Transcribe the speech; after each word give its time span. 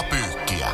Liigapyykkiä. 0.00 0.66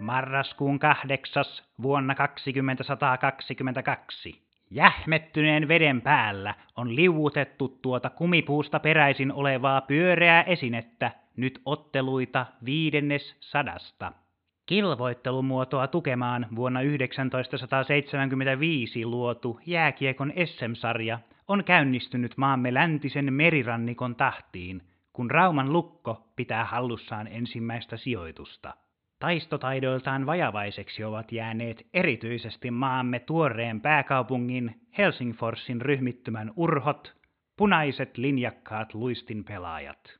Marraskuun 0.00 0.78
kahdeksas 0.78 1.64
vuonna 1.82 2.14
2122. 2.14 4.42
Jähmettyneen 4.70 5.68
veden 5.68 6.02
päällä 6.02 6.54
on 6.76 6.96
liuutettu 6.96 7.78
tuota 7.82 8.10
kumipuusta 8.10 8.80
peräisin 8.80 9.32
olevaa 9.32 9.80
pyöreää 9.80 10.42
esinettä 10.42 11.10
nyt 11.36 11.60
otteluita 11.64 12.46
viidennes 12.64 13.36
sadasta. 13.40 14.12
Kilvoittelumuotoa 14.66 15.86
tukemaan 15.86 16.46
vuonna 16.56 16.80
1975 17.30 19.04
luotu 19.04 19.60
jääkiekon 19.66 20.32
SM-sarja 20.44 21.18
on 21.48 21.64
käynnistynyt 21.64 22.36
maamme 22.36 22.74
läntisen 22.74 23.32
merirannikon 23.32 24.16
tahtiin, 24.16 24.82
kun 25.20 25.30
Rauman 25.30 25.72
lukko 25.72 26.26
pitää 26.36 26.64
hallussaan 26.64 27.26
ensimmäistä 27.26 27.96
sijoitusta. 27.96 28.74
Taistotaidoiltaan 29.18 30.26
vajavaiseksi 30.26 31.04
ovat 31.04 31.32
jääneet 31.32 31.86
erityisesti 31.94 32.70
maamme 32.70 33.18
tuoreen 33.18 33.80
pääkaupungin 33.80 34.80
Helsingforsin 34.98 35.80
ryhmittymän 35.80 36.52
urhot, 36.56 37.14
punaiset 37.56 38.18
linjakkaat 38.18 38.94
luistinpelaajat. 38.94 40.18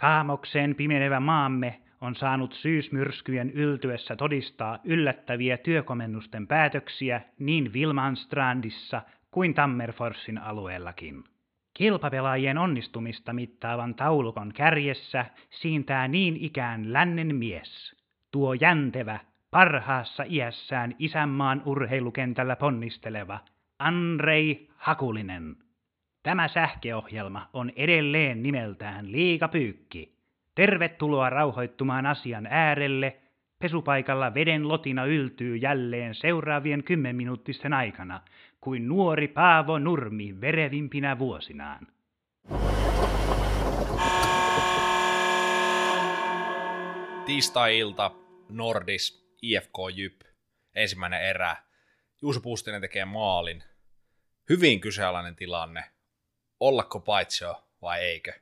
Kaamokseen 0.00 0.74
pimenevä 0.74 1.20
maamme 1.20 1.80
on 2.00 2.14
saanut 2.14 2.52
syysmyrskyjen 2.52 3.50
yltyessä 3.50 4.16
todistaa 4.16 4.78
yllättäviä 4.84 5.56
työkomennusten 5.56 6.46
päätöksiä 6.46 7.20
niin 7.38 7.72
Vilmanstrandissa 7.72 9.02
kuin 9.30 9.54
Tammerforsin 9.54 10.38
alueellakin. 10.38 11.24
Kilpapelaajien 11.76 12.58
onnistumista 12.58 13.32
mittaavan 13.32 13.94
taulukon 13.94 14.52
kärjessä 14.52 15.26
siintää 15.50 16.08
niin 16.08 16.36
ikään 16.36 16.92
lännen 16.92 17.36
mies, 17.36 17.96
tuo 18.32 18.54
jäntevä, 18.54 19.18
parhaassa 19.50 20.24
iässään 20.28 20.94
isänmaan 20.98 21.62
urheilukentällä 21.64 22.56
ponnisteleva 22.56 23.38
Andrei 23.78 24.68
Hakulinen. 24.76 25.56
Tämä 26.22 26.48
sähkeohjelma 26.48 27.48
on 27.52 27.72
edelleen 27.76 28.42
nimeltään 28.42 29.12
Liigapyykki. 29.12 30.12
Tervetuloa 30.54 31.30
rauhoittumaan 31.30 32.06
asian 32.06 32.46
äärelle. 32.50 33.16
Pesupaikalla 33.58 34.34
veden 34.34 34.68
lotina 34.68 35.04
yltyy 35.04 35.56
jälleen 35.56 36.14
seuraavien 36.14 36.84
kymmenminuuttisten 36.84 37.72
aikana, 37.72 38.20
kuin 38.66 38.88
nuori 38.88 39.28
Paavo 39.28 39.78
Nurmi 39.78 40.40
verevimpinä 40.40 41.18
vuosinaan. 41.18 41.86
Tiistai-ilta, 47.26 48.10
Nordis, 48.48 49.34
IFK 49.42 49.74
Jyp, 49.94 50.20
ensimmäinen 50.74 51.22
erä. 51.22 51.56
Juuso 52.22 52.40
Puustinen 52.40 52.80
tekee 52.80 53.04
maalin. 53.04 53.62
Hyvin 54.48 54.80
kyseenalainen 54.80 55.36
tilanne. 55.36 55.84
Ollako 56.60 57.00
paitsio 57.00 57.68
vai 57.82 58.00
eikö? 58.00 58.32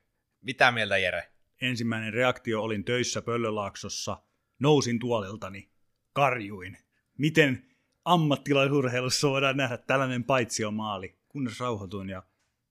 Mitä 0.41 0.71
mieltä 0.73 0.99
Jere? 0.99 1.29
Ensimmäinen 1.63 2.13
reaktio 2.13 2.63
olin 2.63 2.85
töissä 2.85 3.23
Pöllölaaksossa. 3.23 4.23
Nousin 4.59 4.99
tuoliltani. 4.99 5.71
Karjuin. 6.13 6.79
Miten 7.19 7.74
ammattilaisurheilussa 8.05 9.29
voidaan 9.29 9.57
nähdä 9.57 9.77
tällainen 9.77 10.25
paitsiomaali? 10.25 11.19
Kunnes 11.29 11.61
rauhoituin 11.61 12.09
ja 12.09 12.23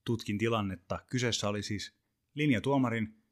tutkin 0.05 0.37
tilannetta. 0.37 0.99
Kyseessä 1.09 1.49
oli 1.49 1.63
siis 1.63 1.95
linjatuomarin 2.33 3.23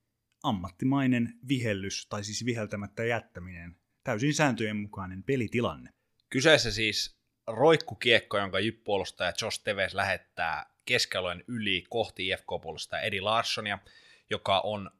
ammattimainen 0.44 1.40
vihellys, 1.48 2.06
tai 2.06 2.24
siis 2.24 2.46
viheltämättä 2.46 3.04
jättäminen. 3.04 3.76
Täysin 4.04 4.34
sääntöjen 4.34 4.78
mukainen 4.78 5.24
pelitilanne. 5.24 5.94
Kyseessä 6.30 6.72
siis 6.72 7.18
roikkukiekko, 7.48 8.38
jonka 8.38 8.60
jyppuolustaja 8.60 9.34
Josh 9.42 9.64
Teves 9.64 9.94
lähettää 9.94 10.66
keskialueen 10.86 11.44
yli 11.48 11.84
kohti 11.90 12.28
IFK-puolustaja 12.28 13.02
Edi 13.02 13.22
Larssonia, 13.22 13.80
joka 14.30 14.60
on 14.60 14.92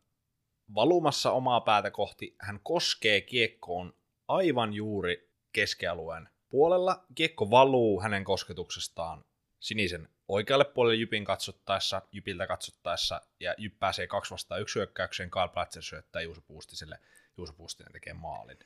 valumassa 0.76 1.32
omaa 1.32 1.62
päätä 1.62 1.92
kohti. 1.92 2.36
Hän 2.40 2.60
koskee 2.64 3.22
kiekkoon 3.22 3.94
aivan 4.28 4.74
juuri 4.74 5.32
keskialueen 5.52 6.31
puolella. 6.52 7.06
Kiekko 7.16 7.50
valuu 7.50 8.02
hänen 8.02 8.24
kosketuksestaan 8.24 9.24
sinisen 9.60 10.10
oikealle 10.28 10.66
puolelle 10.66 10.96
Jypin 10.96 11.26
katsottaessa, 11.26 12.02
Jypiltä 12.12 12.48
katsottaessa, 12.48 13.22
ja 13.40 13.56
Jyp 13.58 13.80
pääsee 13.80 14.08
kaksi 14.08 14.32
vastaan 14.32 14.62
yksi 14.62 14.76
hyökkäykseen, 14.76 15.30
Karl 15.30 15.50
Platzer 15.50 15.84
syöttää 15.84 16.22
Juuso 16.22 16.42
Puustiselle, 16.42 17.00
Juuso 17.38 17.54
Puustinen 17.54 17.92
tekee 17.92 18.14
maalin. 18.14 18.58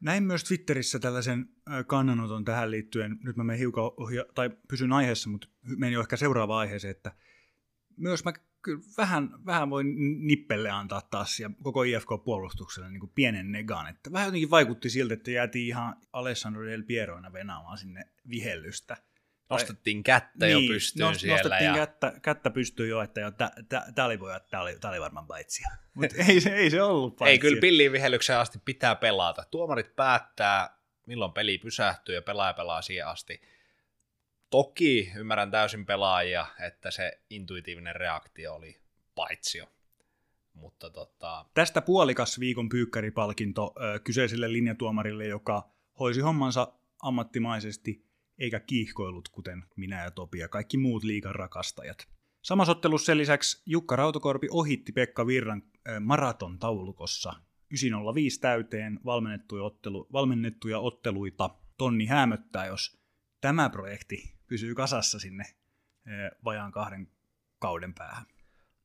Näin 0.00 0.22
myös 0.22 0.44
Twitterissä 0.44 0.98
tällaisen 0.98 1.48
kannanoton 1.86 2.44
tähän 2.44 2.70
liittyen. 2.70 3.18
Nyt 3.24 3.36
mä 3.36 3.44
menen 3.44 3.58
hiukan 3.58 3.84
ohja, 3.84 4.24
tai 4.34 4.50
pysyn 4.68 4.92
aiheessa, 4.92 5.30
mutta 5.30 5.48
menen 5.62 5.92
jo 5.92 6.00
ehkä 6.00 6.16
seuraavaan 6.16 6.60
aiheeseen, 6.60 6.90
että 6.90 7.12
myös 7.96 8.24
mä 8.24 8.32
kyllä 8.66 8.82
vähän, 8.96 9.30
vähän 9.46 9.70
voin 9.70 9.94
nippelle 10.26 10.70
antaa 10.70 11.00
taas 11.00 11.40
ja 11.40 11.50
koko 11.62 11.82
IFK-puolustukselle 11.82 12.90
niin 12.90 13.00
kuin 13.00 13.12
pienen 13.14 13.52
negan. 13.52 13.88
Että 13.88 14.12
vähän 14.12 14.26
jotenkin 14.26 14.50
vaikutti 14.50 14.90
siltä, 14.90 15.14
että 15.14 15.30
jäätiin 15.30 15.66
ihan 15.66 15.96
Alessandro 16.12 16.66
Del 16.66 16.82
Pieroina 16.82 17.32
venaamaan 17.32 17.78
sinne 17.78 18.04
vihellystä. 18.30 18.96
Nostettiin 19.50 20.02
kättä 20.02 20.46
niin, 20.46 20.66
jo 20.66 20.72
pystyyn 20.72 21.06
nost, 21.06 21.20
siellä. 21.20 21.42
Nostettiin 21.42 21.68
ja... 21.68 21.74
kättä, 21.74 22.12
kättä 22.22 22.50
pystyyn 22.50 22.88
jo, 22.88 23.02
että 23.02 23.32
tämä 23.94 24.06
oli, 24.06 24.18
oli, 24.60 24.76
oli 24.88 25.00
varmaan 25.00 25.26
paitsia. 25.26 25.68
Mutta 25.94 26.16
ei, 26.28 26.40
se, 26.40 26.54
ei 26.54 26.70
se 26.70 26.82
ollut 26.82 27.16
paitsia. 27.16 27.32
Ei, 27.32 27.38
kyllä 27.38 27.60
pillin 27.60 27.92
vihellyksen 27.92 28.38
asti 28.38 28.58
pitää 28.64 28.94
pelata. 28.94 29.44
Tuomarit 29.50 29.96
päättää, 29.96 30.78
milloin 31.06 31.32
peli 31.32 31.58
pysähtyy 31.58 32.14
ja 32.14 32.22
pelaaja 32.22 32.54
pelaa 32.54 32.82
siihen 32.82 33.06
asti. 33.06 33.40
Toki 34.50 35.12
ymmärrän 35.16 35.50
täysin 35.50 35.86
pelaajia, 35.86 36.46
että 36.66 36.90
se 36.90 37.20
intuitiivinen 37.30 37.96
reaktio 37.96 38.54
oli 38.54 38.80
paitsio. 39.14 39.66
Mutta 40.54 40.90
tota... 40.90 41.46
Tästä 41.54 41.82
puolikas 41.82 42.40
viikon 42.40 42.68
pyykkäripalkinto 42.68 43.74
ö, 43.80 43.98
kyseiselle 43.98 44.52
linjatuomarille, 44.52 45.26
joka 45.26 45.70
hoisi 45.98 46.20
hommansa 46.20 46.72
ammattimaisesti 47.02 48.06
eikä 48.38 48.60
kiihkoilut, 48.60 49.28
kuten 49.28 49.64
minä 49.76 50.04
ja 50.04 50.10
Topi 50.10 50.38
ja 50.38 50.48
kaikki 50.48 50.76
muut 50.78 51.04
liigan 51.04 51.34
rakastajat. 51.34 52.08
Samassa 52.42 52.72
ottelussa 52.72 53.06
sen 53.06 53.18
lisäksi 53.18 53.62
Jukka 53.66 53.96
Rautakorpi 53.96 54.46
ohitti 54.50 54.92
Pekka 54.92 55.26
Virran 55.26 55.62
maraton 56.00 56.58
taulukossa 56.58 57.32
905 57.70 58.40
täyteen 58.40 59.00
valmennettuja, 59.04 59.62
ottelu, 59.62 60.08
valmennettuja 60.12 60.78
otteluita 60.78 61.50
tonni 61.78 62.06
hämöttää, 62.06 62.66
jos 62.66 62.98
tämä 63.40 63.70
projekti 63.70 64.35
pysyy 64.46 64.74
kasassa 64.74 65.18
sinne 65.18 65.44
vajaan 66.44 66.72
kahden 66.72 67.08
kauden 67.58 67.94
päähän. 67.94 68.26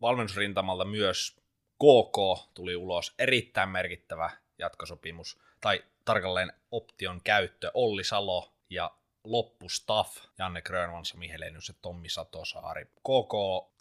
Valmennusrintamalta 0.01 0.85
myös 0.85 1.41
KK 1.75 2.49
tuli 2.53 2.75
ulos. 2.75 3.13
Erittäin 3.19 3.69
merkittävä 3.69 4.29
jatkosopimus, 4.57 5.39
tai 5.61 5.83
tarkalleen 6.05 6.53
option 6.72 7.22
käyttö. 7.23 7.72
Olli 7.73 8.03
Salo 8.03 8.53
ja 8.69 8.91
loppustaff, 9.23 10.17
Janne 10.39 10.61
Grönvans, 10.61 11.16
Mihelenius 11.16 11.67
ja 11.67 11.73
Tommi 11.81 12.09
Satosaari. 12.09 12.85
KK 12.85 13.33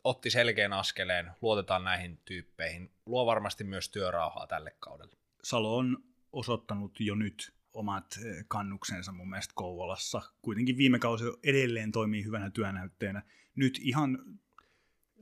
otti 0.04 0.30
selkeän 0.30 0.72
askeleen, 0.72 1.30
luotetaan 1.40 1.84
näihin 1.84 2.20
tyyppeihin, 2.24 2.90
luo 3.06 3.26
varmasti 3.26 3.64
myös 3.64 3.88
työrauhaa 3.88 4.46
tälle 4.46 4.76
kaudelle. 4.80 5.16
Salo 5.42 5.76
on 5.76 6.04
osoittanut 6.32 6.92
jo 7.00 7.14
nyt 7.14 7.52
omat 7.72 8.18
eh, 8.24 8.44
kannuksensa 8.48 9.12
mun 9.12 9.30
mielestä 9.30 9.52
Kouvolassa. 9.54 10.22
Kuitenkin 10.42 10.76
viime 10.76 10.98
kausi 10.98 11.24
edelleen 11.44 11.92
toimii 11.92 12.24
hyvänä 12.24 12.50
työnäytteenä. 12.50 13.22
Nyt 13.54 13.78
ihan 13.82 14.18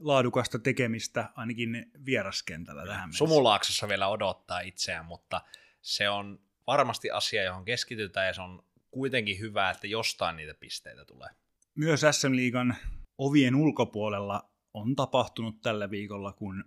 laadukasta 0.01 0.59
tekemistä 0.59 1.31
ainakin 1.35 1.93
vieraskentällä 2.05 2.87
tähän 2.87 3.01
mennessä. 3.01 3.19
Sumulaaksossa 3.19 3.89
vielä 3.89 4.09
odottaa 4.09 4.61
itseään, 4.61 5.05
mutta 5.05 5.41
se 5.83 6.09
on 6.09 6.41
varmasti 6.67 7.11
asia, 7.11 7.43
johon 7.43 7.65
keskitytään 7.65 8.27
ja 8.27 8.35
se 8.35 8.41
on 8.41 8.65
kuitenkin 8.91 9.39
hyvä, 9.39 9.71
että 9.71 9.87
jostain 9.87 10.37
niitä 10.37 10.55
pisteitä 10.55 11.05
tulee. 11.05 11.29
Myös 11.75 12.01
SM-liigan 12.11 12.77
ovien 13.19 13.55
ulkopuolella 13.55 14.51
on 14.75 14.97
tapahtunut 14.97 15.61
tällä 15.63 15.91
viikolla, 15.91 16.33
kun 16.33 16.65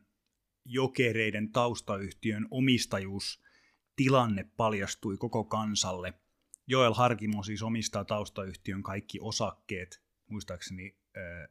jokereiden 0.66 1.52
taustayhtiön 1.52 2.48
omistajuus 2.52 3.44
tilanne 4.02 4.44
paljastui 4.58 5.18
koko 5.18 5.44
kansalle. 5.44 6.14
Joel 6.68 6.94
Harkimo 6.94 7.44
siis 7.44 7.64
omistaa 7.64 8.06
taustayhtiön 8.06 8.84
kaikki 8.84 9.18
osakkeet, 9.22 10.04
muistaakseni 10.28 10.98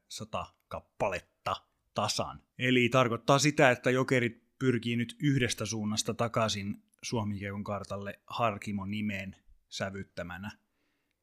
sata 0.09 0.47
kappaletta 0.69 1.57
tasan. 1.95 2.43
Eli 2.59 2.89
tarkoittaa 2.89 3.39
sitä, 3.39 3.71
että 3.71 3.91
jokerit 3.91 4.43
pyrkii 4.59 4.97
nyt 4.97 5.17
yhdestä 5.23 5.67
suunnasta 5.67 6.15
takaisin 6.15 6.83
Suomikeukon 7.03 7.65
kartalle 7.65 8.21
Harkimo 8.27 8.87
nimeen 8.87 9.37
sävyttämänä. 9.69 10.51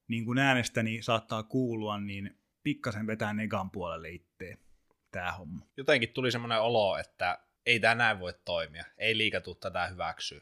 Niin 0.08 0.26
kuin 0.26 0.38
äänestäni 0.38 1.02
saattaa 1.02 1.44
kuulua, 1.44 2.00
niin 2.00 2.40
pikkasen 2.64 3.08
vetää 3.08 3.34
negan 3.34 3.72
puolelle 3.72 4.10
itteen 4.10 4.58
tämä 5.12 5.32
homma. 5.32 5.66
Jotenkin 5.78 6.10
tuli 6.10 6.32
semmoinen 6.32 6.62
olo, 6.62 6.98
että 6.98 7.40
ei 7.66 7.80
tämä 7.80 7.96
näin 7.96 8.20
voi 8.20 8.34
toimia, 8.46 8.86
ei 8.98 9.18
liika 9.18 9.42
tuu 9.42 9.56
tätä 9.56 9.88
hyväksyä. 9.88 10.42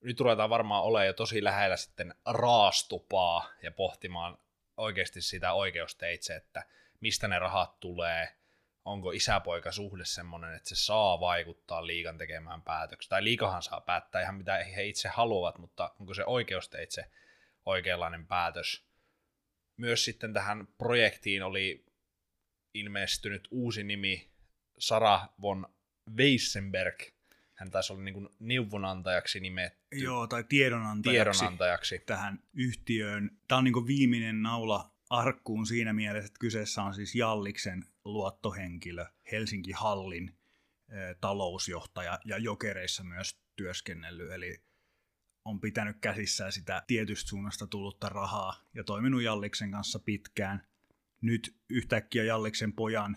Nyt 0.00 0.20
ruvetaan 0.20 0.50
varmaan 0.50 0.82
olemaan 0.82 1.06
jo 1.06 1.12
tosi 1.12 1.44
lähellä 1.44 1.76
sitten 1.76 2.14
raastupaa 2.26 3.50
ja 3.62 3.70
pohtimaan 3.70 4.38
oikeasti 4.76 5.20
sitä 5.20 5.52
oikeusteitse, 5.52 6.36
että 6.36 6.62
mistä 7.00 7.28
ne 7.28 7.38
rahat 7.38 7.80
tulee, 7.80 8.36
onko 8.84 9.10
isäpoika 9.10 9.72
suhde 9.72 10.04
semmoinen, 10.04 10.54
että 10.54 10.68
se 10.68 10.76
saa 10.76 11.20
vaikuttaa 11.20 11.86
liikan 11.86 12.18
tekemään 12.18 12.62
päätöksiä, 12.62 13.08
tai 13.08 13.24
liikahan 13.24 13.62
saa 13.62 13.80
päättää 13.80 14.22
ihan 14.22 14.34
mitä 14.34 14.64
he 14.64 14.84
itse 14.84 15.08
haluavat, 15.08 15.58
mutta 15.58 15.94
onko 16.00 16.14
se 16.14 16.24
oikeusteitse 16.24 17.10
oikeanlainen 17.66 18.26
päätös. 18.26 18.86
Myös 19.76 20.04
sitten 20.04 20.32
tähän 20.32 20.66
projektiin 20.78 21.42
oli 21.42 21.86
ilmestynyt 22.74 23.48
uusi 23.50 23.84
nimi, 23.84 24.30
Sara 24.78 25.20
von 25.42 25.68
Weissenberg. 26.16 27.02
Hän 27.56 27.70
taisi 27.70 27.92
olla 27.92 28.02
niin 28.02 28.28
neuvonantajaksi 28.38 29.40
nimetty. 29.40 29.96
Joo, 29.96 30.26
tai 30.26 30.44
tiedonantajaksi, 30.48 31.38
tiedonantajaksi. 31.38 31.98
tähän 32.06 32.42
yhtiöön. 32.54 33.30
Tämä 33.48 33.58
on 33.58 33.64
niin 33.64 33.86
viimeinen 33.86 34.42
naula 34.42 34.90
arkkuun 35.10 35.66
siinä 35.66 35.92
mielessä, 35.92 36.26
että 36.26 36.38
kyseessä 36.38 36.82
on 36.82 36.94
siis 36.94 37.14
Jalliksen 37.14 37.84
luottohenkilö, 38.04 39.06
Helsinki 39.32 39.72
Hallin 39.72 40.36
talousjohtaja 41.20 42.18
ja 42.24 42.38
jokereissa 42.38 43.04
myös 43.04 43.40
työskennellyt, 43.56 44.30
eli 44.30 44.62
on 45.44 45.60
pitänyt 45.60 45.96
käsissään 46.00 46.52
sitä 46.52 46.82
tietystä 46.86 47.28
suunnasta 47.28 47.66
tullutta 47.66 48.08
rahaa 48.08 48.64
ja 48.74 48.84
toiminut 48.84 49.22
Jalliksen 49.22 49.70
kanssa 49.70 49.98
pitkään. 49.98 50.66
Nyt 51.20 51.56
yhtäkkiä 51.70 52.24
Jalliksen 52.24 52.72
pojan 52.72 53.16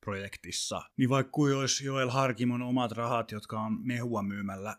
projektissa, 0.00 0.82
niin 0.96 1.10
vaikka 1.10 1.30
kuin 1.30 1.56
olisi 1.56 1.84
Joel 1.84 2.10
Harkimon 2.10 2.62
omat 2.62 2.92
rahat, 2.92 3.30
jotka 3.32 3.60
on 3.60 3.78
mehua 3.82 4.22
myymällä 4.22 4.76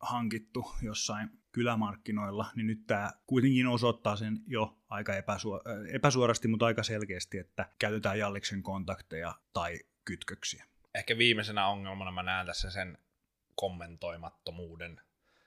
hankittu 0.00 0.74
jossain 0.82 1.30
kylämarkkinoilla, 1.52 2.46
niin 2.54 2.66
nyt 2.66 2.86
tämä 2.86 3.10
kuitenkin 3.26 3.66
osoittaa 3.66 4.16
sen 4.16 4.38
jo 4.46 4.78
aika 4.88 5.12
epäsu- 5.16 5.62
epäsuorasti, 5.92 6.48
mutta 6.48 6.66
aika 6.66 6.82
selkeästi, 6.82 7.38
että 7.38 7.68
käytetään 7.78 8.18
Jalliksen 8.18 8.62
kontakteja 8.62 9.34
tai 9.52 9.78
kytköksiä. 10.04 10.64
Ehkä 10.94 11.18
viimeisenä 11.18 11.66
ongelmana 11.66 12.10
mä 12.10 12.22
näen 12.22 12.46
tässä 12.46 12.70
sen 12.70 12.98
kommentoimattomuuden. 13.54 15.00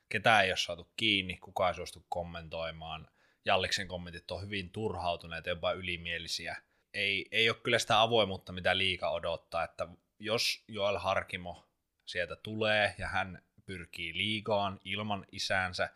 Ketään 0.09 0.43
ei 0.43 0.51
ole 0.51 0.57
saatu 0.57 0.87
kiinni, 0.97 1.37
kukaan 1.37 1.69
ei 1.69 1.75
suostu 1.75 2.05
kommentoimaan. 2.09 3.07
Jalliksen 3.45 3.87
kommentit 3.87 4.31
on 4.31 4.41
hyvin 4.41 4.69
turhautuneet, 4.69 5.45
jopa 5.45 5.71
ylimielisiä. 5.71 6.57
Ei, 6.95 7.25
ei 7.31 7.49
ole 7.49 7.57
kyllä 7.63 7.79
sitä 7.79 8.01
avoimuutta, 8.01 8.51
mitä 8.51 8.77
liika 8.77 9.09
odottaa, 9.09 9.63
että 9.63 9.87
jos 10.19 10.63
Joel 10.67 10.97
Harkimo 10.97 11.65
sieltä 12.05 12.35
tulee 12.35 12.95
ja 12.97 13.07
hän 13.07 13.41
pyrkii 13.65 14.17
liigaan 14.17 14.79
ilman 14.83 15.25
isäänsä, 15.31 15.89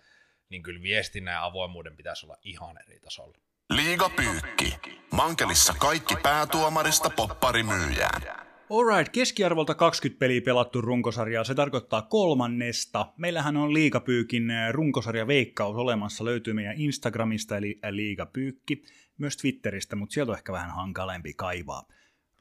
niin 0.50 0.64
kyllä 0.64 0.82
viestinnän 0.82 1.34
ja 1.34 1.46
avoimuuden 1.46 1.98
pitäisi 1.98 2.26
olla 2.26 2.38
ihan 2.44 2.78
eri 2.88 3.00
tasolla. 3.00 3.38
Liiga 3.70 4.10
pyykki. 4.10 4.80
Mankelissa 5.12 5.74
kaikki 5.74 6.16
päätuomarista 6.24 7.10
popparimyyjään. 7.10 8.22
Alright, 8.70 9.14
keskiarvolta 9.14 9.76
20 9.76 10.20
peliä 10.20 10.42
pelattu 10.42 10.82
runkosarjaa, 10.82 11.44
se 11.44 11.56
tarkoittaa 11.56 12.02
kolmannesta. 12.02 13.14
Meillähän 13.18 13.58
on 13.58 13.74
Liigapyykin 13.74 14.52
eh, 14.52 14.72
runkosarja 14.72 15.28
Veikkaus 15.28 15.76
olemassa, 15.76 16.26
löytyy 16.26 16.54
meidän 16.54 16.76
Instagramista 16.78 17.58
eli 17.58 17.80
Liigapyykki, 17.90 18.84
myös 19.20 19.38
Twitteristä, 19.38 19.96
mutta 19.96 20.14
sieltä 20.14 20.32
on 20.32 20.38
ehkä 20.38 20.52
vähän 20.52 20.72
hankalempi 20.72 21.34
kaivaa. 21.34 21.88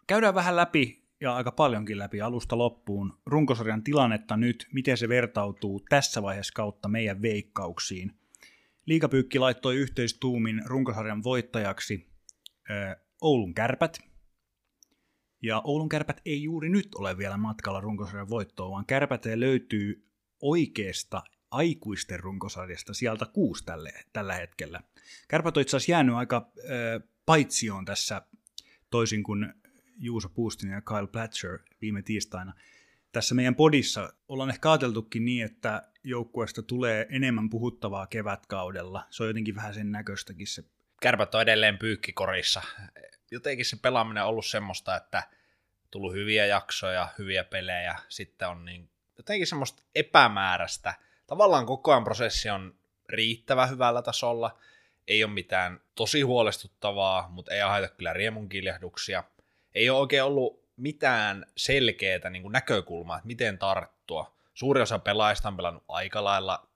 Käydään 0.06 0.34
vähän 0.34 0.56
läpi 0.56 1.08
ja 1.20 1.34
aika 1.34 1.52
paljonkin 1.52 1.98
läpi 1.98 2.20
alusta 2.20 2.58
loppuun 2.58 3.18
runkosarjan 3.26 3.84
tilannetta 3.84 4.36
nyt, 4.36 4.66
miten 4.72 4.96
se 4.96 5.08
vertautuu 5.08 5.80
tässä 5.88 6.22
vaiheessa 6.22 6.52
kautta 6.54 6.88
meidän 6.88 7.22
veikkauksiin. 7.22 8.12
Liikapyykki 8.86 9.38
laittoi 9.38 9.76
yhteistuumin 9.76 10.62
runkosarjan 10.66 11.22
voittajaksi 11.22 12.08
ö, 12.70 12.96
Oulun 13.20 13.54
kärpät. 13.54 13.98
Ja 15.42 15.62
Oulun 15.64 15.88
kärpät 15.88 16.20
ei 16.26 16.42
juuri 16.42 16.68
nyt 16.68 16.94
ole 16.94 17.18
vielä 17.18 17.36
matkalla 17.36 17.80
runkosarjan 17.80 18.28
voittoon, 18.28 18.70
vaan 18.70 18.86
kärpät 18.86 19.24
löytyy 19.34 20.08
oikeasta 20.42 21.22
aikuisten 21.50 22.20
runkosarjasta 22.20 22.94
sieltä 22.94 23.26
kuusi 23.26 23.64
tälle, 23.64 23.92
tällä 24.12 24.34
hetkellä. 24.34 24.80
Kärpät 25.28 25.56
on 25.56 25.60
itse 25.60 25.76
asiassa 25.76 25.92
jäänyt 25.92 26.14
aika 26.14 26.52
paitsioon 27.26 27.84
tässä 27.84 28.22
toisin 28.90 29.22
kuin 29.22 29.54
Juuso 29.96 30.28
Puustinen 30.28 30.74
ja 30.74 30.80
Kyle 30.80 31.06
Platcher 31.06 31.58
viime 31.80 32.02
tiistaina. 32.02 32.52
Tässä 33.12 33.34
meidän 33.34 33.54
podissa 33.54 34.12
ollaan 34.28 34.50
ehkä 34.50 34.70
ajateltukin 34.70 35.24
niin, 35.24 35.44
että 35.44 35.82
joukkueesta 36.04 36.62
tulee 36.62 37.06
enemmän 37.10 37.50
puhuttavaa 37.50 38.06
kevätkaudella. 38.06 39.06
Se 39.10 39.22
on 39.22 39.28
jotenkin 39.28 39.54
vähän 39.54 39.74
sen 39.74 39.92
näköistäkin 39.92 40.46
se. 40.46 40.64
Kärpät 41.00 41.34
on 41.34 41.42
edelleen 41.42 41.78
pyykkikorissa. 41.78 42.62
Jotenkin 43.30 43.64
se 43.64 43.76
pelaaminen 43.76 44.22
on 44.22 44.28
ollut 44.28 44.46
semmoista, 44.46 44.96
että 44.96 45.22
tullut 45.90 46.12
hyviä 46.12 46.46
jaksoja, 46.46 47.08
hyviä 47.18 47.44
pelejä, 47.44 47.98
sitten 48.08 48.48
on 48.48 48.64
niin, 48.64 48.90
jotenkin 49.16 49.46
semmoista 49.46 49.82
epämääräistä. 49.94 50.94
Tavallaan 51.26 51.66
koko 51.66 51.90
ajan 51.90 52.04
prosessi 52.04 52.50
on 52.50 52.74
riittävä 53.08 53.66
hyvällä 53.66 54.02
tasolla, 54.02 54.58
ei 55.08 55.24
ole 55.24 55.32
mitään 55.32 55.80
tosi 55.94 56.22
huolestuttavaa, 56.22 57.28
mutta 57.30 57.54
ei 57.54 57.60
haeta 57.60 57.88
kyllä 57.88 58.12
riemunkiljahduksia– 58.12 59.24
ei 59.74 59.90
ole 59.90 59.98
oikein 59.98 60.24
ollut 60.24 60.68
mitään 60.76 61.46
selkeää 61.56 62.30
niin 62.30 62.52
näkökulmaa, 62.52 63.16
että 63.16 63.26
miten 63.26 63.58
tarttua. 63.58 64.36
Suuri 64.54 64.80
osa 64.80 64.98
pelaajista 64.98 65.48
on 65.48 65.56
pelannut 65.56 65.84
aika 65.88 66.24
lailla, 66.24 66.68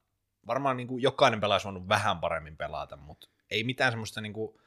varmaan 0.46 0.76
niin 0.76 0.86
kuin 0.86 1.02
jokainen 1.02 1.40
pelaaja 1.40 1.60
on 1.64 1.74
voinut 1.74 1.88
vähän 1.88 2.18
paremmin 2.18 2.56
pelata, 2.56 2.96
mutta 2.96 3.28
ei 3.50 3.64
mitään 3.64 3.92
semmoista 3.92 4.20
niin 4.20 4.32
kuin, 4.32 4.60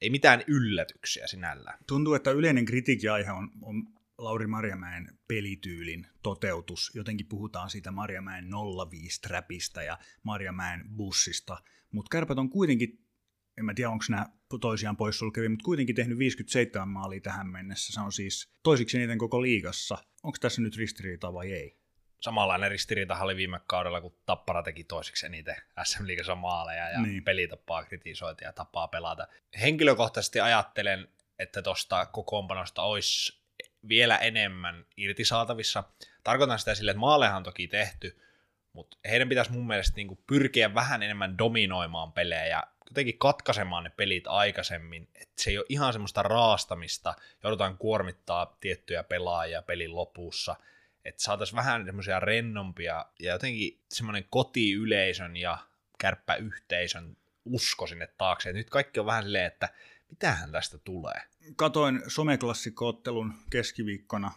ei 0.00 0.10
mitään 0.10 0.44
yllätyksiä 0.46 1.26
sinällään. 1.26 1.78
Tuntuu, 1.86 2.14
että 2.14 2.30
yleinen 2.30 2.64
kritiikkiaihe 2.64 3.32
on, 3.32 3.50
on 3.62 3.86
Lauri 4.18 4.46
Marjamäen 4.46 5.18
pelityylin 5.28 6.06
toteutus. 6.22 6.90
Jotenkin 6.94 7.26
puhutaan 7.26 7.70
siitä 7.70 7.90
Marjamäen 7.90 8.44
05-trapista 8.44 9.82
ja 9.82 9.98
Marjamäen 10.22 10.84
bussista, 10.96 11.58
mutta 11.90 12.08
kärpät 12.10 12.38
on 12.38 12.50
kuitenkin 12.50 13.00
en 13.58 13.64
mä 13.64 13.74
tiedä 13.74 13.90
onko 13.90 14.04
nämä 14.08 14.26
toisiaan 14.60 14.96
poissulkevia, 14.96 15.50
mutta 15.50 15.64
kuitenkin 15.64 15.96
tehnyt 15.96 16.18
57 16.18 16.88
maalia 16.88 17.20
tähän 17.20 17.46
mennessä. 17.46 17.92
Se 17.92 18.00
on 18.00 18.12
siis 18.12 18.52
toisiksi 18.62 18.96
eniten 18.96 19.18
koko 19.18 19.42
liigassa. 19.42 19.98
Onko 20.22 20.38
tässä 20.40 20.62
nyt 20.62 20.76
ristiriita 20.76 21.32
vai 21.32 21.52
ei? 21.52 21.80
Samanlainen 22.20 22.70
ristiriita 22.70 23.20
oli 23.20 23.36
viime 23.36 23.60
kaudella, 23.66 24.00
kun 24.00 24.16
Tappara 24.26 24.62
teki 24.62 24.84
toisiksi 24.84 25.26
eniten 25.26 25.56
SM 25.84 26.06
Liigassa 26.06 26.34
maaleja 26.34 26.90
ja 26.90 27.00
niin. 27.02 27.24
pelitappaa 27.24 27.84
kritisoitiin 27.84 28.46
ja 28.46 28.52
tapaa 28.52 28.88
pelata. 28.88 29.28
Henkilökohtaisesti 29.60 30.40
ajattelen, 30.40 31.08
että 31.38 31.62
tuosta 31.62 32.06
kokoonpanosta 32.06 32.82
olisi 32.82 33.40
vielä 33.88 34.16
enemmän 34.16 34.84
irti 34.96 35.24
saatavissa. 35.24 35.84
Tarkoitan 36.24 36.58
sitä 36.58 36.74
sille, 36.74 36.90
että 36.90 37.00
maalehan 37.00 37.36
on 37.36 37.42
toki 37.42 37.68
tehty, 37.68 38.20
mutta 38.72 38.96
heidän 39.08 39.28
pitäisi 39.28 39.52
mun 39.52 39.66
mielestä 39.66 39.96
niinku 39.96 40.18
pyrkiä 40.26 40.74
vähän 40.74 41.02
enemmän 41.02 41.38
dominoimaan 41.38 42.12
pelejä 42.12 42.62
jotenkin 42.90 43.18
katkaisemaan 43.18 43.84
ne 43.84 43.90
pelit 43.90 44.26
aikaisemmin, 44.26 45.08
että 45.14 45.42
se 45.42 45.50
ei 45.50 45.58
ole 45.58 45.66
ihan 45.68 45.92
semmoista 45.92 46.22
raastamista, 46.22 47.14
joudutaan 47.42 47.78
kuormittaa 47.78 48.56
tiettyjä 48.60 49.02
pelaajia 49.02 49.62
pelin 49.62 49.96
lopussa, 49.96 50.56
että 51.04 51.22
saataisiin 51.22 51.56
vähän 51.56 51.84
semmoisia 51.84 52.20
rennompia 52.20 53.06
ja 53.20 53.32
jotenkin 53.32 53.80
semmoinen 53.90 54.24
kotiyleisön 54.30 55.36
ja 55.36 55.58
kärppäyhteisön 55.98 57.16
usko 57.44 57.86
sinne 57.86 58.06
taakse. 58.06 58.50
Et 58.50 58.56
nyt 58.56 58.70
kaikki 58.70 59.00
on 59.00 59.06
vähän 59.06 59.24
silleen, 59.24 59.46
että 59.46 59.68
mitähän 60.10 60.52
tästä 60.52 60.78
tulee. 60.78 61.20
Katoin 61.56 62.02
someklassikkoottelun 62.06 63.34
keskiviikkona. 63.50 64.32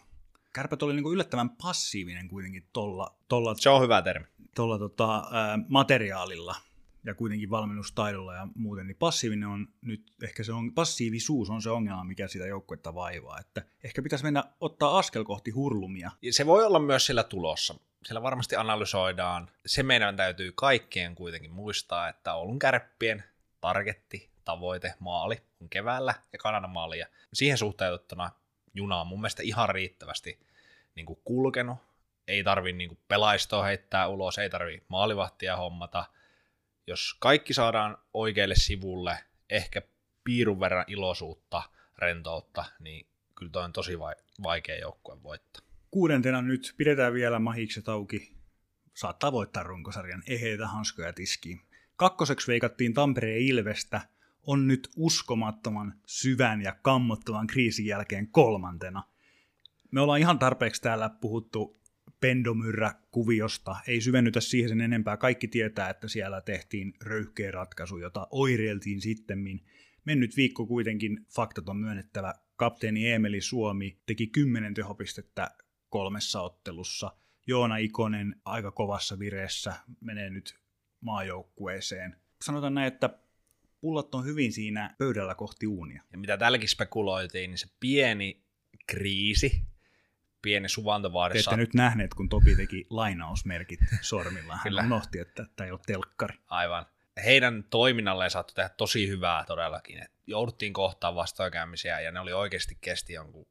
Kärpät 0.54 0.82
oli 0.82 0.94
niinku 0.94 1.12
yllättävän 1.12 1.50
passiivinen 1.50 2.28
kuitenkin 2.28 2.66
tolla, 2.72 3.14
tolla, 3.28 3.54
Se 3.54 3.70
on 3.70 3.82
hyvä 3.82 4.02
termi. 4.02 4.26
Tolla 4.54 4.78
tota, 4.78 5.28
ää, 5.32 5.58
materiaalilla 5.68 6.56
ja 7.04 7.14
kuitenkin 7.14 7.50
valmennustaidolla 7.50 8.34
ja 8.34 8.48
muuten, 8.54 8.86
niin 8.86 8.96
passiivinen 8.96 9.48
on 9.48 9.68
nyt, 9.82 10.12
ehkä 10.22 10.44
se 10.44 10.52
on, 10.52 10.74
passiivisuus 10.74 11.50
on 11.50 11.62
se 11.62 11.70
ongelma, 11.70 12.04
mikä 12.04 12.28
sitä 12.28 12.46
joukkuetta 12.46 12.94
vaivaa, 12.94 13.40
että 13.40 13.62
ehkä 13.84 14.02
pitäisi 14.02 14.24
mennä 14.24 14.44
ottaa 14.60 14.98
askel 14.98 15.24
kohti 15.24 15.50
hurlumia. 15.50 16.10
Se 16.30 16.46
voi 16.46 16.64
olla 16.64 16.78
myös 16.78 17.06
sillä 17.06 17.24
tulossa. 17.24 17.74
Siellä 18.04 18.22
varmasti 18.22 18.56
analysoidaan. 18.56 19.50
Se 19.66 19.82
meidän 19.82 20.16
täytyy 20.16 20.52
kaikkien 20.52 21.14
kuitenkin 21.14 21.52
muistaa, 21.52 22.08
että 22.08 22.34
Oulun 22.34 22.58
kärppien 22.58 23.24
targetti, 23.60 24.30
tavoite, 24.44 24.94
maali 24.98 25.42
on 25.60 25.68
keväällä 25.68 26.14
ja 26.32 26.38
Kanadan 26.38 26.70
maali. 26.70 26.98
Ja 26.98 27.06
siihen 27.32 27.58
suhteutettuna 27.58 28.30
juna 28.74 29.00
on 29.00 29.06
mun 29.06 29.20
mielestä 29.20 29.42
ihan 29.42 29.68
riittävästi 29.68 30.38
niin 30.94 31.06
kuin 31.06 31.18
kulkenut. 31.24 31.78
Ei 32.28 32.44
tarvi 32.44 32.72
niin 32.72 32.98
pelaistoa 33.08 33.64
heittää 33.64 34.08
ulos, 34.08 34.38
ei 34.38 34.50
tarvi 34.50 34.82
maalivahtia 34.88 35.56
hommata– 35.56 36.04
jos 36.86 37.16
kaikki 37.18 37.54
saadaan 37.54 37.98
oikealle 38.14 38.54
sivulle, 38.54 39.18
ehkä 39.50 39.82
piirun 40.24 40.60
verran 40.60 40.84
iloisuutta, 40.88 41.62
rentoutta, 41.98 42.64
niin 42.80 43.06
kyllä 43.34 43.52
toi 43.52 43.64
on 43.64 43.72
tosi 43.72 43.98
vaikea 44.42 44.78
joukkue 44.78 45.22
voittaa. 45.22 45.62
Kuudentena 45.90 46.42
nyt 46.42 46.74
pidetään 46.76 47.12
vielä 47.12 47.38
mahikset 47.38 47.88
auki. 47.88 48.34
saattaa 48.94 49.32
voittaa 49.32 49.62
runkosarjan 49.62 50.22
eheitä 50.26 50.66
hanskoja 50.66 51.12
tiskiin. 51.12 51.60
Kakkoseksi 51.96 52.46
veikattiin 52.46 52.94
Tampereen 52.94 53.40
Ilvestä, 53.40 54.00
on 54.46 54.68
nyt 54.68 54.88
uskomattoman 54.96 55.94
syvän 56.06 56.62
ja 56.62 56.76
kammottavan 56.82 57.46
kriisin 57.46 57.86
jälkeen 57.86 58.28
kolmantena. 58.28 59.02
Me 59.90 60.00
ollaan 60.00 60.20
ihan 60.20 60.38
tarpeeksi 60.38 60.82
täällä 60.82 61.10
puhuttu 61.20 61.80
pendomyrrä-kuviosta. 62.20 63.76
Ei 63.86 64.00
syvennytä 64.00 64.40
siihen 64.40 64.68
sen 64.68 64.80
enempää. 64.80 65.16
Kaikki 65.16 65.48
tietää, 65.48 65.90
että 65.90 66.08
siellä 66.08 66.40
tehtiin 66.40 66.94
röyhkeä 67.02 67.50
ratkaisu, 67.50 67.98
jota 67.98 68.26
oireiltiin 68.30 69.00
sittemmin. 69.00 69.64
Mennyt 70.04 70.36
viikko 70.36 70.66
kuitenkin 70.66 71.26
faktat 71.34 71.68
on 71.68 71.76
myönnettävä. 71.76 72.34
Kapteeni 72.56 73.10
Emeli 73.10 73.40
Suomi 73.40 73.98
teki 74.06 74.26
10 74.26 74.74
tehopistettä 74.74 75.50
kolmessa 75.88 76.40
ottelussa. 76.40 77.16
Joona 77.46 77.76
Ikonen 77.76 78.36
aika 78.44 78.70
kovassa 78.70 79.18
vireessä 79.18 79.74
menee 80.00 80.30
nyt 80.30 80.58
maajoukkueeseen. 81.00 82.16
Sanotaan 82.42 82.74
näin, 82.74 82.88
että 82.88 83.18
pullat 83.84 84.14
on 84.14 84.24
hyvin 84.24 84.52
siinä 84.52 84.94
pöydällä 84.98 85.34
kohti 85.34 85.66
uunia. 85.66 86.02
Ja 86.12 86.18
mitä 86.18 86.36
tälläkin 86.36 86.68
spekuloitiin, 86.68 87.50
niin 87.50 87.58
se 87.58 87.66
pieni 87.80 88.42
kriisi, 88.86 89.66
pieni 90.42 90.68
suvantovaari. 90.68 91.32
Te 91.32 91.38
ette 91.38 91.56
nyt 91.56 91.74
nähneet, 91.74 92.14
kun 92.14 92.28
Topi 92.28 92.56
teki 92.56 92.86
lainausmerkit 92.90 93.80
sormillaan. 94.00 94.58
Hän 94.58 94.62
Kyllä. 94.62 94.82
unohti, 94.82 95.18
että 95.18 95.46
tämä 95.56 95.66
ei 95.66 95.72
ole 95.72 95.80
telkkari. 95.86 96.38
Aivan. 96.46 96.86
Heidän 97.24 97.64
toiminnalleen 97.70 98.30
saattoi 98.30 98.54
tehdä 98.54 98.68
tosi 98.68 99.08
hyvää 99.08 99.44
todellakin. 99.44 100.02
Et 100.02 100.12
jouduttiin 100.26 100.72
kohtaan 100.72 101.14
vastoinkäymisiä 101.14 102.00
ja 102.00 102.12
ne 102.12 102.20
oli 102.20 102.32
oikeasti 102.32 102.78
kesti 102.80 103.12
jonkun 103.12 103.46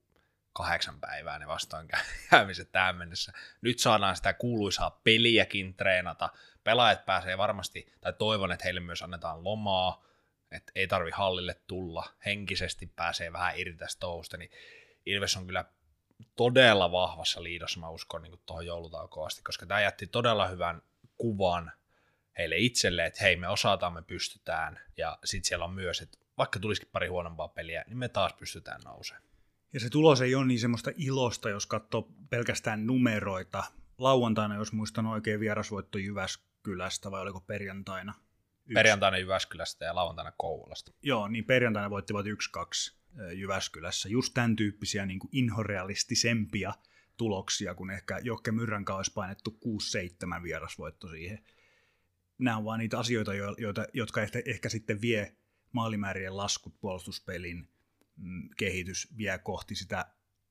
kahdeksan 0.54 1.00
päivää 1.00 1.40
ne 1.40 1.48
vastoinkäymiset 1.48 2.72
tähän 2.72 2.96
mennessä. 2.96 3.34
Nyt 3.62 3.80
saadaan 3.80 4.16
sitä 4.16 4.34
kuuluisaa 4.34 5.02
peliäkin 5.04 5.74
treenata. 5.74 6.30
Pelaajat 6.64 7.06
pääsee 7.06 7.38
varmasti, 7.38 7.94
tai 8.02 8.14
toivon, 8.14 8.52
että 8.52 8.64
heille 8.64 8.80
myös 8.80 9.02
annetaan 9.02 9.44
lomaa, 9.44 10.13
että 10.54 10.72
ei 10.76 10.88
tarvi 10.88 11.12
hallille 11.12 11.62
tulla, 11.68 12.14
henkisesti 12.26 12.88
pääsee 12.96 13.34
vähän 13.34 13.60
irti 13.60 13.78
tästä 13.78 14.00
touhusta, 14.00 14.38
niin 14.38 14.52
Ilves 15.06 15.38
on 15.38 15.46
kyllä 15.46 15.66
todella 16.36 16.92
vahvassa 16.92 17.44
liidossa, 17.44 17.80
mä 17.80 17.90
uskon 17.90 18.22
niin 18.22 18.40
tuohon 18.46 18.66
joulutaukoon 18.66 19.28
asti, 19.28 19.42
koska 19.42 19.66
tämä 19.66 19.82
jätti 19.82 20.08
todella 20.08 20.48
hyvän 20.48 20.82
kuvan 21.18 21.72
heille 22.38 22.58
itselle, 22.58 23.06
että 23.06 23.24
hei 23.24 23.36
me 23.36 23.48
osataan, 23.48 23.94
me 23.94 24.02
pystytään, 24.02 24.80
ja 24.98 25.20
sitten 25.24 25.48
siellä 25.48 25.66
on 25.66 25.74
myös, 25.74 26.02
että 26.02 26.18
vaikka 26.38 26.60
tulisikin 26.60 26.90
pari 26.92 27.08
huonompaa 27.08 27.48
peliä, 27.48 27.84
niin 27.88 27.98
me 27.98 28.10
taas 28.10 28.34
pystytään 28.34 28.82
nousemaan. 28.82 29.24
Ja 29.74 29.80
se 29.80 29.90
tulos 29.90 30.22
ei 30.22 30.36
ole 30.36 30.46
niin 30.46 30.60
semmoista 30.60 30.92
ilosta, 30.98 31.50
jos 31.50 31.66
katsoo 31.66 32.10
pelkästään 32.30 32.88
numeroita. 32.88 33.64
Lauantaina, 33.98 34.56
jos 34.56 34.74
muistan 34.74 35.06
oikein, 35.06 35.40
vierasvoitto 35.40 35.98
Jyväskylästä, 35.98 37.12
vai 37.12 37.22
oliko 37.22 37.42
perjantaina? 37.42 38.14
Yksi. 38.66 38.74
Perjantaina 38.74 39.18
Jyväskylästä 39.18 39.86
ja 39.86 39.96
lauantaina 39.96 40.32
Kouvolasta. 40.38 40.92
Joo, 41.02 41.28
niin 41.28 41.46
perjantaina 41.46 41.90
voittivat 41.90 42.26
1-2 42.26 42.30
Jyväskylässä. 43.34 44.10
Just 44.10 44.34
tämän 44.34 44.56
tyyppisiä 44.56 45.06
niin 45.06 45.20
kuin 45.20 45.30
inhorealistisempia 45.32 46.74
tuloksia, 47.18 47.76
kun 47.76 47.92
ehkä 47.92 48.20
Jokke 48.24 48.52
Myrränkaan 48.52 48.98
olisi 48.98 49.14
painettu 49.14 49.60
6-7 50.40 50.44
vierasvoitto 50.44 51.08
siihen. 51.08 51.44
Nämä 52.38 52.58
on 52.58 52.66
vaan 52.66 52.80
niitä 52.80 53.00
asioita, 53.00 53.34
joita, 53.34 53.86
jotka 53.94 54.22
ehkä, 54.22 54.42
ehkä 54.46 54.70
sitten 54.70 55.02
vie 55.02 55.36
maalimäärien 55.72 56.38
laskut 56.38 56.80
puolustuspelin 56.82 57.70
mm, 58.18 58.50
kehitys 58.58 59.18
vie 59.18 59.38
kohti 59.38 59.76
sitä 59.76 60.06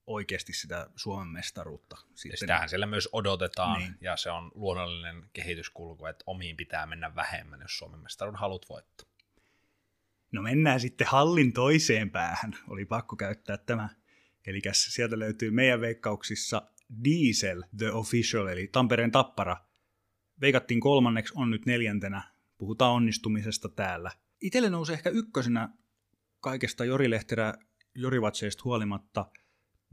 oikeasti 0.07 0.53
sitä 0.53 0.87
Suomen 0.97 1.29
mestaruutta. 1.29 1.97
Ja 2.01 2.07
Sitten, 2.15 2.39
sitähän 2.39 2.69
siellä 2.69 2.87
myös 2.87 3.09
odotetaan, 3.13 3.79
Niin. 3.79 3.91
niin. 3.91 3.99
ja 4.01 4.17
se 4.17 4.31
on 4.31 4.51
luonnollinen 4.55 5.31
kehityskulku, 5.33 6.07
että 6.07 6.25
omiin 6.27 6.57
pitää 6.57 6.87
mennä 6.87 7.15
vähemmän, 7.15 7.61
jos 7.61 7.79
Suomen 7.79 8.01
mestaruuden 8.01 8.41
halut 8.41 8.69
voittaa. 8.69 9.07
No 10.33 10.43
mennään 10.43 10.81
sitten 10.81 11.07
hallin 11.07 11.53
toiseen 11.53 12.11
päähän. 12.11 12.59
Oli 12.69 12.85
pakko 12.85 13.17
käyttää 13.17 13.59
tämä. 13.59 13.89
Eli 14.47 14.61
sieltä 14.73 15.19
löytyy 15.19 15.51
meidän 15.51 15.81
veikkauksissa 15.81 16.63
Diesel 17.05 17.63
The 17.79 17.91
Official, 17.93 18.47
eli 18.47 18.67
Tampereen 18.73 19.11
tappara. 19.11 19.57
Veikattiin 20.41 20.81
kolmanneksi, 20.81 21.33
on 21.37 21.51
nyt 21.51 21.67
neljäntenä. 21.67 22.23
Puhutaan 22.59 22.93
onnistumisesta 22.93 23.69
täällä. 23.69 24.11
Itelle 24.41 24.71
nousi 24.71 24.93
ehkä 24.93 25.11
ykkösenä 25.11 25.69
kaikesta 26.41 26.85
Jori 26.85 27.11
Lehterä 27.11 27.55
Jorivatseista 27.95 28.63
huolimatta. 28.65 29.31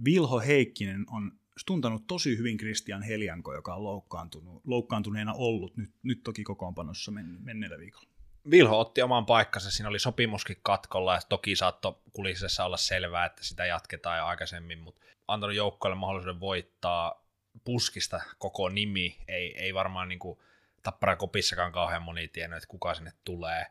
Vilho 0.06 0.39
Heikkinen 0.39 1.06
on 1.12 1.32
stuntanut 1.58 2.08
tosi 2.08 2.38
hyvin 2.38 2.58
Christian 2.58 3.03
Heljanko, 3.03 3.53
joka 3.53 3.75
on 3.75 3.84
loukkaantunut, 3.84 4.62
loukkaantuneena 4.65 5.34
ollut 5.34 5.77
nyt, 5.77 5.91
nyt 6.03 6.24
toki 6.24 6.44
kokoonpanossa 6.44 7.12
men, 7.12 7.38
menneellä 7.39 7.77
viikolla. 7.77 8.10
Vilho 8.51 8.79
otti 8.79 9.01
oman 9.01 9.25
paikkansa, 9.25 9.72
siinä 9.72 9.89
oli 9.89 10.00
sopimuskin 10.00 10.58
katkolla, 10.63 11.13
ja 11.15 11.22
toki 11.29 11.56
saattoi 11.56 11.96
kulisessa 12.13 12.65
olla 12.65 12.77
selvää, 12.77 13.25
että 13.25 13.44
sitä 13.44 13.65
jatketaan 13.65 14.18
jo 14.18 14.25
aikaisemmin, 14.25 14.79
mutta 14.79 15.01
antanut 15.27 15.56
joukkoille 15.56 15.98
mahdollisuuden 15.98 16.39
voittaa 16.39 17.25
puskista 17.63 18.22
koko 18.38 18.70
nimi, 18.70 19.18
ei, 19.27 19.58
ei 19.58 19.74
varmaan 19.74 20.10
niin 20.10 20.20
kuin 20.20 20.39
Tappara 20.84 21.15
Kopissakaan 21.15 21.72
kauhean 21.72 22.01
moni 22.01 22.27
tiennyt, 22.27 22.58
että 22.58 22.68
kuka 22.68 22.94
sinne 22.94 23.13
tulee. 23.25 23.65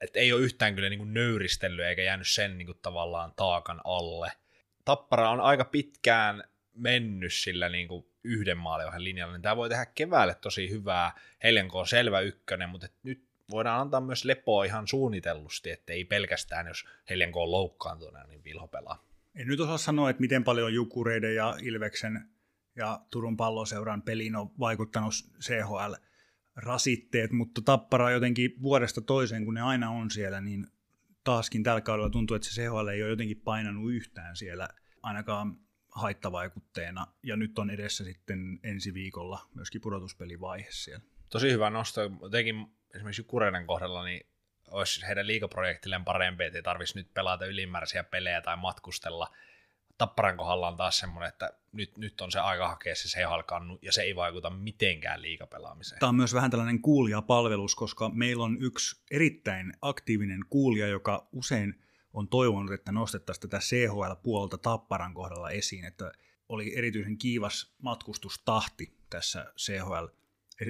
Et 0.00 0.16
ei 0.16 0.32
ole 0.32 0.40
yhtään 0.40 0.74
kyllä 0.74 0.88
niin 0.88 0.98
kuin 0.98 1.14
nöyristellyt 1.14 1.84
eikä 1.84 2.02
jäänyt 2.02 2.28
sen 2.28 2.58
niin 2.58 2.66
kuin 2.66 2.78
tavallaan 2.82 3.32
taakan 3.36 3.80
alle. 3.84 4.32
Tappara 4.84 5.30
on 5.30 5.40
aika 5.40 5.64
pitkään 5.64 6.44
mennyt 6.74 7.32
sillä 7.32 7.68
niin 7.68 7.88
kuin 7.88 8.06
yhden 8.24 8.58
maaliohjelman 8.58 9.04
linjalla, 9.04 9.32
niin 9.32 9.42
tämä 9.42 9.56
voi 9.56 9.68
tehdä 9.68 9.86
keväälle 9.86 10.34
tosi 10.34 10.70
hyvää. 10.70 11.12
Heljanko 11.42 11.78
on 11.78 11.86
selvä 11.86 12.20
ykkönen, 12.20 12.68
mutta 12.68 12.88
nyt 13.02 13.24
voidaan 13.50 13.80
antaa 13.80 14.00
myös 14.00 14.24
lepoa 14.24 14.64
ihan 14.64 14.88
suunnitellusti, 14.88 15.70
että 15.70 15.92
ei 15.92 16.04
pelkästään, 16.04 16.66
jos 16.66 16.84
Heljanko 17.10 17.42
on 17.42 17.50
loukkaantuneena, 17.50 18.28
niin 18.28 18.44
Vilho 18.44 18.68
pelaa. 18.68 19.04
En 19.34 19.46
nyt 19.46 19.60
osaa 19.60 19.78
sanoa, 19.78 20.10
että 20.10 20.20
miten 20.20 20.44
paljon 20.44 20.74
Jukureiden 20.74 21.34
ja 21.34 21.56
Ilveksen 21.62 22.28
ja 22.76 23.00
Turun 23.10 23.36
palloseuran 23.36 24.02
peliin 24.02 24.36
on 24.36 24.50
vaikuttanut 24.60 25.12
CHL-rasitteet, 25.40 27.32
mutta 27.32 27.62
Tappara 27.62 28.10
jotenkin 28.10 28.54
vuodesta 28.62 29.00
toiseen, 29.00 29.44
kun 29.44 29.54
ne 29.54 29.60
aina 29.60 29.90
on 29.90 30.10
siellä, 30.10 30.40
niin 30.40 30.66
taaskin 31.24 31.62
tällä 31.62 31.80
kaudella 31.80 32.10
tuntuu, 32.10 32.34
että 32.34 32.48
se 32.48 32.62
CHL 32.62 32.88
ei 32.88 33.02
ole 33.02 33.10
jotenkin 33.10 33.40
painanut 33.40 33.92
yhtään 33.92 34.36
siellä, 34.36 34.68
ainakaan 35.02 35.56
haittavaikutteena, 35.94 37.06
ja 37.22 37.36
nyt 37.36 37.58
on 37.58 37.70
edessä 37.70 38.04
sitten 38.04 38.60
ensi 38.62 38.94
viikolla 38.94 39.48
myöskin 39.54 39.80
pudotuspelivaihe 39.80 40.68
siellä. 40.70 41.04
Tosi 41.30 41.50
hyvä 41.50 41.70
nosto, 41.70 42.00
jotenkin 42.22 42.66
esimerkiksi 42.94 43.22
Jukureiden 43.22 43.66
kohdalla, 43.66 44.04
niin 44.04 44.26
olisi 44.70 45.06
heidän 45.06 45.26
liikaprojektilleen 45.26 46.04
parempi, 46.04 46.44
että 46.44 46.58
ei 46.58 46.62
tarvitsisi 46.62 46.98
nyt 46.98 47.14
pelata 47.14 47.46
ylimääräisiä 47.46 48.04
pelejä 48.04 48.40
tai 48.40 48.56
matkustella. 48.56 49.36
Tapparan 49.98 50.36
kohdalla 50.36 50.68
on 50.68 50.76
taas 50.76 50.98
semmoinen, 50.98 51.28
että 51.28 51.52
nyt, 51.72 51.96
nyt 51.96 52.20
on 52.20 52.32
se 52.32 52.38
aika 52.38 52.68
hakea 52.68 52.94
se 52.94 53.08
CHL-kannu, 53.08 53.78
ja 53.82 53.92
se 53.92 54.02
ei 54.02 54.16
vaikuta 54.16 54.50
mitenkään 54.50 55.22
liikapelaamiseen. 55.22 55.98
Tämä 55.98 56.08
on 56.08 56.16
myös 56.16 56.34
vähän 56.34 56.50
tällainen 56.50 56.82
kuulijapalvelus, 56.82 57.74
koska 57.74 58.08
meillä 58.08 58.44
on 58.44 58.56
yksi 58.60 59.02
erittäin 59.10 59.72
aktiivinen 59.82 60.40
kuulija, 60.50 60.86
joka 60.86 61.28
usein 61.32 61.84
on 62.12 62.28
toivonut, 62.28 62.72
että 62.72 62.92
nostettaisiin 62.92 63.50
tätä 63.50 63.58
CHL-puolta 63.58 64.58
Tapparan 64.58 65.14
kohdalla 65.14 65.50
esiin, 65.50 65.84
että 65.84 66.12
oli 66.48 66.78
erityisen 66.78 67.18
kiivas 67.18 67.74
matkustustahti 67.82 68.96
tässä 69.10 69.52
CHL, 69.58 70.06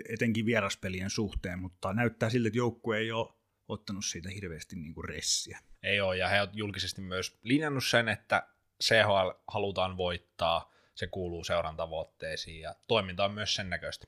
etenkin 0.09 0.47
vieraspelien 0.47 1.11
suhteen, 1.11 1.59
mutta 1.59 1.93
näyttää 1.93 2.31
siltä, 2.31 2.49
että 2.49 2.59
joukkue 2.59 2.99
ei 2.99 3.13
ole 3.13 3.35
ottanut 3.69 4.05
siitä 4.05 4.29
hirveästi 4.31 4.77
niin 4.77 4.95
kuin 4.95 5.05
ressiä. 5.05 5.59
Ei 5.83 6.01
ole, 6.01 6.17
ja 6.17 6.29
he 6.29 6.41
ovat 6.41 6.57
julkisesti 6.57 7.01
myös 7.01 7.39
linjannut 7.43 7.85
sen, 7.85 8.09
että 8.09 8.49
CHL 8.83 9.31
halutaan 9.49 9.97
voittaa, 9.97 10.73
se 10.95 11.07
kuuluu 11.07 11.45
seuran 11.45 11.77
tavoitteisiin, 11.77 12.61
ja 12.61 12.75
toiminta 12.89 13.25
on 13.25 13.35
myös 13.35 13.55
sen 13.55 13.71
näköistä. 13.71 14.07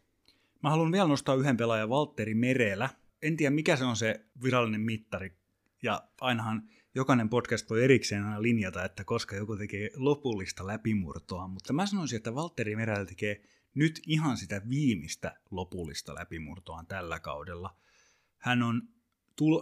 Mä 0.63 0.71
haluan 0.71 0.93
vielä 0.93 1.09
nostaa 1.09 1.35
yhden 1.35 1.57
pelaajan, 1.57 1.89
Valtteri 1.89 2.35
Merelä. 2.35 2.89
En 3.23 3.37
tiedä, 3.37 3.51
mikä 3.55 3.77
se 3.77 3.85
on 3.85 3.97
se 3.97 4.21
virallinen 4.43 4.81
mittari, 4.81 5.37
ja 5.83 6.03
ainahan 6.21 6.69
jokainen 6.95 7.29
podcast 7.29 7.71
voi 7.71 7.85
erikseen 7.85 8.25
aina 8.25 8.43
linjata, 8.43 8.85
että 8.85 9.05
koska 9.05 9.37
joku 9.37 9.57
tekee 9.57 9.91
lopullista 9.97 10.67
läpimurtoa, 10.67 11.49
mutta 11.49 11.73
mä 11.73 11.87
sanoisin, 11.87 12.17
että 12.17 12.35
Valtteri 12.35 12.77
Merelä 12.77 13.05
tekee 13.05 13.43
nyt 13.75 14.01
ihan 14.07 14.37
sitä 14.37 14.63
viimeistä 14.69 15.37
lopullista 15.51 16.15
läpimurtoa 16.15 16.85
tällä 16.89 17.21
kaudella. 17.21 17.77
Hän 18.39 18.63
on, 18.63 18.83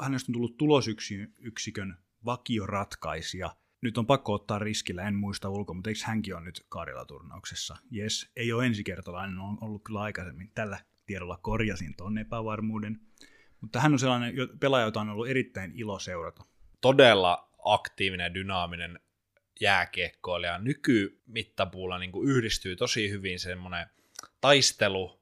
hänestä 0.00 0.30
on 0.30 0.32
tullut 0.32 0.56
tulosyksikön 0.56 1.99
vakioratkaisija. 2.25 3.56
Nyt 3.84 3.98
on 3.98 4.06
pakko 4.06 4.32
ottaa 4.32 4.58
riskillä, 4.58 5.02
en 5.02 5.14
muista 5.14 5.48
ulkoa, 5.48 5.74
mutta 5.74 5.90
eikö 5.90 6.00
hänkin 6.04 6.36
on 6.36 6.44
nyt 6.44 6.66
Karjala-turnauksessa? 6.68 7.76
Jes, 7.90 8.30
ei 8.36 8.52
ole 8.52 8.66
ensikertalainen, 8.66 9.38
on 9.38 9.58
ollut 9.60 9.84
kyllä 9.84 10.00
aikaisemmin. 10.00 10.50
Tällä 10.54 10.78
tiedolla 11.06 11.38
korjasin 11.42 11.96
tuon 11.96 12.18
epävarmuuden. 12.18 13.00
Mutta 13.60 13.80
hän 13.80 13.92
on 13.92 13.98
sellainen 13.98 14.34
pelaaja, 14.60 14.84
jota 14.84 15.00
on 15.00 15.08
ollut 15.08 15.28
erittäin 15.28 15.72
ilo 15.74 15.98
seurata. 15.98 16.44
Todella 16.80 17.50
aktiivinen 17.64 18.24
ja 18.24 18.34
dynaaminen 18.34 19.00
jääkiekkoilija. 19.60 20.58
Nykymittapuulla 20.58 21.98
niin 21.98 22.12
yhdistyy 22.24 22.76
tosi 22.76 23.10
hyvin 23.10 23.40
semmoinen 23.40 23.86
taistelu, 24.40 25.20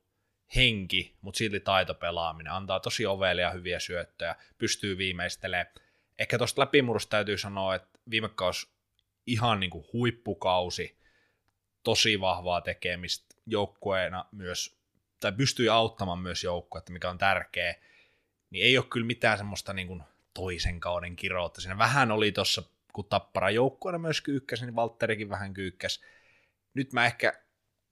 henki, 0.57 1.17
mutta 1.21 1.39
silti 1.39 1.61
taitopelaaminen. 1.61 2.53
Antaa 2.53 2.81
tosi 2.81 3.07
ovelia 3.07 3.51
hyviä 3.51 3.81
syöttöjä, 3.81 4.37
pystyy 4.59 4.99
viimeistelemään. 4.99 5.67
Ehkä 6.19 6.39
tuosta 6.39 6.61
läpimurrosta 6.61 7.11
täytyy 7.11 7.39
sanoa, 7.39 7.75
että 7.75 7.92
viime 8.11 8.29
kausi 8.29 8.69
ihan 9.27 9.61
niin 9.61 9.71
kuin 9.71 9.85
huippukausi, 9.93 10.99
tosi 11.83 12.21
vahvaa 12.21 12.61
tekemistä 12.61 13.35
joukkueena 13.47 14.25
myös, 14.33 14.77
tai 15.21 15.33
pystyy 15.33 15.69
auttamaan 15.69 16.19
myös 16.19 16.45
joukkuetta, 16.45 16.93
mikä 16.93 17.11
on 17.11 17.19
tärkeä, 17.19 17.75
niin 18.51 18.65
ei 18.65 18.79
ole 18.79 18.87
kyllä 18.91 19.07
mitään 19.07 19.39
semmoista 19.39 19.73
niin 19.73 19.87
kuin 19.87 20.03
toisen 20.35 20.81
kauden 20.81 21.17
kiroutta. 21.17 21.61
Siinä 21.61 21.79
vähän 21.79 22.11
oli 22.11 22.33
tuossa, 22.33 22.63
kun 22.93 23.05
Tappara 23.05 23.51
joukkueena 23.51 23.99
myös 23.99 24.21
kyykkäsi, 24.21 24.67
niin 24.67 24.77
Valtterikin 24.77 25.29
vähän 25.29 25.55
kyykkäsi. 25.55 26.01
Nyt 26.75 26.93
mä 26.93 27.07
ehkä 27.07 27.43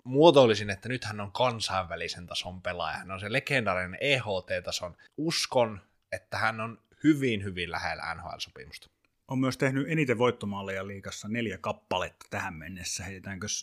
muotoilisin, 0.05 0.71
että 0.71 0.89
nyt 0.89 1.05
hän 1.05 1.21
on 1.21 1.33
kansainvälisen 1.33 2.27
tason 2.27 2.63
pelaaja. 2.63 2.99
Hän 2.99 3.11
on 3.11 3.21
se 3.21 3.33
legendaarinen 3.33 3.99
EHT-tason. 4.01 4.97
Uskon, 5.17 5.81
että 6.13 6.39
hän 6.39 6.61
on 6.61 6.79
hyvin, 7.05 7.45
hyvin 7.45 7.71
lähellä 7.71 8.15
NHL-sopimusta. 8.15 9.00
On 9.31 9.39
myös 9.39 9.57
tehnyt 9.57 9.89
eniten 9.89 10.19
voittomaaleja 10.19 10.87
liikassa 10.87 11.29
neljä 11.29 11.59
kappaletta 11.59 12.27
tähän 12.31 12.55
mennessä. 12.55 13.05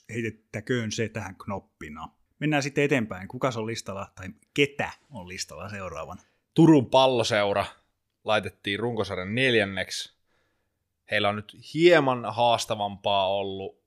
Heitettäköön 0.09 0.91
se 0.91 1.09
tähän 1.09 1.35
knoppina. 1.35 2.09
Mennään 2.39 2.63
sitten 2.63 2.83
eteenpäin. 2.83 3.27
Kuka 3.27 3.51
on 3.55 3.65
listalla, 3.65 4.11
tai 4.15 4.27
ketä 4.53 4.91
on 5.09 5.27
listalla 5.27 5.69
seuraavan? 5.69 6.17
Turun 6.53 6.85
palloseura 6.85 7.65
laitettiin 8.23 8.79
runkosarjan 8.79 9.35
neljänneksi. 9.35 10.13
Heillä 11.11 11.29
on 11.29 11.35
nyt 11.35 11.57
hieman 11.73 12.25
haastavampaa 12.33 13.27
ollut. 13.27 13.81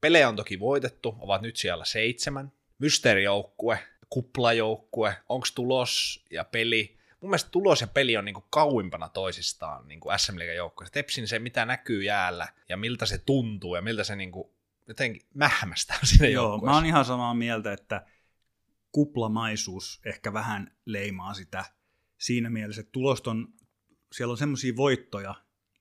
Pelejä 0.00 0.28
on 0.28 0.36
toki 0.36 0.60
voitettu, 0.60 1.14
ovat 1.18 1.42
nyt 1.42 1.56
siellä 1.56 1.84
seitsemän. 1.84 2.52
Mysteerijoukkue, 2.78 3.78
kuplajoukkue, 4.10 5.16
onko 5.28 5.46
tulos 5.54 6.24
ja 6.30 6.44
peli. 6.44 6.96
Mun 7.24 7.30
mielestä 7.30 7.50
tulos 7.50 7.80
ja 7.80 7.86
peli 7.86 8.16
on 8.16 8.24
niinku 8.24 8.44
kauimpana 8.50 9.08
toisistaan 9.08 9.88
niinku 9.88 10.08
SM 10.16 10.38
Liigan 10.38 10.56
joukkueessa. 10.56 10.92
Tepsin 10.92 11.28
se, 11.28 11.38
mitä 11.38 11.64
näkyy 11.64 12.02
jäällä 12.02 12.48
ja 12.68 12.76
miltä 12.76 13.06
se 13.06 13.18
tuntuu 13.18 13.74
ja 13.74 13.82
miltä 13.82 14.04
se 14.04 14.16
niinku 14.16 14.54
jotenkin 14.88 15.22
mähmästää 15.34 15.98
sinne 16.04 16.30
Joo, 16.30 16.44
joukkueessa. 16.44 16.70
mä 16.70 16.76
oon 16.76 16.86
ihan 16.86 17.04
samaa 17.04 17.34
mieltä, 17.34 17.72
että 17.72 18.06
kuplamaisuus 18.92 20.00
ehkä 20.04 20.32
vähän 20.32 20.76
leimaa 20.84 21.34
sitä 21.34 21.64
siinä 22.18 22.50
mielessä, 22.50 22.80
että 22.80 22.92
tulosta 22.92 23.30
on, 23.30 23.48
siellä 24.12 24.32
on 24.32 24.38
semmoisia 24.38 24.76
voittoja, 24.76 25.34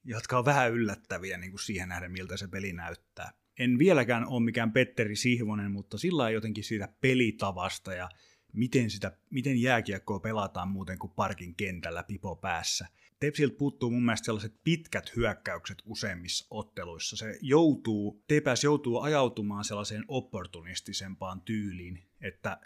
jotka 0.03 0.37
on 0.37 0.45
vähän 0.45 0.71
yllättäviä 0.71 1.37
niin 1.37 1.51
kuin 1.51 1.61
siihen 1.61 1.89
nähden, 1.89 2.11
miltä 2.11 2.37
se 2.37 2.47
peli 2.47 2.73
näyttää. 2.73 3.33
En 3.59 3.79
vieläkään 3.79 4.27
ole 4.27 4.43
mikään 4.43 4.71
Petteri 4.71 5.15
Sihvonen, 5.15 5.71
mutta 5.71 5.97
sillä 5.97 6.29
jotenkin 6.29 6.63
siitä 6.63 6.89
pelitavasta 7.01 7.93
ja 7.93 8.09
miten, 8.53 8.89
sitä, 8.89 9.17
miten 9.29 9.61
jääkiekkoa 9.61 10.19
pelataan 10.19 10.67
muuten 10.67 10.99
kuin 10.99 11.13
parkin 11.15 11.55
kentällä 11.55 12.03
pipo 12.03 12.35
päässä. 12.35 12.87
Tepsiltä 13.19 13.57
puuttuu 13.57 13.91
mun 13.91 14.05
mielestä 14.05 14.25
sellaiset 14.25 14.53
pitkät 14.63 15.15
hyökkäykset 15.15 15.81
useimmissa 15.85 16.47
otteluissa. 16.51 17.17
Se 17.17 17.37
joutuu, 17.41 18.23
TPS 18.27 18.63
joutuu 18.63 18.99
ajautumaan 18.99 19.63
sellaiseen 19.63 20.05
opportunistisempaan 20.07 21.41
tyyliin, 21.41 22.03
että 22.21 22.57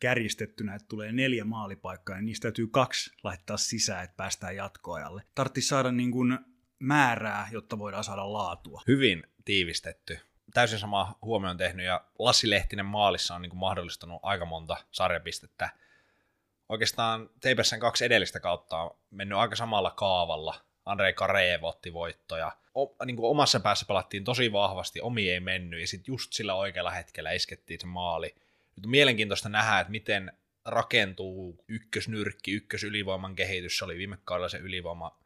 kärjistettynä, 0.00 0.74
että 0.74 0.88
tulee 0.88 1.12
neljä 1.12 1.44
maalipaikkaa, 1.44 2.16
niin 2.16 2.26
niistä 2.26 2.42
täytyy 2.42 2.66
kaksi 2.66 3.10
laittaa 3.24 3.56
sisään, 3.56 4.04
että 4.04 4.16
päästään 4.16 4.56
jatkoajalle. 4.56 5.22
Tarvitsisi 5.34 5.68
saada 5.68 5.92
niin 5.92 6.10
kuin 6.10 6.38
määrää, 6.78 7.48
jotta 7.52 7.78
voidaan 7.78 8.04
saada 8.04 8.32
laatua. 8.32 8.82
Hyvin 8.86 9.22
tiivistetty. 9.44 10.18
Täysin 10.54 10.78
sama 10.78 11.18
huomioon 11.22 11.56
tehnyt 11.56 11.86
ja 11.86 12.04
Lassi 12.18 12.50
Lehtinen 12.50 12.86
maalissa 12.86 13.34
on 13.34 13.42
niin 13.42 13.50
kuin 13.50 13.60
mahdollistanut 13.60 14.20
aika 14.22 14.44
monta 14.44 14.76
sarjapistettä. 14.90 15.70
Oikeastaan 16.68 17.30
TPSn 17.40 17.80
kaksi 17.80 18.04
edellistä 18.04 18.40
kautta 18.40 18.78
on 18.78 18.96
mennyt 19.10 19.38
aika 19.38 19.56
samalla 19.56 19.90
kaavalla. 19.90 20.54
Andrei 20.86 21.12
Kareev 21.12 21.64
otti 21.64 21.92
voittoja. 21.92 22.52
O, 22.76 23.04
niin 23.04 23.16
kuin 23.16 23.30
omassa 23.30 23.60
päässä 23.60 23.86
pelattiin 23.86 24.24
tosi 24.24 24.52
vahvasti, 24.52 25.00
omi 25.00 25.30
ei 25.30 25.40
mennyt 25.40 25.80
ja 25.80 25.86
sitten 25.86 26.12
just 26.12 26.32
sillä 26.32 26.54
oikealla 26.54 26.90
hetkellä 26.90 27.32
iskettiin 27.32 27.80
se 27.80 27.86
maali. 27.86 28.34
Nyt 28.76 28.84
on 28.84 28.90
mielenkiintoista 28.90 29.48
nähdä, 29.48 29.80
että 29.80 29.90
miten 29.90 30.32
rakentuu 30.64 31.64
ykkösnyrkki, 31.68 32.52
ykkösylivoiman 32.52 33.34
kehitys. 33.34 33.78
Se 33.78 33.84
oli 33.84 33.96
viime 33.96 34.18
kaudella 34.24 34.48
se 34.48 34.58
ylivoima 34.58 35.19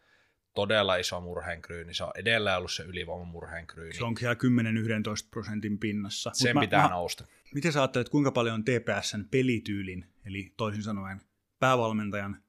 todella 0.55 0.97
iso 0.97 1.21
murheenkryyni. 1.21 1.95
Se 1.95 2.05
on 2.05 2.13
edelleen 2.15 2.57
ollut 2.57 2.73
se 2.73 2.83
ylivoiman 2.83 3.29
murheenkryyni. 3.29 3.95
Se 3.95 4.05
on 4.05 4.17
siellä 4.19 4.35
10-11 4.35 5.29
prosentin 5.31 5.79
pinnassa. 5.79 6.31
Mut 6.31 6.37
Sen 6.37 6.55
mä- 6.57 6.61
pitää 6.61 6.83
mä- 6.83 6.89
nousta. 6.89 7.27
Miten 7.55 7.73
sä 7.73 7.81
ajattelet, 7.81 8.09
kuinka 8.09 8.33
paljon 8.33 8.55
on 8.55 8.65
TPSn 8.65 9.25
pelityylin, 9.31 10.05
eli 10.25 10.55
toisin 10.57 10.83
sanoen 10.83 11.21
päävalmentajan 11.59 12.43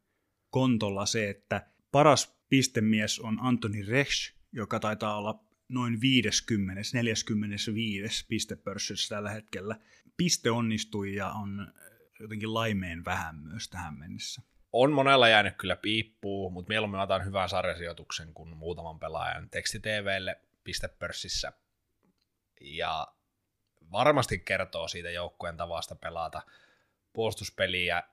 kontolla 0.49 1.05
se, 1.05 1.29
että 1.29 1.67
paras 1.91 2.35
pistemies 2.49 3.19
on 3.19 3.37
Antoni 3.41 3.83
Resch, 3.83 4.35
joka 4.51 4.79
taitaa 4.79 5.17
olla 5.17 5.43
noin 5.69 6.01
50, 6.01 6.81
45 6.93 8.25
pistepörssissä 8.27 9.15
tällä 9.15 9.29
hetkellä. 9.29 9.75
Piste 10.17 10.51
onnistui 10.51 11.15
ja 11.15 11.29
on 11.29 11.73
jotenkin 12.19 12.53
laimeen 12.53 13.05
vähän 13.05 13.35
myös 13.35 13.69
tähän 13.69 13.99
mennessä. 13.99 14.41
On 14.77 14.91
monella 14.91 15.29
jäänyt 15.29 15.55
kyllä 15.57 15.75
piippuu, 15.75 16.49
mutta 16.49 16.69
mieluummin 16.69 17.01
otan 17.01 17.25
hyvän 17.25 17.49
sarjasijoituksen 17.49 18.33
kuin 18.33 18.57
muutaman 18.57 18.99
pelaajan 18.99 19.49
teksti-TVlle 19.49 20.39
pistepörssissä. 20.63 21.53
Ja 22.61 23.07
varmasti 23.91 24.39
kertoo 24.39 24.87
siitä 24.87 25.09
joukkueen 25.09 25.57
tavasta 25.57 25.95
pelata 25.95 26.41
puolustuspeliä. 27.13 28.03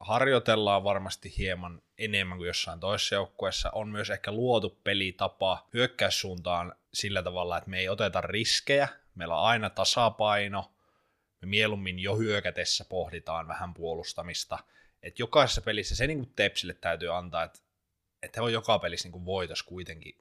Harjoitellaan 0.00 0.84
varmasti 0.84 1.34
hieman 1.38 1.82
enemmän 1.98 2.38
kuin 2.38 2.46
jossain 2.46 2.80
toisessa 2.80 3.14
joukkueessa. 3.14 3.70
On 3.70 3.88
myös 3.88 4.10
ehkä 4.10 4.32
luotu 4.32 4.78
pelitapa 4.84 5.66
hyökkäyssuuntaan 5.74 6.74
sillä 6.94 7.22
tavalla, 7.22 7.58
että 7.58 7.70
me 7.70 7.78
ei 7.78 7.88
oteta 7.88 8.20
riskejä. 8.20 8.88
Meillä 9.14 9.36
on 9.36 9.46
aina 9.46 9.70
tasapaino. 9.70 10.72
Me 11.40 11.48
mieluummin 11.48 11.98
jo 11.98 12.16
hyökätessä 12.16 12.84
pohditaan 12.84 13.48
vähän 13.48 13.74
puolustamista. 13.74 14.58
Et 15.02 15.18
jokaisessa 15.18 15.60
pelissä 15.60 15.96
se 15.96 16.06
niin 16.06 16.18
kuin 16.18 16.32
Tepsille 16.36 16.74
täytyy 16.74 17.16
antaa, 17.16 17.42
että, 17.42 17.58
että 18.22 18.40
he 18.40 18.44
on 18.44 18.52
joka 18.52 18.78
pelissä 18.78 19.06
niin 19.06 19.12
kuin 19.12 19.24
voitos 19.24 19.62
kuitenkin 19.62 20.18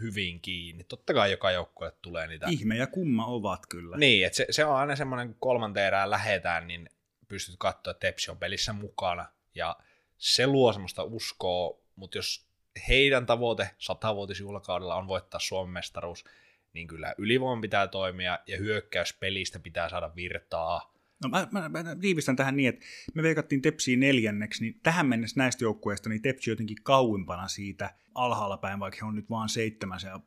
hyvin 0.00 0.40
kiinni. 0.40 0.84
Totta 0.84 1.14
kai 1.14 1.30
joka 1.30 1.50
joukkueelle 1.50 1.98
tulee 2.02 2.26
niitä 2.26 2.46
Ihme 2.50 2.76
ja 2.76 2.86
kumma 2.86 3.26
ovat 3.26 3.66
kyllä. 3.66 3.96
niin, 3.96 4.26
että 4.26 4.36
se, 4.36 4.46
se 4.50 4.64
on 4.64 4.76
aina 4.76 4.96
semmoinen, 4.96 5.28
kun 5.28 5.36
kolmanteen 5.40 5.86
erään 5.86 6.10
lähetään, 6.10 6.66
niin 6.66 6.90
pystyt 7.28 7.54
katsoa, 7.58 7.90
että 7.90 8.06
Tepsi 8.06 8.30
on 8.30 8.38
pelissä 8.38 8.72
mukana. 8.72 9.26
Ja 9.54 9.76
se 10.18 10.46
luo 10.46 10.72
semmoista 10.72 11.02
uskoa, 11.02 11.80
mutta 11.96 12.18
jos 12.18 12.48
heidän 12.88 13.26
tavoite 13.26 13.70
satavuotisjuhlakaudella 13.78 14.94
on 14.94 15.08
voittaa 15.08 15.40
Suomen 15.40 15.72
mestaruus, 15.72 16.24
niin 16.72 16.86
kyllä 16.86 17.14
ylivoiman 17.18 17.60
pitää 17.60 17.88
toimia 17.88 18.38
ja 18.46 18.56
hyökkäyspelistä 18.56 19.58
pitää 19.58 19.88
saada 19.88 20.14
virtaa. 20.16 20.94
No 21.22 21.28
mä, 21.28 21.48
mä, 21.50 21.68
mä 21.68 21.96
tiivistän 22.00 22.36
tähän 22.36 22.56
niin, 22.56 22.68
että 22.68 22.86
me 23.14 23.22
veikattiin 23.22 23.62
Tepsiin 23.62 24.00
neljänneksi, 24.00 24.62
niin 24.62 24.80
tähän 24.82 25.06
mennessä 25.06 25.40
näistä 25.40 25.64
joukkueista 25.64 26.08
niin 26.08 26.22
Tepsi 26.22 26.50
jotenkin 26.50 26.76
kauimpana 26.82 27.48
siitä 27.48 27.94
alhaalla 28.14 28.56
päin, 28.56 28.80
vaikka 28.80 28.98
he 29.02 29.08
on 29.08 29.14
nyt 29.14 29.30
vaan 29.30 29.48
seitsemäs 29.48 30.04
ja 30.04 30.20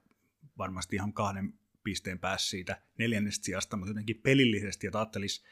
varmasti 0.58 0.96
ihan 0.96 1.14
kahden 1.14 1.54
pisteen 1.84 2.20
päässä 2.20 2.50
siitä 2.50 2.82
neljännestä 2.98 3.46
sijasta, 3.46 3.78
mutta 3.78 3.90
jotenkin 3.90 4.22
pelillisesti, 4.24 4.88
että 4.88 5.00
ajattelisi, 5.00 5.44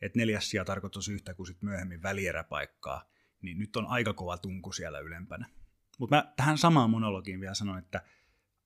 että 0.00 0.18
neljäs 0.18 0.50
sija 0.50 0.64
tarkoittaisi 0.64 1.12
yhtä 1.12 1.34
kuin 1.34 1.46
sit 1.46 1.62
myöhemmin 1.62 2.02
välieräpaikkaa, 2.02 3.08
niin 3.42 3.58
nyt 3.58 3.76
on 3.76 3.86
aika 3.86 4.12
kova 4.12 4.38
tunku 4.38 4.72
siellä 4.72 4.98
ylempänä. 4.98 5.46
Mutta 5.98 6.16
mä 6.16 6.32
tähän 6.36 6.58
samaan 6.58 6.90
monologiin 6.90 7.40
vielä 7.40 7.54
sanon, 7.54 7.78
että 7.78 8.02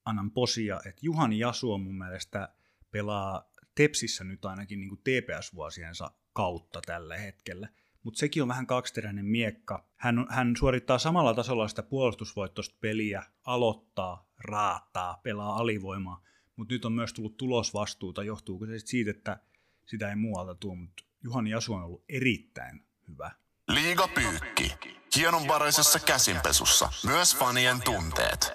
annan 0.04 0.30
posia, 0.30 0.80
että 0.86 1.00
Juhani 1.02 1.38
Jasu 1.38 1.72
on 1.72 1.80
mun 1.80 1.98
mielestä 1.98 2.48
pelaa 2.90 3.47
Tepsissä 3.78 4.24
nyt 4.24 4.44
ainakin 4.44 4.80
niin 4.80 4.88
kuin 4.88 5.00
TPS-vuosiensa 5.00 6.10
kautta 6.32 6.80
tällä 6.86 7.16
hetkellä. 7.16 7.68
Mutta 8.02 8.18
sekin 8.18 8.42
on 8.42 8.48
vähän 8.48 8.66
kaksiteräinen 8.66 9.24
miekka. 9.24 9.84
Hän, 9.96 10.26
hän 10.30 10.54
suorittaa 10.58 10.98
samalla 10.98 11.34
tasolla 11.34 11.68
sitä 11.68 11.82
puolustusvoittoista 11.82 12.76
peliä, 12.80 13.22
aloittaa, 13.44 14.28
raattaa, 14.38 15.20
pelaa 15.22 15.56
alivoimaa, 15.56 16.22
mutta 16.56 16.74
nyt 16.74 16.84
on 16.84 16.92
myös 16.92 17.12
tullut 17.12 17.36
tulosvastuuta. 17.36 18.22
Johtuuko 18.22 18.66
se 18.66 18.78
sit 18.78 18.88
siitä, 18.88 19.10
että 19.10 19.38
sitä 19.86 20.10
ei 20.10 20.16
muualta 20.16 20.54
tule, 20.54 20.76
mutta 20.76 21.04
Juhani 21.24 21.50
Jasu 21.50 21.74
on 21.74 21.82
ollut 21.82 22.04
erittäin 22.08 22.84
hyvä. 23.08 23.30
Liiga 23.68 24.08
Pyykki. 24.08 24.74
Hienonvaraisessa 25.16 25.98
käsinpesussa. 25.98 26.88
Myös 27.06 27.36
fanien 27.36 27.76
tunteet. 27.84 28.52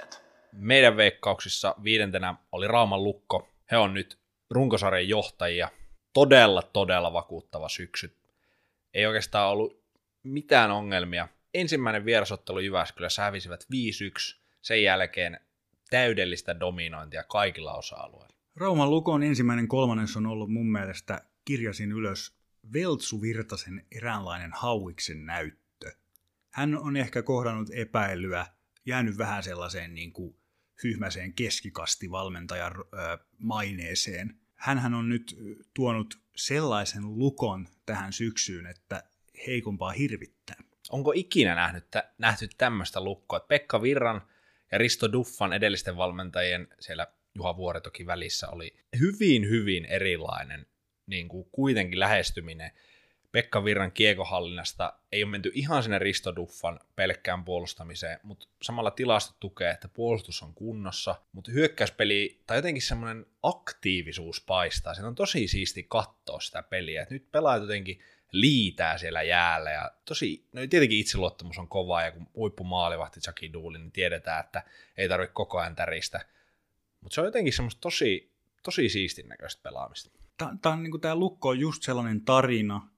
Meidän 0.51 0.97
veikkauksissa 0.97 1.75
viidentenä 1.83 2.35
oli 2.51 2.67
Rauman 2.67 3.03
Lukko. 3.03 3.49
He 3.71 3.77
on 3.77 3.93
nyt 3.93 4.22
runkosarjan 4.53 5.07
johtajia. 5.07 5.69
Todella, 6.13 6.61
todella 6.61 7.13
vakuuttava 7.13 7.69
syksy. 7.69 8.17
Ei 8.93 9.05
oikeastaan 9.05 9.49
ollut 9.49 9.83
mitään 10.23 10.71
ongelmia. 10.71 11.27
Ensimmäinen 11.53 12.05
vierasottelu 12.05 12.59
Jyväskylässä 12.59 13.21
hävisivät 13.21 13.63
5-1. 13.63 14.39
Sen 14.61 14.83
jälkeen 14.83 15.39
täydellistä 15.89 16.59
dominointia 16.59 17.23
kaikilla 17.23 17.73
osa-alueilla. 17.73 18.35
Rauman 18.55 18.89
Lukon 18.89 19.23
ensimmäinen 19.23 19.67
kolmannes 19.67 20.17
on 20.17 20.25
ollut 20.25 20.51
mun 20.51 20.71
mielestä, 20.71 21.21
kirjasin 21.45 21.91
ylös, 21.91 22.35
Veltsu 22.73 23.21
Virtasen 23.21 23.85
eräänlainen 23.91 24.51
hauiksen 24.53 25.25
näyttö. 25.25 25.91
Hän 26.51 26.77
on 26.77 26.97
ehkä 26.97 27.21
kohdannut 27.21 27.69
epäilyä, 27.73 28.47
jäänyt 28.85 29.17
vähän 29.17 29.43
sellaiseen 29.43 29.93
niin 29.93 30.13
kuin 30.13 30.35
hyhmäseen 30.83 31.33
keskikastivalmentajan 31.33 32.73
maineeseen. 33.37 34.39
Hänhän 34.63 34.93
on 34.93 35.09
nyt 35.09 35.37
tuonut 35.73 36.19
sellaisen 36.35 37.17
lukon 37.17 37.67
tähän 37.85 38.13
syksyyn, 38.13 38.67
että 38.67 39.03
heikompaa 39.47 39.91
hirvittää. 39.91 40.55
Onko 40.89 41.11
ikinä 41.15 41.55
nähnyt, 41.55 41.85
nähty 42.17 42.49
tämmöistä 42.57 43.03
lukkoa, 43.03 43.39
Pekka 43.39 43.81
Virran 43.81 44.21
ja 44.71 44.77
Risto 44.77 45.11
Duffan 45.11 45.53
edellisten 45.53 45.97
valmentajien 45.97 46.67
siellä 46.79 47.07
Juha 47.35 47.57
Vuori 47.57 47.81
toki 47.81 48.05
välissä 48.05 48.49
oli 48.49 48.75
hyvin, 48.99 49.49
hyvin 49.49 49.85
erilainen 49.85 50.65
niin 51.05 51.27
kuin 51.27 51.49
kuitenkin 51.51 51.99
lähestyminen. 51.99 52.71
Pekka 53.33 53.63
Virran 53.63 53.91
kiekohallinnasta 53.91 54.93
ei 55.11 55.23
ole 55.23 55.31
menty 55.31 55.51
ihan 55.53 55.83
sinne 55.83 55.99
Risto 55.99 56.35
Duffan 56.35 56.79
pelkkään 56.95 57.45
puolustamiseen, 57.45 58.19
mutta 58.23 58.47
samalla 58.61 58.91
tilasto 58.91 59.35
tukee, 59.39 59.71
että 59.71 59.87
puolustus 59.87 60.43
on 60.43 60.53
kunnossa, 60.53 61.15
mutta 61.31 61.51
hyökkäyspeli 61.51 62.41
tai 62.47 62.57
jotenkin 62.57 62.81
semmoinen 62.81 63.25
aktiivisuus 63.43 64.41
paistaa. 64.41 64.93
Se 64.93 65.05
on 65.05 65.15
tosi 65.15 65.47
siisti 65.47 65.85
katsoa 65.89 66.39
sitä 66.39 66.63
peliä. 66.63 67.03
Et 67.03 67.09
nyt 67.09 67.31
pelaajat 67.31 67.63
jotenkin 67.63 67.99
liitää 68.31 68.97
siellä 68.97 69.21
jäällä 69.21 69.71
ja 69.71 69.91
tosi, 70.05 70.45
no 70.51 70.61
tietenkin 70.69 70.99
itseluottamus 70.99 71.57
on 71.57 71.67
kova 71.67 72.01
ja 72.01 72.11
kun 72.11 72.27
huippumaalivahti 72.35 73.19
Chucky 73.19 73.53
Doolin, 73.53 73.81
niin 73.81 73.91
tiedetään, 73.91 74.45
että 74.45 74.63
ei 74.97 75.09
tarvitse 75.09 75.33
koko 75.33 75.59
ajan 75.59 75.75
täristä. 75.75 76.25
Mutta 77.01 77.15
se 77.15 77.21
on 77.21 77.27
jotenkin 77.27 77.53
semmoista 77.53 77.81
tosi, 77.81 78.31
tosi 78.63 78.89
siistin 78.89 79.29
näköistä 79.29 79.63
pelaamista. 79.63 80.19
Tämä, 80.61 80.75
niin 80.75 81.01
tämä 81.01 81.15
lukko 81.15 81.49
on 81.49 81.59
just 81.59 81.83
sellainen 81.83 82.21
tarina 82.21 82.92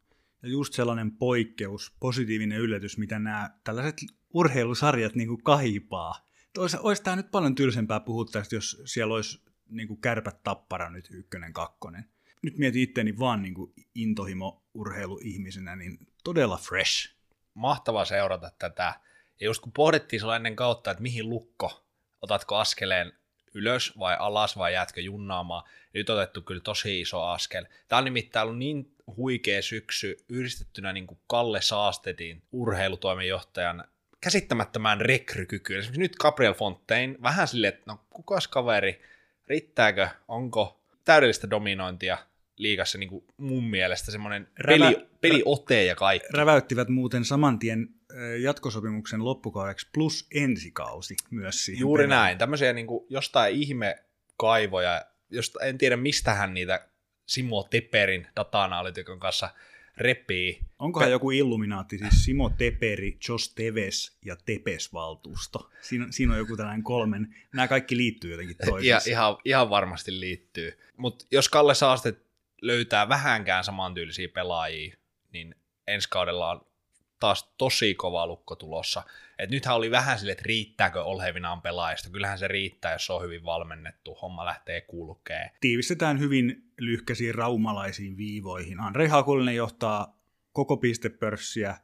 ja 0.45 0.51
just 0.51 0.73
sellainen 0.73 1.12
poikkeus, 1.12 1.95
positiivinen 1.99 2.60
yllätys, 2.60 2.97
mitä 2.97 3.19
nämä 3.19 3.49
tällaiset 3.63 3.95
urheilusarjat 4.34 5.15
niin 5.15 5.27
kuin 5.27 5.43
kaipaa. 5.43 6.27
Olisi, 6.58 6.77
olisi 6.79 7.03
tämä 7.03 7.15
nyt 7.15 7.31
paljon 7.31 7.55
tylsempää 7.55 7.99
puhua 7.99 8.25
tästä, 8.25 8.55
jos 8.55 8.81
siellä 8.86 9.13
olisi 9.13 9.43
niin 9.69 9.88
kuin 9.88 10.01
kärpät 10.01 10.43
tappara 10.43 10.89
nyt 10.89 11.08
ykkönen, 11.12 11.53
kakkonen. 11.53 12.10
Nyt 12.41 12.58
mietin 12.58 12.81
itteni 12.81 13.19
vaan 13.19 13.41
niin 13.41 13.53
kuin 13.53 13.73
intohimo 13.95 14.63
urheiluihmisenä, 14.73 15.75
niin 15.75 15.97
todella 16.23 16.58
fresh. 16.58 17.15
Mahtavaa 17.53 18.05
seurata 18.05 18.51
tätä. 18.60 18.99
Ja 19.39 19.45
just 19.45 19.62
kun 19.62 19.71
pohdittiin 19.71 20.19
sulla 20.19 20.36
ennen 20.36 20.55
kautta, 20.55 20.91
että 20.91 21.03
mihin 21.03 21.29
lukko, 21.29 21.86
otatko 22.21 22.55
askeleen 22.55 23.13
ylös 23.55 23.99
vai 23.99 24.15
alas 24.19 24.57
vai 24.57 24.73
jäätkö 24.73 25.01
junnaamaan, 25.01 25.63
nyt 25.93 26.09
otettu 26.09 26.41
kyllä 26.41 26.61
tosi 26.61 27.01
iso 27.01 27.23
askel. 27.23 27.65
Tämä 27.87 27.97
on 27.97 28.05
nimittäin 28.05 28.43
ollut 28.43 28.59
niin 28.59 28.91
huikea 29.17 29.61
syksy 29.61 30.17
yhdistettynä 30.29 30.93
niin 30.93 31.07
kuin 31.07 31.19
Kalle 31.27 31.61
Saastetin 31.61 32.43
urheilutoimenjohtajan 32.51 33.83
käsittämättömään 34.21 35.01
rekrykykyyn. 35.01 35.79
Esimerkiksi 35.79 36.01
nyt 36.01 36.15
Gabriel 36.15 36.53
Fontaine 36.53 37.15
vähän 37.21 37.47
silleen, 37.47 37.73
että 37.73 37.83
no 37.85 37.99
kukas 38.09 38.47
kaveri, 38.47 39.01
riittääkö, 39.47 40.07
onko 40.27 40.81
täydellistä 41.05 41.49
dominointia 41.49 42.17
liigassa 42.57 42.97
niin 42.97 43.09
kuin 43.09 43.23
mun 43.37 43.63
mielestä 43.63 44.11
semmoinen 44.11 44.47
Rävä, 44.59 44.91
peli, 44.91 45.07
peliote 45.21 45.85
ja 45.85 45.95
kaikki. 45.95 46.27
Räväyttivät 46.33 46.89
muuten 46.89 47.25
saman 47.25 47.59
tien 47.59 47.89
jatkosopimuksen 48.41 49.25
loppukaudeksi 49.25 49.88
plus 49.93 50.28
ensikausi 50.34 51.15
myös 51.32 51.65
siihen 51.65 51.80
Juuri 51.80 52.04
peleen. 52.04 52.19
näin, 52.19 52.38
tämmöisiä 52.38 52.73
niin 52.73 52.88
kuin 52.88 53.06
jostain 53.10 53.56
ihme 53.56 53.95
kaivoja, 54.38 55.06
josta 55.30 55.60
en 55.63 55.78
tiedä 55.78 55.97
mistä 55.97 56.34
hän 56.34 56.54
niitä 56.54 56.88
Simo 57.25 57.63
Teperin 57.63 58.28
data-analytikon 58.36 59.19
kanssa 59.19 59.49
repii. 59.97 60.60
Onkohan 60.80 61.08
Pe- 61.08 61.12
joku 61.12 61.32
illuminaatti, 61.32 61.97
siis 61.97 62.25
Simo 62.25 62.49
Teperi, 62.49 63.17
Jos 63.30 63.54
Teves 63.54 64.17
ja 64.25 64.36
Tepes-valtuusto? 64.36 65.69
Siinä, 65.82 66.08
siinä 66.10 66.34
on 66.34 66.39
joku 66.39 66.58
tällainen 66.58 66.84
kolmen, 66.84 67.36
nämä 67.54 67.67
kaikki 67.67 67.97
liittyy 67.97 68.32
jotenkin 68.32 68.58
toisiinsa. 68.65 69.10
Ja, 69.10 69.13
ihan, 69.13 69.38
ihan 69.45 69.69
varmasti 69.69 70.19
liittyy. 70.19 70.80
Mutta 70.97 71.25
jos 71.32 71.49
Kalle 71.49 71.75
Saaste 71.75 72.13
löytää 72.62 73.10
vähänkään 73.10 73.63
samantyylisiä 73.63 74.28
pelaajia, 74.28 74.95
niin 75.32 75.56
ensi 75.88 76.10
kaudella 76.10 76.51
on 76.51 76.65
taas 77.19 77.54
tosi 77.58 77.95
kova 77.95 78.28
lukko 78.28 78.56
tulossa. 78.56 79.04
Et 79.39 79.49
nythän 79.49 79.75
oli 79.75 79.91
vähän 79.91 80.19
sille, 80.19 80.32
että 80.32 80.43
riittääkö 80.45 81.04
Olhevinaan 81.04 81.62
pelaajista. 81.62 82.10
Kyllähän 82.10 82.39
se 82.39 82.47
riittää, 82.47 82.93
jos 82.93 83.06
se 83.06 83.13
on 83.13 83.23
hyvin 83.23 83.45
valmennettu. 83.45 84.13
Homma 84.13 84.45
lähtee 84.45 84.82
kulkee. 84.82 85.51
Tiivistetään 85.62 86.19
hyvin 86.19 86.71
lyhkäisiin 86.80 87.36
raumalaisiin 87.36 88.17
viivoihin. 88.17 88.80
Andrei 88.80 89.08
Hakulinen 89.08 89.56
johtaa 89.56 90.19
koko 90.51 90.78
pistepörssiä. 90.78 91.78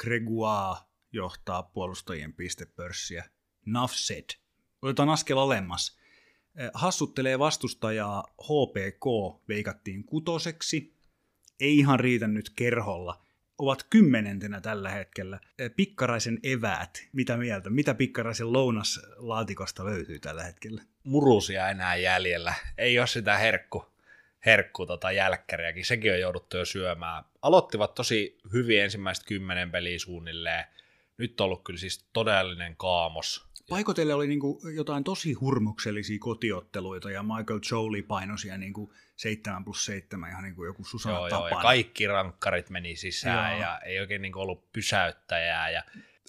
Gregoire 0.00 0.80
johtaa 1.12 1.62
puolustajien 1.62 2.32
pistepörssiä. 2.32 3.24
Nafsed. 3.66 4.24
Otetaan 4.82 5.08
askel 5.08 5.38
alemmas. 5.38 5.98
Hassuttelee 6.74 7.38
vastustajaa 7.38 8.24
HPK 8.42 9.06
veikattiin 9.48 10.04
kutoseksi. 10.04 10.94
Ei 11.60 11.78
ihan 11.78 12.00
riitä 12.00 12.26
nyt 12.26 12.50
kerholla 12.50 13.21
ovat 13.58 13.86
kymmenentenä 13.90 14.60
tällä 14.60 14.90
hetkellä. 14.90 15.40
Pikkaraisen 15.76 16.38
eväät, 16.42 17.08
mitä 17.12 17.36
mieltä? 17.36 17.70
Mitä 17.70 17.94
Pikkaraisen 17.94 18.52
lounaslaatikosta 18.52 19.84
löytyy 19.84 20.18
tällä 20.18 20.42
hetkellä? 20.42 20.82
Murusia 21.04 21.68
enää 21.68 21.96
jäljellä. 21.96 22.54
Ei 22.78 22.98
ole 22.98 23.06
sitä 23.06 23.38
herkku, 23.38 23.92
herkku 24.46 24.86
tota 24.86 25.12
jälkkäriäkin. 25.12 25.84
Sekin 25.84 26.12
on 26.12 26.20
jouduttu 26.20 26.56
jo 26.56 26.64
syömään. 26.64 27.24
Aloittivat 27.42 27.94
tosi 27.94 28.38
hyvin 28.52 28.82
ensimmäistä 28.82 29.26
kymmenen 29.26 29.70
peliä 29.70 29.98
suunnilleen. 29.98 30.64
Nyt 31.18 31.40
on 31.40 31.44
ollut 31.44 31.64
kyllä 31.64 31.78
siis 31.78 32.04
todellinen 32.12 32.76
kaamos 32.76 33.51
Paikotelle 33.68 34.14
oli 34.14 34.26
niinku 34.26 34.60
jotain 34.74 35.04
tosi 35.04 35.32
hurmuksellisia 35.32 36.18
kotiotteluita 36.20 37.10
ja 37.10 37.22
Michael 37.22 37.60
Jolie 37.70 38.02
painosia 38.02 38.58
niinku 38.58 38.92
7 39.16 39.64
plus 39.64 39.84
7 39.84 40.30
ihan 40.30 40.42
niin 40.42 40.54
kuin 40.54 40.66
joku 40.66 40.84
Susanna 40.84 41.18
joo, 41.18 41.28
joo, 41.28 41.48
ja 41.48 41.56
kaikki 41.56 42.06
rankkarit 42.06 42.70
meni 42.70 42.96
sisään 42.96 43.52
joo. 43.52 43.60
ja 43.60 43.78
ei 43.78 44.00
oikein 44.00 44.22
niin 44.22 44.32
kuin 44.32 44.42
ollut 44.42 44.72
pysäyttäjää. 44.72 45.70
Ja 45.70 45.82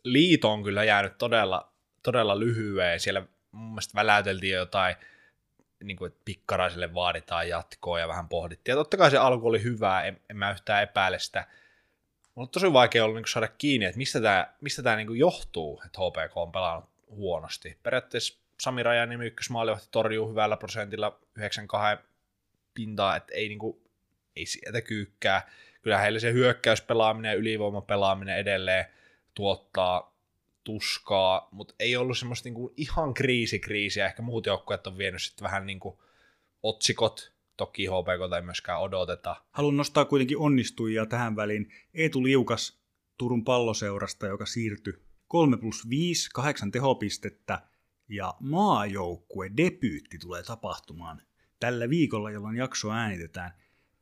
liito 0.03 0.51
on 0.51 0.63
kyllä 0.63 0.83
jäänyt 0.83 1.17
todella, 1.17 1.71
todella 2.03 2.39
lyhyen. 2.39 2.99
Siellä 2.99 3.25
mun 3.51 3.69
mielestä 3.69 3.95
väläyteltiin 3.95 4.53
jotain, 4.53 4.95
niin 5.83 5.97
kuin, 5.97 6.07
että 6.07 6.21
pikkaraiselle 6.25 6.93
vaaditaan 6.93 7.49
jatkoa 7.49 7.99
ja 7.99 8.07
vähän 8.07 8.29
pohdittiin. 8.29 8.73
Ja 8.73 8.77
totta 8.77 8.97
kai 8.97 9.11
se 9.11 9.17
alku 9.17 9.47
oli 9.47 9.63
hyvä, 9.63 10.03
en, 10.03 10.21
en 10.29 10.37
mä 10.37 10.51
yhtään 10.51 10.83
epäile 10.83 11.19
sitä. 11.19 11.47
Mutta 12.35 12.59
tosi 12.59 12.73
vaikea 12.73 13.05
ollut 13.05 13.17
niin 13.17 13.27
saada 13.27 13.47
kiinni, 13.47 13.85
että 13.85 13.97
mistä 13.97 14.21
tämä 14.21 14.53
mistä 14.61 14.83
tää, 14.83 14.95
niin 14.95 15.17
johtuu, 15.17 15.81
että 15.85 15.99
HPK 15.99 16.37
on 16.37 16.51
pelannut 16.51 16.92
huonosti. 17.15 17.77
Periaatteessa 17.83 18.39
Sami 18.59 18.83
Rajanimi 18.83 19.25
ykkösmaalivahti 19.25 19.87
torjuu 19.91 20.29
hyvällä 20.29 20.57
prosentilla 20.57 21.19
92 21.35 22.03
pintaa, 22.73 23.15
että 23.15 23.33
ei, 23.33 23.49
niinku, 23.49 23.81
ei 24.35 24.45
sieltä 24.45 24.81
kyykkää. 24.81 25.49
Kyllä 25.81 25.97
heille 25.97 26.19
se 26.19 26.33
hyökkäyspelaaminen 26.33 27.29
ja 27.29 27.35
ylivoimapelaaminen 27.35 28.37
edelleen 28.37 28.85
tuottaa 29.33 30.13
tuskaa, 30.63 31.47
mutta 31.51 31.75
ei 31.79 31.95
ollut 31.95 32.17
semmoista 32.17 32.47
niinku 32.49 32.73
ihan 32.77 33.13
kriisikriisiä. 33.13 34.05
Ehkä 34.05 34.21
muut 34.21 34.45
joukkueet 34.45 34.87
on 34.87 34.97
vienyt 34.97 35.21
sitten 35.21 35.43
vähän 35.43 35.65
niinku 35.65 36.03
otsikot, 36.63 37.33
toki 37.57 37.85
HPK 37.85 38.35
ei 38.35 38.41
myöskään 38.41 38.81
odoteta. 38.81 39.35
Haluan 39.51 39.77
nostaa 39.77 40.05
kuitenkin 40.05 40.37
onnistujia 40.37 41.05
tähän 41.05 41.35
väliin. 41.35 41.71
Eetu 41.93 42.23
Liukas 42.23 42.83
Turun 43.17 43.43
palloseurasta, 43.43 44.27
joka 44.27 44.45
siirtyi 44.45 44.93
3 45.33 45.57
plus 45.57 45.89
5, 45.89 46.29
8 46.33 46.71
tehopistettä 46.71 47.61
ja 48.09 48.33
maajoukkue 48.39 49.51
debyytti 49.57 50.17
tulee 50.17 50.43
tapahtumaan 50.43 51.21
tällä 51.59 51.89
viikolla, 51.89 52.31
jolloin 52.31 52.57
jakso 52.57 52.91
äänitetään. 52.91 53.51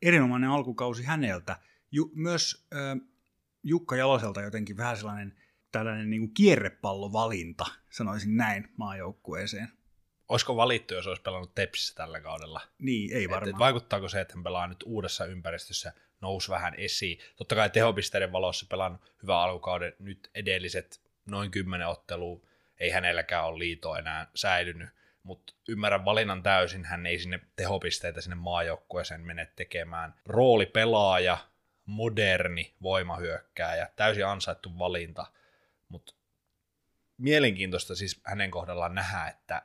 Erinomainen 0.02 0.50
alkukausi 0.50 1.02
häneltä. 1.02 1.58
Ju, 1.90 2.10
myös 2.14 2.66
äh, 2.74 3.08
Jukka 3.62 3.96
Jaloselta 3.96 4.42
jotenkin 4.42 4.76
vähän 4.76 4.96
sellainen 4.96 5.36
tällainen 5.72 6.10
niin 6.10 6.22
kuin 6.22 6.34
kierrepallovalinta, 6.34 7.64
sanoisin 7.90 8.36
näin, 8.36 8.68
maajoukkueeseen. 8.76 9.68
Olisiko 10.28 10.56
valittu, 10.56 10.94
jos 10.94 11.06
olisi 11.06 11.22
pelannut 11.22 11.54
Tepsissä 11.54 11.94
tällä 11.94 12.20
kaudella? 12.20 12.60
Niin, 12.78 13.16
ei 13.16 13.28
varmaan. 13.28 13.48
Et, 13.48 13.54
et 13.54 13.58
vaikuttaako 13.58 14.08
se, 14.08 14.20
että 14.20 14.34
hän 14.34 14.44
pelaa 14.44 14.66
nyt 14.66 14.82
uudessa 14.86 15.24
ympäristössä, 15.24 15.92
nousi 16.20 16.48
vähän 16.48 16.74
esiin. 16.76 17.18
Totta 17.36 17.54
kai 17.54 17.70
tehopisteiden 17.70 18.32
valossa 18.32 18.66
pelannut 18.70 19.00
hyvän 19.22 19.38
alkukauden, 19.38 19.92
nyt 19.98 20.30
edelliset 20.34 21.01
noin 21.26 21.50
kymmenen 21.50 21.88
ottelua, 21.88 22.40
ei 22.80 22.90
hänelläkään 22.90 23.44
ole 23.44 23.58
liito 23.58 23.96
enää 23.96 24.26
säilynyt, 24.34 24.88
mutta 25.22 25.54
ymmärrän 25.68 26.04
valinnan 26.04 26.42
täysin, 26.42 26.84
hän 26.84 27.06
ei 27.06 27.18
sinne 27.18 27.40
tehopisteitä 27.56 28.20
sinne 28.20 28.36
maajoukkueeseen 28.36 29.20
mene 29.20 29.52
tekemään. 29.56 30.14
Roolipelaaja, 30.26 31.38
moderni 31.86 32.74
voimahyökkääjä, 32.82 33.88
täysin 33.96 34.26
ansaittu 34.26 34.78
valinta, 34.78 35.26
mutta 35.88 36.14
mielenkiintoista 37.18 37.94
siis 37.94 38.20
hänen 38.24 38.50
kohdallaan 38.50 38.94
nähdä, 38.94 39.26
että, 39.26 39.62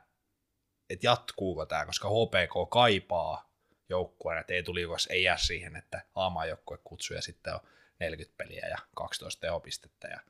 että 0.90 1.06
jatkuuko 1.06 1.66
tämä, 1.66 1.86
koska 1.86 2.08
HPK 2.08 2.70
kaipaa 2.70 3.50
joukkueen, 3.88 4.38
että 4.38 4.54
Eetu 4.54 4.74
Liukas 4.74 5.06
ei 5.10 5.22
jää 5.22 5.36
siihen, 5.36 5.76
että 5.76 6.02
aamajoukkue 6.14 6.78
kutsuu 6.84 7.14
ja 7.14 7.22
sitten 7.22 7.54
on 7.54 7.60
40 7.98 8.36
peliä 8.36 8.66
ja 8.68 8.78
12 8.94 9.40
tehopistettä 9.40 10.08
ja 10.08 10.20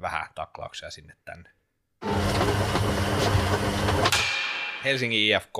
vähän 0.00 0.26
taklauksia 0.34 0.90
sinne 0.90 1.16
tänne. 1.24 1.50
Helsingin 4.84 5.20
IFK, 5.20 5.56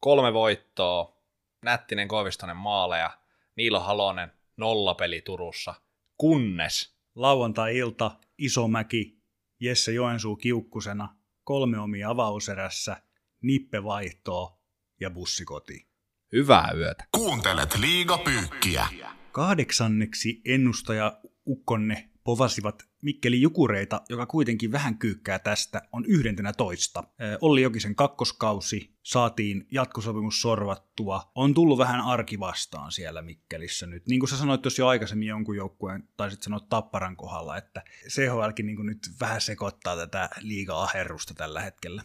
kolme 0.00 0.32
voittoa, 0.32 1.16
Nättinen 1.64 2.08
Koivistonen 2.08 2.56
maaleja, 2.56 3.18
Niilo 3.56 3.80
Halonen 3.80 4.32
nollapeli 4.56 5.20
Turussa, 5.20 5.74
kunnes 6.16 6.96
Lauantai-ilta, 7.14 8.10
Isomäki, 8.38 9.18
Jesse 9.60 9.92
Joensuu 9.92 10.36
kiukkusena, 10.36 11.16
kolme 11.44 11.78
omia 11.78 12.10
avauserässä, 12.10 13.02
nippe 13.42 13.84
vaihtoo 13.84 14.60
ja 15.00 15.10
bussikoti. 15.10 15.88
hyvää 16.32 16.72
yötä. 16.76 17.04
Kuuntelet 17.12 17.78
liigapyykkiä. 17.78 18.86
Kahdeksanneksi 19.32 20.40
ennustaja 20.44 21.20
Ukkonne 21.46 22.10
povasivat 22.24 22.91
Mikkeli 23.02 23.40
Jukureita, 23.40 24.00
joka 24.08 24.26
kuitenkin 24.26 24.72
vähän 24.72 24.98
kyykkää 24.98 25.38
tästä, 25.38 25.82
on 25.92 26.04
yhdentenä 26.04 26.52
toista. 26.52 27.04
Olli 27.40 27.62
Jokisen 27.62 27.94
kakkoskausi, 27.94 28.94
saatiin 29.02 29.66
jatkosopimus 29.70 30.42
sorvattua, 30.42 31.30
on 31.34 31.54
tullut 31.54 31.78
vähän 31.78 32.00
arki 32.00 32.40
vastaan 32.40 32.92
siellä 32.92 33.22
Mikkelissä 33.22 33.86
nyt. 33.86 34.06
Niin 34.06 34.20
kuin 34.20 34.30
sä 34.30 34.36
sanoit 34.36 34.62
tuossa 34.62 34.82
jo 34.82 34.86
aikaisemmin 34.86 35.28
jonkun 35.28 35.56
joukkueen, 35.56 36.08
taisit 36.16 36.42
sanoa 36.42 36.60
Tapparan 36.60 37.16
kohdalla, 37.16 37.56
että 37.56 37.82
CHLkin 38.08 38.66
niin 38.66 38.86
nyt 38.86 38.98
vähän 39.20 39.40
sekoittaa 39.40 39.96
tätä 39.96 40.28
liiga-aherrusta 40.40 41.34
tällä 41.34 41.60
hetkellä. 41.60 42.02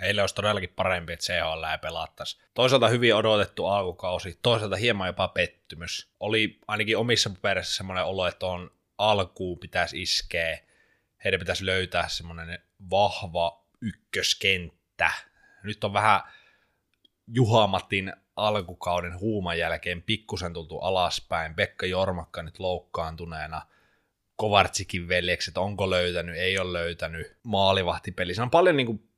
Heille 0.00 0.20
olisi 0.20 0.34
todellakin 0.34 0.72
parempi, 0.76 1.12
että 1.12 1.24
CHL 1.24 1.64
ei 1.72 1.78
pelattaisi. 1.78 2.38
Toisaalta 2.54 2.88
hyvin 2.88 3.14
odotettu 3.14 3.66
alkukausi, 3.66 4.38
toisaalta 4.42 4.76
hieman 4.76 5.06
jopa 5.06 5.28
pettymys. 5.28 6.12
Oli 6.20 6.58
ainakin 6.68 6.96
omissa 6.96 7.30
paperissa 7.30 7.74
semmoinen 7.76 8.04
olo, 8.04 8.26
että 8.26 8.46
on 8.46 8.70
alkuun 9.00 9.58
pitäisi 9.58 10.02
iskeä. 10.02 10.58
Heidän 11.24 11.40
pitäisi 11.40 11.66
löytää 11.66 12.08
semmoinen 12.08 12.58
vahva 12.90 13.64
ykköskenttä. 13.80 15.10
Nyt 15.62 15.84
on 15.84 15.92
vähän 15.92 16.20
Juhamatin 17.26 18.12
alkukauden 18.36 19.20
huuman 19.20 19.58
jälkeen 19.58 20.02
pikkusen 20.02 20.52
tultu 20.52 20.78
alaspäin. 20.78 21.54
Pekka 21.54 21.86
Jormakka 21.86 22.42
nyt 22.42 22.58
loukkaantuneena. 22.58 23.66
Kovartsikin 24.36 25.08
veljekset, 25.08 25.58
onko 25.58 25.90
löytänyt, 25.90 26.36
ei 26.36 26.58
ole 26.58 26.72
löytänyt. 26.72 27.36
Maalivahtipeli. 27.42 28.34
Se 28.34 28.42
on 28.42 28.50
paljon 28.50 28.76
niin 28.76 28.86
kuin, 28.86 29.08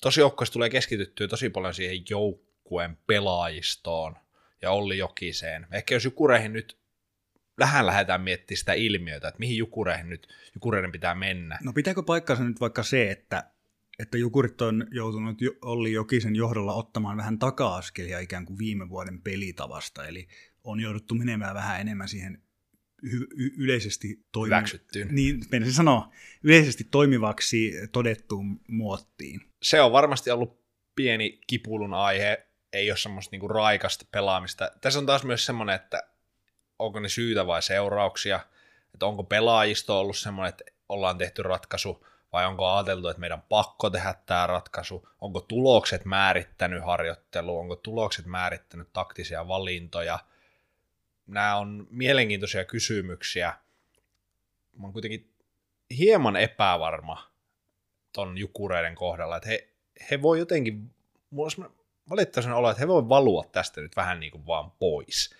tosi 0.00 0.20
joukkueessa 0.20 0.52
tulee 0.52 0.70
keskityttyä 0.70 1.28
tosi 1.28 1.50
paljon 1.50 1.74
siihen 1.74 2.04
joukkueen 2.10 2.98
pelaajistoon 3.06 4.16
ja 4.62 4.70
Olli 4.70 4.98
Jokiseen. 4.98 5.66
Ehkä 5.72 5.94
jos 5.94 6.04
Jukureihin 6.04 6.52
nyt 6.52 6.76
vähän 7.58 7.86
lähdetään 7.86 8.20
miettimään 8.20 8.58
sitä 8.58 8.72
ilmiötä, 8.72 9.28
että 9.28 9.38
mihin 9.38 9.56
Jukureihin 9.56 10.10
nyt 10.10 10.28
Jukureiden 10.54 10.92
pitää 10.92 11.14
mennä. 11.14 11.58
No 11.62 11.72
pitääkö 11.72 12.02
paikkansa 12.02 12.44
nyt 12.44 12.60
vaikka 12.60 12.82
se, 12.82 13.10
että, 13.10 13.50
että 13.98 14.18
Jukurit 14.18 14.62
on 14.62 14.86
joutunut 14.90 15.40
jo- 15.40 15.52
Olli 15.62 15.92
Jokisen 15.92 16.36
johdolla 16.36 16.74
ottamaan 16.74 17.16
vähän 17.16 17.38
taka-askelia 17.38 18.18
ikään 18.18 18.46
kuin 18.46 18.58
viime 18.58 18.88
vuoden 18.88 19.22
pelitavasta, 19.22 20.06
eli 20.06 20.28
on 20.64 20.80
jouduttu 20.80 21.14
menemään 21.14 21.54
vähän 21.54 21.80
enemmän 21.80 22.08
siihen 22.08 22.42
y- 23.02 23.50
yleisesti 23.56 24.24
toimi- 24.32 24.46
Hyväksyttyyn. 24.46 25.08
Niin, 25.10 25.40
sanoa, 25.70 26.12
yleisesti 26.42 26.84
toimivaksi 26.84 27.72
todettuun 27.92 28.60
muottiin. 28.68 29.40
Se 29.62 29.80
on 29.80 29.92
varmasti 29.92 30.30
ollut 30.30 30.60
pieni 30.96 31.40
kipulun 31.46 31.94
aihe, 31.94 32.46
ei 32.72 32.90
ole 32.90 32.96
semmoista 32.98 33.30
niinku 33.32 33.48
raikasta 33.48 34.06
pelaamista. 34.12 34.70
Tässä 34.80 34.98
on 34.98 35.06
taas 35.06 35.24
myös 35.24 35.46
semmoinen, 35.46 35.74
että 35.74 36.02
onko 36.78 37.00
ne 37.00 37.08
syytä 37.08 37.46
vai 37.46 37.62
seurauksia, 37.62 38.40
että 38.94 39.06
onko 39.06 39.24
pelaajisto 39.24 40.00
ollut 40.00 40.16
semmoinen, 40.16 40.48
että 40.48 40.64
ollaan 40.88 41.18
tehty 41.18 41.42
ratkaisu, 41.42 42.06
vai 42.32 42.46
onko 42.46 42.72
ajateltu, 42.72 43.08
että 43.08 43.20
meidän 43.20 43.42
pakko 43.42 43.90
tehdä 43.90 44.14
tämä 44.26 44.46
ratkaisu, 44.46 45.08
onko 45.20 45.40
tulokset 45.40 46.04
määrittänyt 46.04 46.84
harjoittelu, 46.84 47.58
onko 47.58 47.76
tulokset 47.76 48.26
määrittänyt 48.26 48.88
taktisia 48.92 49.48
valintoja. 49.48 50.18
Nämä 51.26 51.56
on 51.56 51.86
mielenkiintoisia 51.90 52.64
kysymyksiä. 52.64 53.54
Mä 54.78 54.86
oon 54.86 54.92
kuitenkin 54.92 55.30
hieman 55.98 56.36
epävarma 56.36 57.30
ton 58.12 58.38
Jukureiden 58.38 58.94
kohdalla, 58.94 59.36
että 59.36 59.48
he, 59.48 59.68
he 60.10 60.22
voi 60.22 60.38
jotenkin, 60.38 60.90
mulla 61.30 61.50
on 61.58 61.74
valitettavasti 62.10 62.52
olo, 62.52 62.70
että 62.70 62.80
he 62.80 62.88
voi 62.88 63.08
valua 63.08 63.44
tästä 63.52 63.80
nyt 63.80 63.96
vähän 63.96 64.20
niin 64.20 64.32
kuin 64.32 64.46
vaan 64.46 64.70
pois. 64.70 65.34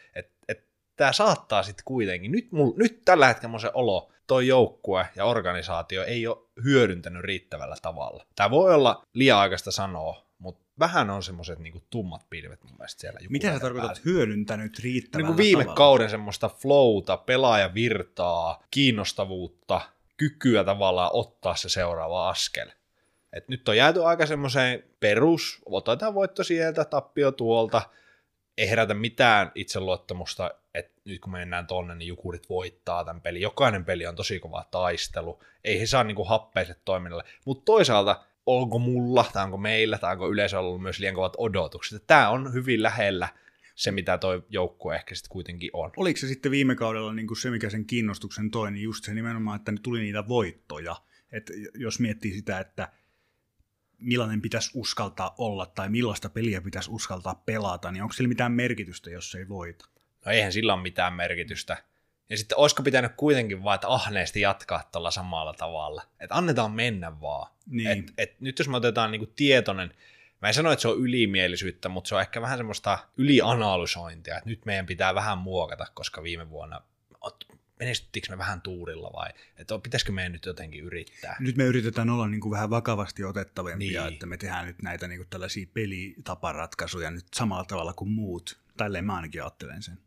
Tämä 0.96 1.12
saattaa 1.12 1.62
sitten 1.62 1.85
kuitenkin, 1.85 2.32
nyt, 2.32 2.52
mul, 2.52 2.72
nyt 2.76 3.04
tällä 3.04 3.26
hetkellä 3.26 3.54
on 3.54 3.61
se 3.61 3.70
olo, 3.74 4.12
toi 4.26 4.46
joukkue 4.46 5.06
ja 5.16 5.24
organisaatio 5.24 6.04
ei 6.04 6.26
ole 6.26 6.38
hyödyntänyt 6.64 7.22
riittävällä 7.22 7.76
tavalla. 7.82 8.26
Tämä 8.37 8.50
voi 8.50 8.74
olla 8.74 9.02
liian 9.12 9.38
aikaista 9.38 9.70
sanoa, 9.70 10.26
mutta 10.38 10.66
vähän 10.78 11.11
on 11.11 11.22
semmoiset 11.22 11.59
niinku 11.59 11.82
tummat 11.90 12.26
pilvet 12.30 12.64
mun 12.64 12.72
mielestä 12.78 13.00
siellä 13.00 13.20
Mitä 13.28 13.52
sä 13.52 13.61
tarkoitat 13.61 13.88
päällä. 13.88 14.02
hyödyntänyt 14.04 14.78
riittävällä 14.78 15.28
Niin 15.28 15.37
viime 15.37 15.64
tavalla? 15.64 15.76
kauden 15.76 16.11
semmoista 16.11 16.48
flowta, 16.48 17.16
pelaajavirtaa, 17.16 18.62
kiinnostavuutta, 18.70 19.80
kykyä 20.16 20.64
tavallaan 20.64 21.11
ottaa 21.12 21.56
se 21.56 21.68
seuraava 21.68 22.28
askel. 22.28 22.68
Et 23.32 23.48
nyt 23.48 23.68
on 23.68 23.76
jääty 23.76 24.04
aika 24.04 24.26
semmoiseen 24.26 24.85
perus, 25.00 25.62
otetaan 25.66 26.14
voitto 26.14 26.44
sieltä, 26.44 26.85
tappio 26.85 27.32
tuolta, 27.32 27.82
ei 28.59 28.71
herätä 28.71 28.95
mitään 28.95 29.53
itseluottamusta, 29.55 30.51
että 30.75 31.01
nyt 31.05 31.21
kun 31.21 31.33
mennään 31.33 31.66
tonne, 31.66 31.95
niin 31.95 32.09
Jukurit 32.09 32.49
voittaa 32.49 33.05
tämän 33.05 33.23
pelin. 33.23 33.42
Jokainen 33.42 33.85
peli 33.85 34.07
on 34.07 34.16
tosi 34.16 34.38
kova 34.38 34.64
taistelu, 34.71 35.42
ei 35.64 35.81
he 35.81 35.87
saa 35.87 36.05
niinku 36.05 36.25
happeiset 36.25 36.79
toiminnalle. 36.85 37.25
Mutta 37.45 37.64
toisaalta, 37.64 38.25
onko 38.47 38.79
mulla, 38.79 39.25
tai 39.33 39.45
onko 39.45 39.57
meillä, 39.57 39.99
tai 39.99 40.12
onko 40.12 40.29
yleensä 40.29 40.61
ollut 40.61 40.83
myös 40.83 40.99
liian 40.99 41.14
kovat 41.14 41.35
odotukset. 41.38 42.05
Tämä 42.07 42.29
on 42.29 42.53
hyvin 42.53 42.83
lähellä 42.83 43.29
se, 43.75 43.90
mitä 43.90 44.19
toi 44.19 44.42
joukkue 44.49 44.97
ehkä 44.97 45.14
sitten 45.14 45.33
kuitenkin 45.33 45.71
on. 45.73 45.92
Oliko 45.97 46.21
se 46.21 46.29
sitten 46.29 46.53
viime 46.53 46.75
kaudella 46.75 47.12
niin 47.12 47.27
kuin 47.27 47.40
se, 47.40 47.51
mikä 47.51 47.71
sen 47.71 47.87
kiinnostuksen 47.87 48.51
toi, 48.51 48.71
niin 48.73 48.83
just 48.83 49.05
se 49.05 49.14
nimenomaan, 49.14 49.57
että 49.57 49.73
ne 49.73 49.79
tuli 49.83 50.01
niitä 50.01 50.29
voittoja. 50.29 50.97
Että 51.33 51.53
jos 51.75 52.01
miettii 52.01 52.33
sitä, 52.33 52.61
että 52.61 52.88
millainen 53.98 54.42
pitäisi 54.42 54.70
uskaltaa 54.74 55.35
olla 55.38 55.66
tai 55.66 55.88
millaista 55.88 56.28
peliä 56.28 56.61
pitäisi 56.61 56.90
uskaltaa 56.90 57.42
pelata, 57.46 57.92
niin 57.92 58.02
onko 58.02 58.12
sillä 58.12 58.28
mitään 58.28 58.52
merkitystä, 58.52 59.11
jos 59.11 59.30
se 59.30 59.38
ei 59.38 59.48
voita? 59.48 59.88
No 60.26 60.32
eihän 60.32 60.52
sillä 60.52 60.74
ole 60.74 60.82
mitään 60.82 61.12
merkitystä. 61.12 61.76
Ja 62.28 62.37
sitten 62.37 62.59
olisiko 62.59 62.82
pitänyt 62.82 63.12
kuitenkin 63.16 63.64
vaan, 63.64 63.74
että 63.74 63.88
ahneesti 63.88 64.40
jatkaa 64.40 64.88
tuolla 64.92 65.11
samalla 65.11 65.52
tavalla. 65.52 66.02
Että 66.20 66.35
annetaan 66.35 66.72
mennä 66.72 67.20
vaan. 67.20 67.50
Niin. 67.66 67.88
Et, 67.88 68.12
et 68.18 68.40
nyt 68.40 68.59
jos 68.59 68.68
me 68.68 68.76
otetaan 68.76 69.11
niinku 69.11 69.32
tietoinen, 69.37 69.94
mä 70.42 70.48
en 70.48 70.54
sano, 70.54 70.72
että 70.72 70.80
se 70.80 70.88
on 70.88 70.98
ylimielisyyttä, 70.98 71.88
mutta 71.88 72.09
se 72.09 72.14
on 72.14 72.20
ehkä 72.20 72.42
vähän 72.42 72.59
semmoista 72.59 72.98
ylianalysointia, 73.16 74.37
että 74.37 74.50
nyt 74.50 74.64
meidän 74.64 74.87
pitää 74.87 75.14
vähän 75.14 75.38
muokata, 75.38 75.87
koska 75.94 76.22
viime 76.22 76.50
vuonna 76.50 76.82
menestyttikö 77.80 78.26
me 78.30 78.38
vähän 78.38 78.60
tuurilla 78.60 79.10
vai, 79.12 79.30
että 79.56 79.78
pitäisikö 79.78 80.12
meidän 80.12 80.32
nyt 80.32 80.46
jotenkin 80.46 80.84
yrittää. 80.84 81.36
Nyt 81.40 81.56
me 81.56 81.64
yritetään 81.64 82.10
olla 82.10 82.28
niin 82.28 82.40
kuin 82.40 82.50
vähän 82.52 82.70
vakavasti 82.70 83.24
otettavampia, 83.24 84.02
Niin. 84.04 84.12
että 84.14 84.26
me 84.26 84.36
tehdään 84.36 84.66
nyt 84.66 84.82
näitä 84.82 85.08
niin 85.08 85.18
kuin 85.18 85.28
tällaisia 85.28 85.66
pelitaparatkaisuja 85.74 87.10
nyt 87.10 87.26
samalla 87.34 87.64
tavalla 87.64 87.92
kuin 87.92 88.10
muut. 88.10 88.58
Tälleen 88.76 89.04
mä 89.04 89.16
ainakin 89.16 89.42
ajattelen 89.42 89.82
sen. 89.82 89.98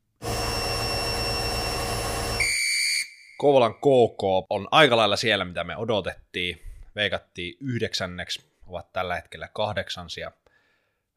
Kouvolan 3.38 3.74
KK 3.76 4.24
on 4.50 4.68
aika 4.72 4.98
lailla 4.98 5.16
siellä, 5.16 5.46
mitä 5.46 5.64
me 5.64 5.78
odotettiin. 5.78 6.62
Veikattiin 6.96 7.58
yhdeksänneksi, 7.62 8.46
ovat 8.68 8.94
tällä 8.94 9.16
hetkellä 9.16 9.48
kahdeksansia. 9.48 10.32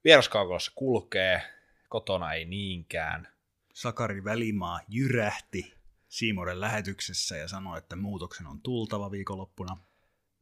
Vieraskaukolossa 0.04 0.72
kulkee, 0.74 1.42
kotona 1.88 2.32
ei 2.32 2.44
niinkään. 2.44 3.28
Sakari 3.74 4.24
Välimaa 4.24 4.80
jyrähti 4.88 5.74
Siimoren 6.12 6.60
lähetyksessä 6.60 7.36
ja 7.36 7.48
sanoi, 7.48 7.78
että 7.78 7.96
muutoksen 7.96 8.46
on 8.46 8.60
tultava 8.60 9.10
viikonloppuna. 9.10 9.76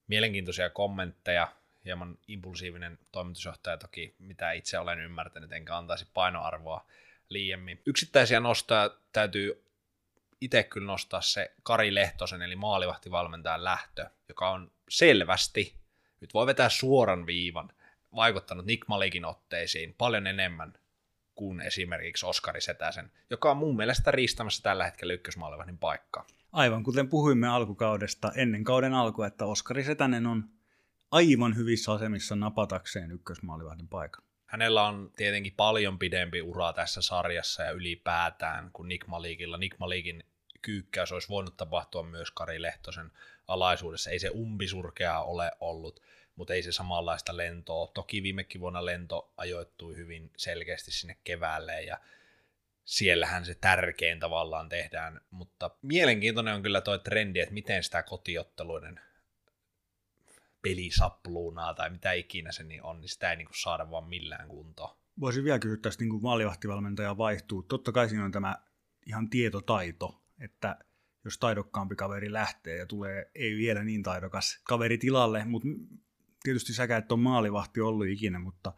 Mielenkiintoisia 0.07 0.71
kommentteja, 0.71 1.53
hieman 1.85 2.19
impulsiivinen 2.29 2.99
toimitusjohtaja 3.13 3.77
toki, 3.77 4.15
mitä 4.19 4.53
itse 4.53 4.79
olen 4.79 5.01
ymmärtänyt, 5.01 5.53
enkä 5.53 5.77
antaisi 5.77 6.07
painoarvoa 6.15 6.87
liiemmin. 7.29 7.83
Yksittäisiä 7.87 8.41
nostoja 8.41 8.91
täytyy 9.13 9.65
itse 10.41 10.63
kyllä 10.63 10.87
nostaa 10.87 11.21
se 11.21 11.55
Kari 11.63 11.95
Lehtosen, 11.95 12.43
eli 12.43 12.57
maalivahtivalmentajan 12.57 13.65
lähtö, 13.65 14.11
joka 14.29 14.51
on 14.51 14.73
selvästi, 14.89 15.75
nyt 16.21 16.35
voi 16.35 16.47
vetää 16.47 16.69
suoran 16.69 17.27
viivan, 17.27 17.73
vaikuttanut 18.17 18.67
Nick 18.67 18.89
Malikin 18.89 19.25
otteisiin 19.25 19.95
paljon 19.99 20.27
enemmän 20.27 20.75
kuin 21.41 21.61
esimerkiksi 21.61 22.27
Oskari 22.27 22.61
Setäsen, 22.61 23.11
joka 23.31 23.51
on 23.51 23.57
mun 23.57 23.77
mielestä 23.77 24.11
riistämässä 24.11 24.63
tällä 24.63 24.85
hetkellä 24.85 25.15
ykkösmaalivahdin 25.15 25.79
paikkaa. 25.79 26.27
Aivan 26.53 26.83
kuten 26.83 27.09
puhuimme 27.09 27.49
alkukaudesta 27.49 28.33
ennen 28.37 28.65
kauden 28.65 28.95
alkua, 28.95 29.27
että 29.27 29.47
Oskari 29.47 29.85
Setänen 29.85 30.27
on 30.27 30.45
aivan 31.11 31.57
hyvissä 31.57 31.93
asemissa 31.93 32.37
napatakseen 32.37 33.11
ykkösmaalivahdin 33.11 33.89
paikan. 33.89 34.25
Hänellä 34.47 34.87
on 34.87 35.11
tietenkin 35.17 35.53
paljon 35.57 35.99
pidempi 35.99 36.43
ura 36.43 36.73
tässä 36.73 37.03
sarjassa 37.03 37.63
ja 37.63 37.71
ylipäätään 37.71 38.71
kuin 38.73 38.89
Nick 38.89 39.07
Malikilla. 39.07 39.57
Nick 39.57 39.79
Malikin 39.79 40.25
kyykkäys 40.63 41.13
olisi 41.13 41.29
voinut 41.29 41.57
tapahtua 41.57 42.03
myös 42.03 42.31
Kari 42.31 42.63
Lehtosen 42.63 43.11
alaisuudessa. 43.49 44.11
Ei 44.11 44.19
se 44.19 44.31
umpisurkea 44.35 45.21
ole 45.21 45.53
ollut, 45.61 46.01
mutta 46.41 46.55
ei 46.55 46.63
se 46.63 46.73
samanlaista 46.73 47.37
lentoa. 47.37 47.87
Toki 47.95 48.23
viimekin 48.23 48.61
vuonna 48.61 48.85
lento 48.85 49.33
ajoittui 49.37 49.97
hyvin 49.97 50.31
selkeästi 50.37 50.91
sinne 50.91 51.17
keväälle 51.25 51.83
ja 51.83 52.01
siellähän 52.85 53.45
se 53.45 53.55
tärkein 53.55 54.21
tavallaan 54.21 54.69
tehdään, 54.69 55.21
mutta 55.31 55.71
mielenkiintoinen 55.83 56.55
on 56.55 56.63
kyllä 56.63 56.81
tuo 56.81 56.99
trendi, 56.99 57.41
että 57.41 57.55
miten 57.55 57.83
sitä 57.83 58.03
kotiotteluiden 58.03 59.01
pelisapluunaa 60.63 61.75
tai 61.75 61.91
mitä 61.91 62.13
ikinä 62.13 62.53
se 62.53 62.63
niin 62.63 62.83
on, 62.83 63.01
niin 63.01 63.09
sitä 63.09 63.31
ei 63.31 63.37
niin 63.37 63.47
kuin 63.47 63.61
saada 63.61 63.91
vaan 63.91 64.09
millään 64.09 64.49
kuntoon. 64.49 64.97
Voisin 65.21 65.45
vielä 65.45 65.59
kysyä 65.59 65.77
tästä 65.77 66.05
niin 66.05 66.23
maalivahtivalmentaja 66.23 67.19
vaihtuu. 67.19 67.63
Totta 67.63 67.93
kai 67.93 68.09
siinä 68.09 68.25
on 68.25 68.33
tämä 68.33 68.57
ihan 69.07 69.31
tietotaito, 69.31 70.23
että 70.41 70.77
jos 71.25 71.39
taidokkaampi 71.39 71.97
kaveri 71.97 72.33
lähtee 72.33 72.77
ja 72.77 72.87
tulee 72.87 73.31
ei 73.35 73.57
vielä 73.57 73.85
niin 73.85 74.03
taidokas 74.03 74.61
kaveri 74.65 74.99
tilalle, 74.99 75.45
mutta 75.45 75.69
tietysti 76.43 76.73
säkä 76.73 76.97
et 76.97 77.13
ole 77.13 77.21
maalivahti 77.21 77.81
ollut 77.81 78.07
ikinä, 78.07 78.39
mutta 78.39 78.73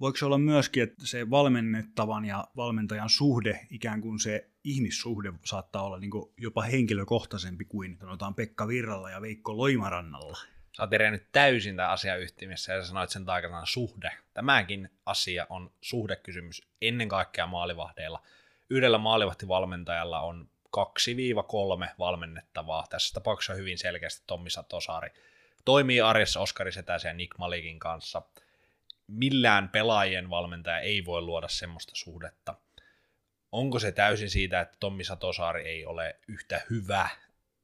voiko 0.00 0.16
se 0.16 0.24
olla 0.24 0.38
myöskin, 0.38 0.82
että 0.82 1.06
se 1.06 1.30
valmennettavan 1.30 2.24
ja 2.24 2.48
valmentajan 2.56 3.08
suhde, 3.08 3.60
ikään 3.70 4.00
kuin 4.00 4.18
se 4.18 4.50
ihmissuhde 4.64 5.32
saattaa 5.44 5.82
olla 5.82 5.98
niin 5.98 6.10
jopa 6.36 6.62
henkilökohtaisempi 6.62 7.64
kuin 7.64 7.96
sanotaan 8.00 8.34
Pekka 8.34 8.68
Virralla 8.68 9.10
ja 9.10 9.20
Veikko 9.20 9.56
Loimarannalla? 9.56 10.38
Sä 10.76 10.82
oot 10.82 10.90
nyt 11.10 11.26
täysin 11.32 11.76
tämän 11.76 11.90
asian 11.90 12.20
yhtimissä 12.20 12.72
ja 12.72 12.82
sä 12.82 12.88
sanoit 12.88 13.10
sen 13.10 13.24
taikana 13.24 13.66
suhde. 13.66 14.10
Tämäkin 14.34 14.90
asia 15.06 15.46
on 15.50 15.72
suhdekysymys 15.80 16.62
ennen 16.82 17.08
kaikkea 17.08 17.46
maalivahdeilla. 17.46 18.22
Yhdellä 18.70 18.98
maalivahtivalmentajalla 18.98 20.20
on 20.20 20.48
2-3 20.76 20.80
valmennettavaa. 21.98 22.86
Tässä 22.90 23.14
tapauksessa 23.14 23.54
hyvin 23.54 23.78
selkeästi 23.78 24.24
Tommi 24.26 24.50
Satosaari. 24.50 25.10
Toimii 25.64 26.00
arjessa 26.00 26.40
Oskari 26.40 26.72
Setäsen 26.72 27.08
ja 27.08 27.14
Nick 27.14 27.38
Malikin 27.38 27.78
kanssa. 27.78 28.22
Millään 29.06 29.68
pelaajien 29.68 30.30
valmentaja 30.30 30.78
ei 30.78 31.04
voi 31.04 31.22
luoda 31.22 31.48
semmoista 31.48 31.92
suhdetta. 31.94 32.54
Onko 33.52 33.78
se 33.78 33.92
täysin 33.92 34.30
siitä, 34.30 34.60
että 34.60 34.76
Tommi 34.80 35.04
Satosaari 35.04 35.68
ei 35.68 35.86
ole 35.86 36.18
yhtä 36.28 36.62
hyvä, 36.70 37.08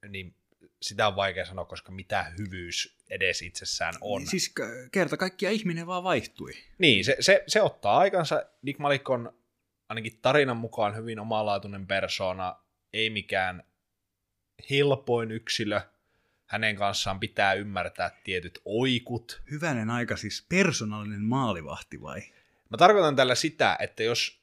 niin 0.09 0.35
sitä 0.83 1.07
on 1.07 1.17
vaikea 1.17 1.47
sanoa, 1.47 1.65
koska 1.65 1.93
mitä 1.93 2.33
hyvyys 2.39 2.97
edes 3.11 3.43
itsessään 3.43 3.95
on. 4.01 4.27
Siis 4.27 4.55
kerta 4.93 5.17
kaikkia 5.17 5.51
ihminen 5.51 5.87
vaan 5.87 6.05
vaihtui. 6.05 6.53
Niin, 6.79 7.05
se, 7.05 7.17
se, 7.21 7.45
se 7.47 7.63
ottaa 7.63 7.99
aikansa. 7.99 8.47
Nick 8.63 8.79
Malik 8.79 9.11
on 9.11 9.33
ainakin 9.89 10.19
tarinan 10.23 10.57
mukaan 10.57 10.97
hyvin 10.97 11.21
omalaatuinen 11.21 11.87
persona, 11.87 12.57
ei 12.93 13.11
mikään 13.11 13.65
helpoin 14.71 15.31
yksilö. 15.31 15.81
Hänen 16.51 16.77
kanssaan 16.77 17.21
pitää 17.21 17.53
ymmärtää 17.53 18.11
tietyt 18.25 18.59
oikut. 18.65 19.43
Hyvänen 19.51 19.91
aika, 19.91 20.17
siis 20.17 20.47
persoonallinen 20.49 21.23
maalivahti 21.23 22.03
vai? 22.03 22.21
Mä 22.71 22.77
tarkoitan 22.77 23.17
tällä 23.17 23.35
sitä, 23.35 23.77
että 23.81 24.03
jos 24.03 24.41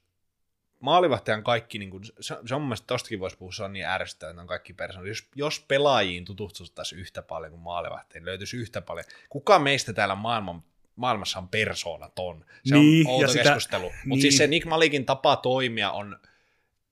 maalivahtajan 0.79 1.43
kaikki, 1.43 1.79
niin 1.79 1.89
kuin, 1.89 2.03
se, 2.05 2.37
se 2.45 2.55
on 2.55 2.61
mun 2.61 2.67
mielestä 2.67 2.87
tostakin 2.87 3.19
voisi 3.19 3.37
puhua, 3.37 3.51
se 3.51 3.63
on 3.63 3.73
niin 3.73 3.85
ärsyttävää, 3.85 4.31
että 4.31 4.41
on 4.41 4.47
kaikki 4.47 4.73
persoonat. 4.73 5.07
Jos, 5.07 5.27
jos 5.35 5.59
pelaajiin 5.59 6.25
tutustuttaisiin 6.25 6.99
yhtä 7.01 7.21
paljon 7.21 7.51
kuin 7.51 7.61
maalivahteen, 7.61 8.25
löytyisi 8.25 8.57
yhtä 8.57 8.81
paljon. 8.81 9.05
Kuka 9.29 9.59
meistä 9.59 9.93
täällä 9.93 10.15
maailman, 10.15 10.63
maailmassa 10.95 11.39
on 11.39 11.49
persoonaton? 11.49 12.45
Se 12.65 12.75
niin, 12.75 13.07
on 13.07 13.13
outo 13.13 13.27
sitä, 13.27 13.43
keskustelu. 13.43 13.89
Niin. 13.89 13.99
Mutta 14.05 14.21
siis 14.21 14.37
se 14.37 14.47
Nick 14.47 14.67
Malikin 14.67 15.05
tapa 15.05 15.35
toimia 15.35 15.91
on 15.91 16.19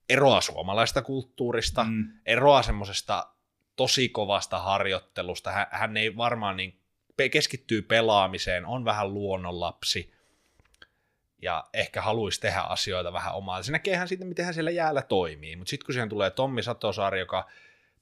eroa 0.08 0.40
suomalaista 0.40 1.02
kulttuurista, 1.02 1.84
mm. 1.84 2.08
eroa 2.26 2.62
semmoisesta 2.62 3.35
tosi 3.76 4.08
kovasta 4.08 4.58
harjoittelusta. 4.58 5.52
Hän, 5.52 5.66
hän 5.70 5.96
ei 5.96 6.16
varmaan 6.16 6.56
niin 6.56 6.80
keskittyy 7.30 7.82
pelaamiseen, 7.82 8.66
on 8.66 8.84
vähän 8.84 9.14
luonnonlapsi, 9.14 10.16
ja 11.42 11.64
ehkä 11.72 12.02
haluaisi 12.02 12.40
tehdä 12.40 12.60
asioita 12.60 13.12
vähän 13.12 13.34
omaa. 13.34 13.62
Se 13.62 13.72
näkeehän 13.72 14.08
siitä, 14.08 14.24
miten 14.24 14.44
hän 14.44 14.54
siellä 14.54 14.70
jäällä 14.70 15.02
toimii. 15.02 15.56
Mutta 15.56 15.70
sitten 15.70 15.86
kun 15.86 15.92
siihen 15.92 16.08
tulee 16.08 16.30
Tommi 16.30 16.62
Satosaari, 16.62 17.20
joka 17.20 17.50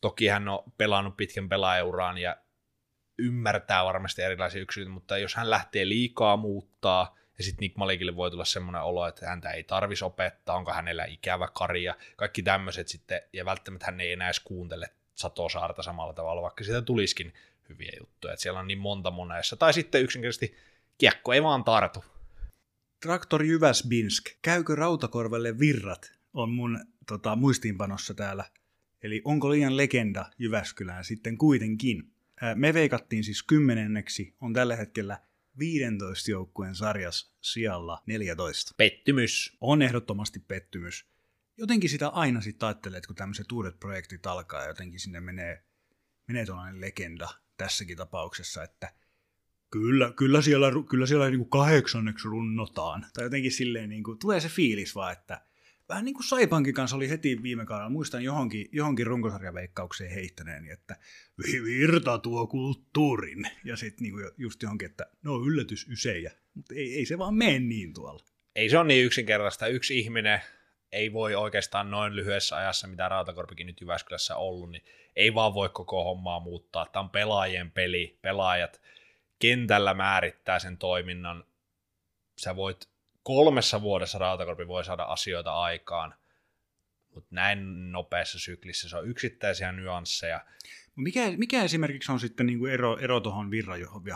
toki 0.01 0.27
hän 0.27 0.49
on 0.49 0.63
pelannut 0.79 1.17
pitkän 1.17 1.49
pelaajauraan 1.49 2.19
ja 2.19 2.37
ymmärtää 3.19 3.85
varmasti 3.85 4.23
erilaisia 4.23 4.63
yksilöitä, 4.63 4.93
mutta 4.93 5.19
jos 5.19 5.35
hän 5.35 5.51
lähtee 5.51 5.89
liikaa 5.89 6.37
muuttaa, 6.37 7.17
ja 7.39 7.45
sitten 7.45 7.61
Nick 7.61 7.77
Malikille 7.77 8.17
voi 8.17 8.31
tulla 8.31 8.45
semmoinen 8.45 8.83
olo, 8.83 9.07
että 9.07 9.29
häntä 9.29 9.51
ei 9.51 9.65
tarvisi 9.65 10.05
opettaa, 10.05 10.57
onko 10.57 10.73
hänellä 10.73 11.05
ikävä 11.05 11.49
karja, 11.53 11.95
kaikki 12.17 12.43
tämmöiset 12.43 12.89
sitten, 12.89 13.23
ja 13.33 13.45
välttämättä 13.45 13.87
hän 13.87 14.01
ei 14.01 14.13
enää 14.13 14.29
edes 14.29 14.41
kuuntele 14.41 14.91
Satosaarta 15.15 15.83
samalla 15.83 16.13
tavalla, 16.13 16.43
vaikka 16.43 16.65
siitä 16.65 16.83
tulisikin 16.83 17.33
hyviä 17.69 17.93
juttuja, 18.01 18.33
että 18.33 18.43
siellä 18.43 18.61
on 18.61 18.69
niin 18.69 18.79
monta 18.79 19.11
monessa. 19.11 19.57
Tai 19.57 19.73
sitten 19.73 20.03
yksinkertaisesti 20.03 20.57
kiekko 20.99 21.33
ei 21.33 21.43
vaan 21.43 21.65
tartu, 21.65 22.05
Traktor 23.05 23.43
Jyväsbinsk, 23.45 24.25
käykö 24.43 24.75
Rautakorvelle 24.75 25.59
virrat, 25.59 26.13
on 26.35 26.51
mun 26.51 26.87
tota, 27.07 27.37
muistiinpanossa 27.37 28.15
täällä. 28.15 28.45
Eli 29.03 29.23
onko 29.25 29.51
liian 29.51 29.77
legenda 29.77 30.31
Jyväskylään 30.39 31.05
sitten 31.05 31.39
kuitenkin? 31.39 32.13
Me 32.55 32.75
veikattiin 32.75 33.25
siis 33.25 33.43
kymmenenneksi, 33.43 34.35
on 34.41 34.53
tällä 34.53 34.77
hetkellä 34.77 35.21
15 35.59 36.31
joukkueen 36.31 36.75
sarjas 36.75 37.35
sijalla 37.41 38.03
14. 38.07 38.75
Pettymys. 38.77 39.57
On 39.61 39.83
ehdottomasti 39.83 40.41
pettymys. 40.41 41.07
Jotenkin 41.57 41.91
sitä 41.91 42.09
aina 42.09 42.41
sitten 42.41 42.67
ajattelee, 42.67 42.99
että 42.99 43.07
kun 43.07 43.17
tämmöiset 43.17 43.53
uudet 43.53 43.81
projektit 43.81 44.27
alkaa 44.27 44.67
jotenkin 44.67 45.01
sinne 45.01 45.21
menee, 45.21 45.65
menee 46.29 46.47
tuollainen 46.47 46.81
legenda 46.81 47.29
tässäkin 47.57 47.97
tapauksessa, 47.97 48.63
että– 48.63 48.93
kyllä, 49.75 50.13
kyllä 50.17 50.43
siellä, 50.43 50.73
kyllä 50.91 51.07
siellä 51.07 51.31
niin 51.31 51.39
kuin 51.39 51.51
kahdeksanneksi 51.51 52.29
runnotaan. 52.29 53.07
Tai 53.15 53.25
jotenkin 53.25 53.53
silleen, 53.53 53.89
niin 53.89 54.03
kuin, 54.03 54.19
tulee 54.19 54.41
se 54.41 54.49
fiilis 54.49 54.95
vaan, 54.95 55.13
että 55.13 55.41
vähän 55.89 56.05
niin 56.05 56.15
kuin 56.15 56.25
Saipankin 56.25 56.75
kanssa 56.75 56.97
oli 56.97 57.09
heti 57.09 57.43
viime 57.43 57.67
kaudella. 57.67 57.91
Muistan 57.91 58.25
johonkin, 58.25 58.69
johonkin 58.73 59.07
runkosarjaveikkaukseen 59.07 60.11
heittäneen, 60.11 60.71
että 60.71 60.97
virta 61.65 62.19
tuo 62.19 62.47
kulttuurin. 62.47 63.45
Ja 63.65 63.77
sitten 63.77 64.03
niin 64.03 64.15
just 64.37 64.63
johonkin, 64.63 64.87
että 64.91 65.07
no 65.23 65.47
yllätys 65.47 65.87
ysejä. 65.91 66.33
Mutta 66.55 66.75
ei, 66.75 66.95
ei 66.95 67.07
se 67.07 67.19
vaan 67.19 67.35
mene 67.35 67.59
niin 67.59 67.95
tuolla. 67.95 68.25
Ei 68.55 68.71
se 68.71 68.79
ole 68.79 68.87
niin 68.87 69.05
yksinkertaista. 69.05 69.67
Yksi 69.67 69.99
ihminen 69.99 70.41
ei 70.95 71.13
voi 71.13 71.35
oikeastaan 71.35 71.91
noin 71.91 72.17
lyhyessä 72.17 72.57
ajassa, 72.57 72.87
mitä 72.87 73.09
Rautakorpikin 73.09 73.67
nyt 73.67 73.81
Jyväskylässä 73.81 74.37
ollut, 74.37 74.71
niin 74.71 74.85
ei 75.17 75.35
vaan 75.35 75.55
voi 75.55 75.69
koko 75.69 76.05
hommaa 76.05 76.41
muuttaa. 76.41 76.87
Tämä 76.87 77.01
on 77.01 77.11
pelaajien 77.11 77.71
peli. 77.71 78.19
Pelaajat 78.23 78.81
kentällä 79.39 79.95
määrittää 79.95 80.59
sen 80.59 80.79
toiminnan. 80.79 81.45
Sä 82.39 82.57
voit 82.57 82.89
kolmessa 83.23 83.83
vuodessa 83.83 84.19
Rautakorpi 84.19 84.69
voi 84.69 84.85
saada 84.85 85.03
asioita 85.03 85.53
aikaan, 85.53 86.15
mutta 87.15 87.29
näin 87.31 87.93
nopeassa 87.93 88.39
syklissä 88.39 88.89
se 88.89 88.97
on 88.97 89.09
yksittäisiä 89.09 89.73
nyansseja. 89.73 90.45
Mikä, 90.97 91.21
mikä 91.37 91.63
esimerkiksi 91.63 92.13
on 92.13 92.21
sitten 92.21 92.47
niin 92.47 92.59
kuin 92.59 92.73
ero, 92.73 92.99
ero 92.99 93.21
tuohon 93.21 93.51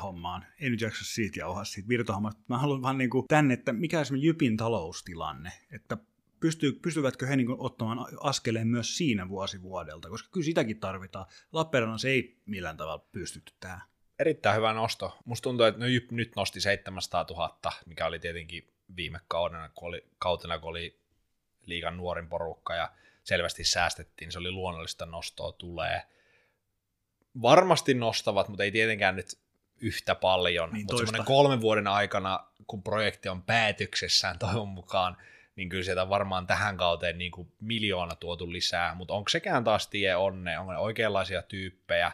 hommaan? 0.02 0.46
Ei 0.60 0.70
nyt 0.70 0.80
jaksa 0.80 1.04
siitä 1.04 1.38
jauhaa 1.38 1.64
siitä 1.64 1.88
virtahommasta. 1.88 2.42
Mä 2.48 2.58
haluan 2.58 2.82
vaan 2.82 2.98
niin 2.98 3.10
kuin 3.10 3.24
tänne, 3.28 3.54
että 3.54 3.72
mikä 3.72 3.98
on 3.98 4.22
Jypin 4.22 4.56
taloustilanne, 4.56 5.52
että 5.72 5.96
pystyy, 6.40 6.72
pystyvätkö 6.72 7.26
he 7.26 7.36
niin 7.36 7.48
ottamaan 7.58 8.06
askeleen 8.20 8.66
myös 8.66 8.96
siinä 8.96 9.28
vuosi 9.28 9.62
vuodelta, 9.62 10.08
koska 10.08 10.28
kyllä 10.32 10.44
sitäkin 10.44 10.80
tarvitaan. 10.80 11.26
Lappeenrannassa 11.52 12.08
ei 12.08 12.36
millään 12.46 12.76
tavalla 12.76 13.06
pystytty 13.12 13.52
tähän 13.60 13.80
erittäin 14.18 14.56
hyvä 14.56 14.72
nosto. 14.72 15.18
Musta 15.24 15.42
tuntuu, 15.42 15.66
että 15.66 15.80
nyt, 15.80 16.12
nyt 16.12 16.36
nosti 16.36 16.60
700 16.60 17.26
000, 17.30 17.58
mikä 17.86 18.06
oli 18.06 18.18
tietenkin 18.18 18.72
viime 18.96 19.20
kaudena, 19.28 19.68
kun 19.68 19.88
oli, 19.88 20.06
kautena, 20.18 20.58
kun 20.58 20.70
oli 20.70 21.00
liikan 21.66 21.96
nuorin 21.96 22.28
porukka 22.28 22.74
ja 22.74 22.92
selvästi 23.24 23.64
säästettiin, 23.64 24.32
se 24.32 24.38
oli 24.38 24.50
luonnollista 24.50 25.06
nostoa 25.06 25.52
tulee. 25.52 26.02
Varmasti 27.42 27.94
nostavat, 27.94 28.48
mutta 28.48 28.64
ei 28.64 28.72
tietenkään 28.72 29.16
nyt 29.16 29.38
yhtä 29.80 30.14
paljon, 30.14 30.72
niin 30.72 30.86
mutta 30.86 30.96
semmoinen 30.96 31.24
kolmen 31.24 31.60
vuoden 31.60 31.86
aikana, 31.86 32.46
kun 32.66 32.82
projekti 32.82 33.28
on 33.28 33.42
päätöksessään 33.42 34.38
toivon 34.38 34.68
mukaan, 34.68 35.16
niin 35.58 35.68
kyllä 35.68 35.84
sieltä 35.84 36.08
varmaan 36.08 36.46
tähän 36.46 36.76
kauteen 36.76 37.18
niin 37.18 37.30
kuin 37.30 37.52
miljoona 37.60 38.14
tuotu 38.14 38.52
lisää, 38.52 38.94
mutta 38.94 39.14
onko 39.14 39.28
sekään 39.28 39.64
taas 39.64 39.88
tie 39.88 40.16
onne, 40.16 40.58
onko 40.58 40.72
ne 40.72 40.78
oikeanlaisia 40.78 41.42
tyyppejä, 41.42 42.12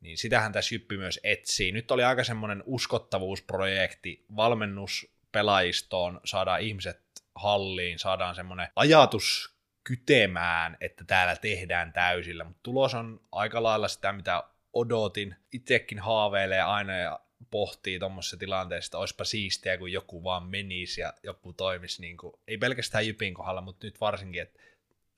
niin 0.00 0.18
sitähän 0.18 0.52
tässä 0.52 0.74
Jyppi 0.74 0.96
myös 0.96 1.20
etsii. 1.22 1.72
Nyt 1.72 1.90
oli 1.90 2.04
aika 2.04 2.24
semmoinen 2.24 2.62
uskottavuusprojekti, 2.66 4.24
valmennus 4.36 5.14
pelaajistoon, 5.32 6.20
saadaan 6.24 6.60
ihmiset 6.60 7.00
halliin, 7.34 7.98
saadaan 7.98 8.34
semmoinen 8.34 8.68
ajatus 8.76 9.54
kytemään, 9.84 10.76
että 10.80 11.04
täällä 11.04 11.36
tehdään 11.36 11.92
täysillä, 11.92 12.44
mutta 12.44 12.62
tulos 12.62 12.94
on 12.94 13.20
aika 13.32 13.62
lailla 13.62 13.88
sitä, 13.88 14.12
mitä 14.12 14.44
odotin. 14.72 15.36
Itsekin 15.52 15.98
haaveilee 15.98 16.62
aina 16.62 16.96
ja 16.96 17.20
pohtii 17.50 17.98
tuommoisessa 17.98 18.36
tilanteessa, 18.36 18.88
että 18.88 18.98
olisipa 18.98 19.24
siistiä, 19.24 19.78
kun 19.78 19.92
joku 19.92 20.24
vaan 20.24 20.46
menisi 20.46 21.00
ja 21.00 21.12
joku 21.22 21.52
toimisi, 21.52 22.00
niin 22.00 22.16
kuin, 22.16 22.34
ei 22.48 22.58
pelkästään 22.58 23.06
Jypin 23.06 23.34
kohdalla, 23.34 23.60
mutta 23.60 23.86
nyt 23.86 24.00
varsinkin, 24.00 24.42
että 24.42 24.60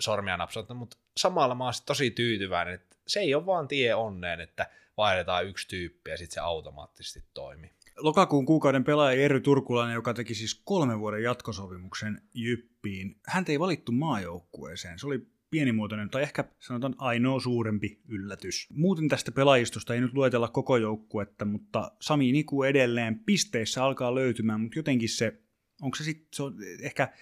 sormia 0.00 0.36
napsautta, 0.36 0.74
mutta 0.74 0.96
samalla 1.16 1.54
mä 1.54 1.64
oon 1.64 1.72
tosi 1.86 2.10
tyytyväinen, 2.10 2.74
että 2.74 2.96
se 3.06 3.20
ei 3.20 3.34
ole 3.34 3.46
vaan 3.46 3.68
tie 3.68 3.94
onneen, 3.94 4.40
että 4.40 4.66
vaihdetaan 4.96 5.46
yksi 5.46 5.68
tyyppi 5.68 6.10
ja 6.10 6.16
sitten 6.16 6.34
se 6.34 6.40
automaattisesti 6.40 7.24
toimii. 7.34 7.70
Lokakuun 7.96 8.46
kuukauden 8.46 8.84
pelaaja 8.84 9.22
Erry 9.22 9.40
Turkulainen, 9.40 9.94
joka 9.94 10.14
teki 10.14 10.34
siis 10.34 10.60
kolmen 10.64 11.00
vuoden 11.00 11.22
jatkosopimuksen 11.22 12.22
Jyppiin. 12.34 13.16
hän 13.26 13.44
ei 13.48 13.60
valittu 13.60 13.92
maajoukkueeseen. 13.92 14.98
Se 14.98 15.06
oli 15.06 15.26
pienimuotoinen 15.50 16.10
tai 16.10 16.22
ehkä 16.22 16.44
sanotaan 16.60 16.94
ainoa 16.98 17.40
suurempi 17.40 18.00
yllätys. 18.08 18.66
Muuten 18.70 19.08
tästä 19.08 19.32
pelaajistosta 19.32 19.94
ei 19.94 20.00
nyt 20.00 20.14
luetella 20.14 20.48
koko 20.48 20.76
joukkuetta, 20.76 21.44
mutta 21.44 21.92
Sami 22.00 22.32
Niku 22.32 22.62
edelleen 22.62 23.18
pisteissä 23.18 23.84
alkaa 23.84 24.14
löytymään, 24.14 24.60
mutta 24.60 24.78
jotenkin 24.78 25.08
se, 25.08 25.40
onko 25.82 25.96
se 25.96 26.04
sitten, 26.04 26.28
se 26.32 26.42
on 26.42 26.54
ehkä 26.82 27.12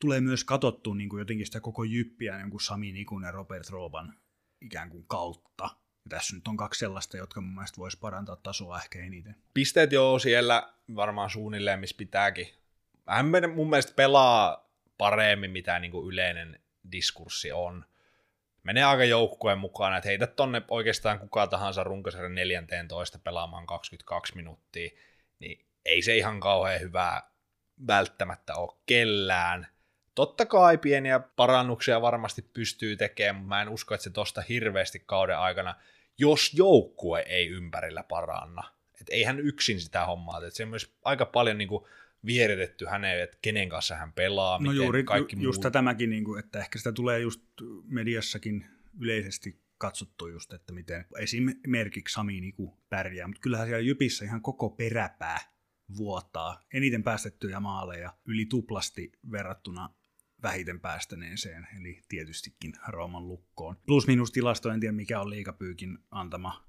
tulee 0.00 0.20
myös 0.20 0.44
katsottua 0.44 0.94
niin 0.94 1.08
kuin 1.08 1.18
jotenkin 1.18 1.46
sitä 1.46 1.60
koko 1.60 1.84
jyppiä 1.84 2.36
niin 2.36 2.50
kuin 2.50 2.60
Sami 2.60 2.92
Nikun 2.92 3.22
ja 3.22 3.30
Robert 3.30 3.70
Rooban 3.70 4.14
ikään 4.60 4.90
kuin 4.90 5.04
kautta. 5.08 5.64
Ja 6.04 6.08
tässä 6.08 6.36
nyt 6.36 6.48
on 6.48 6.56
kaksi 6.56 6.78
sellaista, 6.78 7.16
jotka 7.16 7.40
mun 7.40 7.54
mielestä 7.54 7.76
voisi 7.76 7.98
parantaa 7.98 8.36
tasoa 8.36 8.78
ehkä 8.78 8.98
eniten. 8.98 9.36
Pisteet 9.54 9.92
jo 9.92 10.18
siellä 10.18 10.72
varmaan 10.94 11.30
suunnilleen, 11.30 11.80
missä 11.80 11.96
pitääkin. 11.98 12.48
Hän 13.06 13.26
mun 13.54 13.70
mielestä 13.70 13.92
pelaa 13.96 14.70
paremmin, 14.98 15.50
mitä 15.50 15.78
niin 15.78 15.90
kuin 15.90 16.08
yleinen 16.08 16.60
diskurssi 16.92 17.52
on. 17.52 17.84
Menee 18.62 18.84
aika 18.84 19.04
joukkueen 19.04 19.58
mukaan, 19.58 19.96
että 19.96 20.08
heitä 20.08 20.26
tonne 20.26 20.62
oikeastaan 20.70 21.18
kuka 21.18 21.46
tahansa 21.46 21.84
runkosarjan 21.84 22.34
14 22.34 23.18
pelaamaan 23.18 23.66
22 23.66 24.36
minuuttia, 24.36 24.90
niin 25.38 25.66
ei 25.84 26.02
se 26.02 26.16
ihan 26.16 26.40
kauhean 26.40 26.80
hyvää 26.80 27.30
välttämättä 27.86 28.54
ole 28.54 28.76
kellään. 28.86 29.66
Totta 30.14 30.46
kai 30.46 30.78
pieniä 30.78 31.20
parannuksia 31.20 32.02
varmasti 32.02 32.42
pystyy 32.42 32.96
tekemään, 32.96 33.36
mutta 33.36 33.48
mä 33.48 33.62
en 33.62 33.68
usko, 33.68 33.94
että 33.94 34.04
se 34.04 34.10
tosta 34.10 34.42
hirveästi 34.48 35.02
kauden 35.06 35.38
aikana, 35.38 35.74
jos 36.18 36.54
joukkue 36.54 37.20
ei 37.20 37.48
ympärillä 37.48 38.02
paranna. 38.02 38.62
Että 39.00 39.12
ei 39.12 39.22
hän 39.22 39.40
yksin 39.40 39.80
sitä 39.80 40.04
hommaa, 40.04 40.38
että 40.38 40.56
se 40.56 40.62
on 40.62 40.68
myös 40.68 40.94
aika 41.04 41.26
paljon 41.26 41.58
niin 41.58 41.68
kuin 41.68 41.84
vieritetty 42.26 42.86
häneen, 42.86 43.22
että 43.22 43.38
kenen 43.42 43.68
kanssa 43.68 43.96
hän 43.96 44.12
pelaa, 44.12 44.58
no 44.58 44.62
miten 44.62 44.76
juuri, 44.76 45.04
kaikki 45.04 45.36
ju, 45.36 45.42
just 45.42 45.62
muu... 45.62 45.70
tämäkin, 45.70 46.10
niin 46.10 46.24
kuin, 46.24 46.44
että 46.44 46.58
ehkä 46.58 46.78
sitä 46.78 46.92
tulee 46.92 47.20
just 47.20 47.42
mediassakin 47.84 48.66
yleisesti 49.00 49.60
katsottu 49.78 50.28
just, 50.28 50.52
että 50.52 50.72
miten 50.72 51.04
esimerkiksi 51.18 52.12
Sami 52.12 52.40
Niku 52.40 52.78
pärjää, 52.88 53.28
mutta 53.28 53.40
kyllähän 53.40 53.66
siellä 53.66 53.82
Jypissä 53.82 54.24
ihan 54.24 54.42
koko 54.42 54.70
peräpää 54.70 55.38
vuotaa. 55.96 56.64
Eniten 56.72 57.02
päästettyjä 57.02 57.60
maaleja 57.60 58.14
yli 58.24 58.46
tuplasti 58.46 59.12
verrattuna 59.30 59.94
vähiten 60.42 60.80
päästäneeseen, 60.80 61.66
eli 61.80 62.02
tietystikin 62.08 62.72
Rooman 62.88 63.28
lukkoon. 63.28 63.76
Plus-minus 63.86 64.32
tilasto, 64.32 64.70
en 64.70 64.80
tiedä 64.80 64.92
mikä 64.92 65.20
on 65.20 65.30
liikapyykin 65.30 65.98
antama 66.10 66.66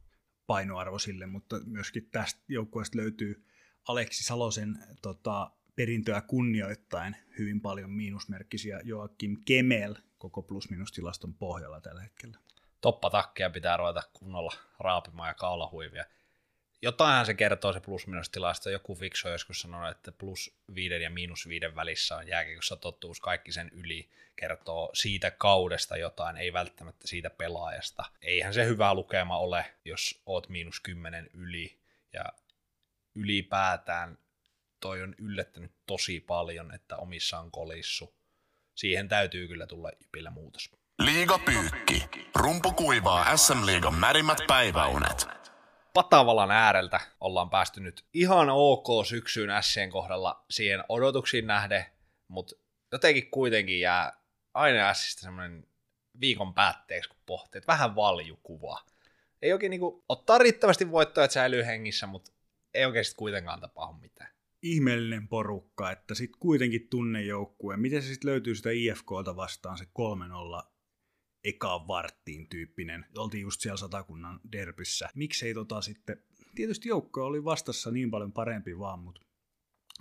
painoarvo 0.48 1.00
sille, 1.00 1.26
mutta 1.26 1.60
myöskin 1.66 2.10
tästä 2.12 2.42
joukkueesta 2.48 2.98
löytyy 2.98 3.46
Aleksi 3.88 4.24
Salosen 4.24 4.78
tota, 5.02 5.52
perintöä 5.76 6.22
kunnioittain 6.22 7.16
hyvin 7.40 7.62
paljon 7.62 7.92
miinusmerkkisiä 7.92 8.82
Joakim 8.84 9.38
Kemel 9.46 9.96
koko 10.18 10.42
plus-minus-tilaston 10.42 11.34
pohjalla 11.34 11.82
tällä 11.82 12.02
hetkellä. 12.02 12.38
Toppatakkia 12.82 13.50
pitää 13.50 13.78
ruveta 13.78 14.04
kunnolla 14.14 14.54
raapimaan 14.80 15.30
ja 15.30 15.34
kaulahuivia 15.34 16.06
jotainhan 16.82 17.26
se 17.26 17.34
kertoo 17.34 17.74
se 17.74 17.80
plus 17.80 18.06
tilasta. 18.32 18.70
Joku 18.70 18.96
fikso 18.96 19.30
joskus 19.30 19.62
sanonut, 19.62 19.92
että 19.92 20.12
plus 20.12 20.58
viiden 20.76 21.02
ja 21.02 21.10
miinus 21.10 21.48
viiden 21.48 21.76
välissä 21.76 22.16
on 22.16 22.28
jääkiekossa 22.28 22.76
totuus. 22.76 23.20
Kaikki 23.20 23.52
sen 23.52 23.70
yli 23.74 24.10
kertoo 24.36 24.90
siitä 24.94 25.32
kaudesta 25.32 25.98
jotain, 25.98 26.38
ei 26.38 26.54
välttämättä 26.54 27.08
siitä 27.08 27.30
pelaajasta. 27.30 28.04
Eihän 28.22 28.54
se 28.54 28.66
hyvä 28.66 28.94
lukema 28.94 29.38
ole, 29.38 29.66
jos 29.86 30.22
oot 30.26 30.50
miinus 30.50 30.80
kymmenen 30.80 31.30
yli. 31.34 31.78
Ja 32.14 32.26
ylipäätään 33.18 34.18
toi 34.80 35.04
on 35.04 35.16
yllättänyt 35.18 35.72
tosi 35.86 36.20
paljon, 36.20 36.74
että 36.74 36.98
omissa 36.98 37.40
on 37.40 37.52
kolissu. 37.52 38.16
Siihen 38.76 39.10
täytyy 39.10 39.48
kyllä 39.48 39.68
tulla 39.68 39.90
Jypillä 40.02 40.30
muutos. 40.30 40.72
Liiga 41.00 41.40
pyykki. 41.40 42.10
Rumpu 42.36 42.72
kuivaa 42.72 43.38
SM-liigan 43.38 43.94
märimmät 43.94 44.38
päiväunet. 44.48 45.28
Patavalan 45.94 46.52
ääreltä 46.52 47.00
ollaan 47.22 47.50
päästy 47.50 47.82
nyt 47.82 48.06
ihan 48.14 48.50
ok 48.50 49.06
syksyyn 49.06 49.50
Sien 49.62 49.90
kohdalla 49.90 50.46
siihen 50.50 50.84
odotuksiin 50.90 51.48
nähden, 51.48 51.86
mutta 52.28 52.56
jotenkin 52.92 53.32
kuitenkin 53.32 53.80
jää 53.80 54.14
aina 54.54 54.94
Sistä 54.94 55.22
semmoinen 55.22 55.68
viikon 56.20 56.54
päätteeksi, 56.54 57.10
kun 57.10 57.20
pohtii, 57.26 57.60
että 57.60 57.72
vähän 57.72 57.96
valjukuva. 57.96 58.82
Ei 59.42 59.54
oikein 59.54 59.70
niinku, 59.70 60.04
ottaa 60.10 60.38
riittävästi 60.38 60.92
voittoja, 60.92 61.26
että 61.26 61.34
säilyy 61.34 61.66
hengissä, 61.66 62.08
mutta 62.08 62.32
ei 62.74 62.86
oikeasti 62.86 63.16
kuitenkaan 63.16 63.60
tapahdu 63.60 64.00
mitään. 64.00 64.30
Ihmeellinen 64.62 65.28
porukka, 65.28 65.92
että 65.92 66.16
sitten 66.16 66.40
kuitenkin 66.40 66.88
tunnejoukkue. 66.90 67.78
Miten 67.78 68.02
se 68.02 68.08
sitten 68.08 68.32
löytyy 68.32 68.56
sitä 68.56 68.70
IFKlta 68.72 69.36
vastaan 69.36 69.78
se 69.78 69.86
3-0 70.64 70.68
ekaan 71.44 71.88
varttiin 71.88 72.50
tyyppinen. 72.50 73.06
Oltiin 73.18 73.42
just 73.42 73.62
siellä 73.62 73.78
satakunnan 73.78 74.40
derbyssä. 74.52 75.10
Miksei 75.16 75.54
tota 75.54 75.82
sitten, 75.82 76.24
tietysti 76.56 76.90
joukko 76.90 77.26
oli 77.26 77.44
vastassa 77.44 77.92
niin 77.92 78.12
paljon 78.12 78.34
parempi 78.34 78.80
vaan, 78.80 79.00
mutta 79.00 79.22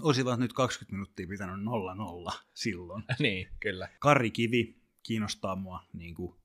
olisivat 0.02 0.40
nyt 0.40 0.52
20 0.52 0.92
minuuttia 0.92 1.26
pitänyt 1.26 1.66
0-0 2.30 2.32
silloin. 2.54 3.04
niin, 3.18 3.48
kyllä. 3.60 3.88
Karri 3.98 4.30
Kivi 4.30 4.76
kiinnostaa 5.02 5.56
mua 5.56 5.82
niin 5.92 6.14
kuin 6.14 6.36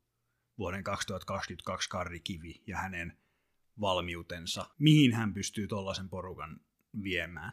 vuoden 0.58 0.84
2022 0.84 1.90
Karri 1.90 2.20
Kivi 2.20 2.64
ja 2.68 2.78
hänen 2.78 3.18
valmiutensa. 3.82 4.66
Mihin 4.80 5.14
hän 5.14 5.34
pystyy 5.34 5.68
tuollaisen 5.68 6.10
porukan 6.10 6.60
viemään? 7.04 7.52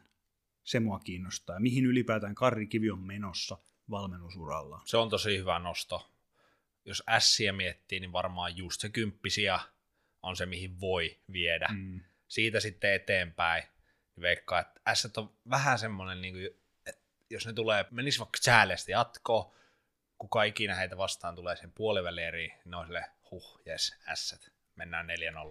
Se 0.65 0.81
mua 0.81 0.99
kiinnostaa. 0.99 1.61
Mihin 1.61 1.87
ylipäätään 1.87 2.35
Karri 2.35 2.67
Kivi 2.67 2.91
on 2.91 3.01
menossa 3.01 3.59
valmennusuralla? 3.91 4.83
Se 4.85 4.97
on 4.97 5.11
tosi 5.11 5.39
hyvä 5.39 5.59
nosto 5.59 6.11
jos 6.89 7.03
ässiä 7.09 7.53
miettii, 7.53 8.01
niin 8.01 8.13
varmaan 8.13 8.57
just 8.57 8.81
se 8.81 8.89
kymppisiä 8.89 9.61
on 10.23 10.37
se, 10.37 10.47
mihin 10.47 10.81
voi 10.81 11.19
viedä. 11.33 11.69
Mm. 11.71 12.01
Siitä 12.29 12.61
sitten 12.61 12.93
eteenpäin 12.93 13.63
niin 13.63 14.23
veikkaa, 14.23 14.61
että 14.61 14.81
ässät 14.89 15.19
on 15.19 15.35
vähän 15.51 15.79
semmoinen, 15.79 16.23
niin 16.23 16.35
kuin, 16.35 16.47
että 16.87 17.03
jos 17.31 17.47
ne 17.47 17.53
tulee, 17.53 17.85
menis 17.91 18.19
vaikka 18.19 18.39
sääleesti 18.41 18.93
jatkoon, 18.93 19.53
kuka 20.19 20.43
ikinä 20.43 20.75
heitä 20.75 20.97
vastaan 20.97 21.35
tulee 21.35 21.57
sen 21.57 21.73
puolivälieriin, 21.73 22.51
niin 22.51 22.71
ne 22.71 22.77
on 22.77 22.87
sille, 22.87 23.05
huh, 23.31 23.61
jes, 23.67 23.97
ässät, 24.09 24.53
mennään 24.79 25.07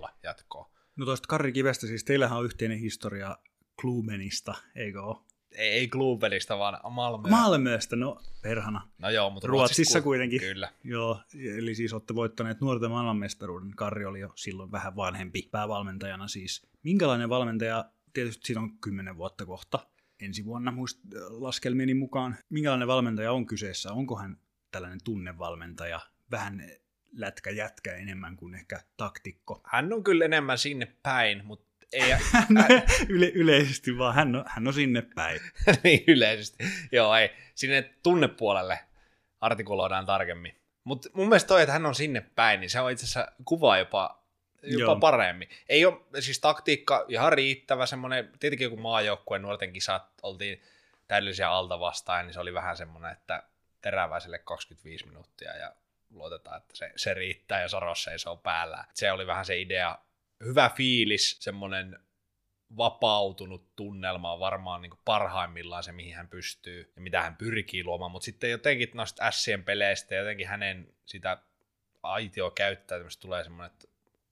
4-0 0.06 0.10
jatkoon. 0.24 0.72
No 0.96 1.06
tuosta 1.06 1.28
Karri 1.28 1.52
Kivestä, 1.52 1.88
siis 1.88 2.04
teillähän 2.04 2.38
on 2.38 2.46
yhteinen 2.46 2.80
historia 2.80 3.38
Klubenista, 3.82 4.56
eikö 4.76 5.04
ole? 5.04 5.28
ei, 5.58 5.70
ei 5.70 5.88
Klubelista, 5.88 6.58
vaan 6.58 6.94
Malmö. 6.94 7.30
Malmöstä, 7.30 7.96
no 7.96 8.22
perhana. 8.42 8.88
No 8.98 9.10
joo, 9.10 9.30
mutta 9.30 9.48
Ruotsissa 9.48 10.02
kuitenkin. 10.02 10.40
Kyllä. 10.40 10.72
Joo, 10.84 11.22
eli 11.58 11.76
siis 11.76 11.94
olette 11.94 12.16
voittaneet 12.16 12.62
nuorten 12.62 12.92
maailmanmestaruuden. 12.92 13.72
Karri 13.76 14.06
oli 14.06 14.20
jo 14.20 14.32
silloin 14.36 14.72
vähän 14.72 14.96
vanhempi 14.96 15.50
päävalmentajana 15.52 16.28
siis. 16.28 16.68
Minkälainen 16.84 17.30
valmentaja, 17.30 17.86
tietysti 18.14 18.48
siinä 18.48 18.62
on 18.62 18.78
kymmenen 18.78 19.18
vuotta 19.18 19.46
kohta, 19.46 19.88
ensi 20.20 20.46
vuonna 20.46 20.72
muist, 20.72 21.00
laskelmieni 21.30 21.94
mukaan. 21.94 22.36
Minkälainen 22.50 22.88
valmentaja 22.88 23.32
on 23.32 23.46
kyseessä? 23.46 23.94
Onko 23.94 24.18
hän 24.18 24.38
tällainen 24.72 25.00
tunnevalmentaja, 25.04 26.00
vähän 26.32 26.72
lätkä 27.12 27.50
jätkä 27.50 27.96
enemmän 27.96 28.38
kuin 28.38 28.56
ehkä 28.56 28.80
taktikko? 28.98 29.62
Hän 29.66 29.94
on 29.94 30.04
kyllä 30.04 30.26
enemmän 30.26 30.58
sinne 30.58 30.88
päin, 31.04 31.46
mutta 31.46 31.68
ei, 31.94 32.14
Yle, 33.10 33.26
yleisesti 33.26 33.98
vaan, 33.98 34.16
hän 34.16 34.36
on, 34.36 34.46
hän 34.48 34.68
on 34.68 34.74
sinne 34.74 35.02
päin. 35.16 35.42
niin, 35.84 36.04
yleisesti. 36.08 36.64
Joo, 36.92 37.16
ei. 37.16 37.30
Sinne 37.56 37.94
tunnepuolelle 38.04 38.80
artikuloidaan 39.42 40.06
tarkemmin. 40.06 40.62
Mutta 40.84 41.10
mun 41.14 41.28
mielestä 41.28 41.48
toi, 41.48 41.62
että 41.62 41.74
hän 41.74 41.86
on 41.86 41.96
sinne 41.96 42.22
päin, 42.22 42.60
niin 42.60 42.70
se 42.70 42.80
on 42.80 42.92
itse 42.92 43.06
asiassa 43.06 43.32
kuva 43.46 43.78
jopa, 43.78 44.24
jopa 44.64 44.96
paremmin. 44.96 45.50
Ei 45.70 45.86
ole 45.86 46.02
siis 46.20 46.40
taktiikka 46.40 47.06
ihan 47.08 47.34
riittävä, 47.34 47.86
semmoinen, 47.86 48.32
tietenkin 48.40 48.66
joku 48.66 48.78
maajoukkueen 48.78 49.42
nuorten 49.42 49.74
kisat 49.74 50.04
oltiin 50.24 50.62
täydellisiä 51.08 51.50
alta 51.52 51.80
vastaan, 51.80 52.26
niin 52.26 52.34
se 52.34 52.40
oli 52.40 52.54
vähän 52.54 52.78
semmoinen, 52.78 53.12
että 53.12 53.44
teräväiselle 53.82 54.40
25 54.40 55.08
minuuttia 55.08 55.58
ja 55.58 55.74
luotetaan, 56.10 56.58
että 56.58 56.78
se, 56.78 56.92
se 56.96 57.14
riittää 57.14 57.62
ja 57.62 57.68
Saros 57.68 58.04
seisoo 58.04 58.38
päällä. 58.38 58.86
Se 58.94 59.12
oli 59.12 59.28
vähän 59.28 59.46
se 59.46 59.60
idea 59.60 59.98
hyvä 60.44 60.72
fiilis, 60.76 61.38
semmoinen 61.40 62.00
vapautunut 62.78 63.76
tunnelma 63.76 64.34
on 64.34 64.40
varmaan 64.40 64.82
niin 64.82 64.92
parhaimmillaan 65.06 65.84
se, 65.84 65.92
mihin 65.92 66.16
hän 66.16 66.28
pystyy 66.28 66.92
ja 66.96 67.02
mitä 67.02 67.22
hän 67.22 67.36
pyrkii 67.36 67.84
luomaan, 67.84 68.12
mutta 68.12 68.26
sitten 68.26 68.52
jotenkin 68.52 68.90
noista 68.94 69.32
Sien 69.32 69.64
peleistä 69.64 70.16
jotenkin 70.16 70.48
hänen 70.48 70.94
sitä 71.06 71.38
aitio 72.04 72.52
käyttäytymistä 72.52 73.22
tulee 73.22 73.44
semmoinen, 73.44 73.72
että 73.74 73.88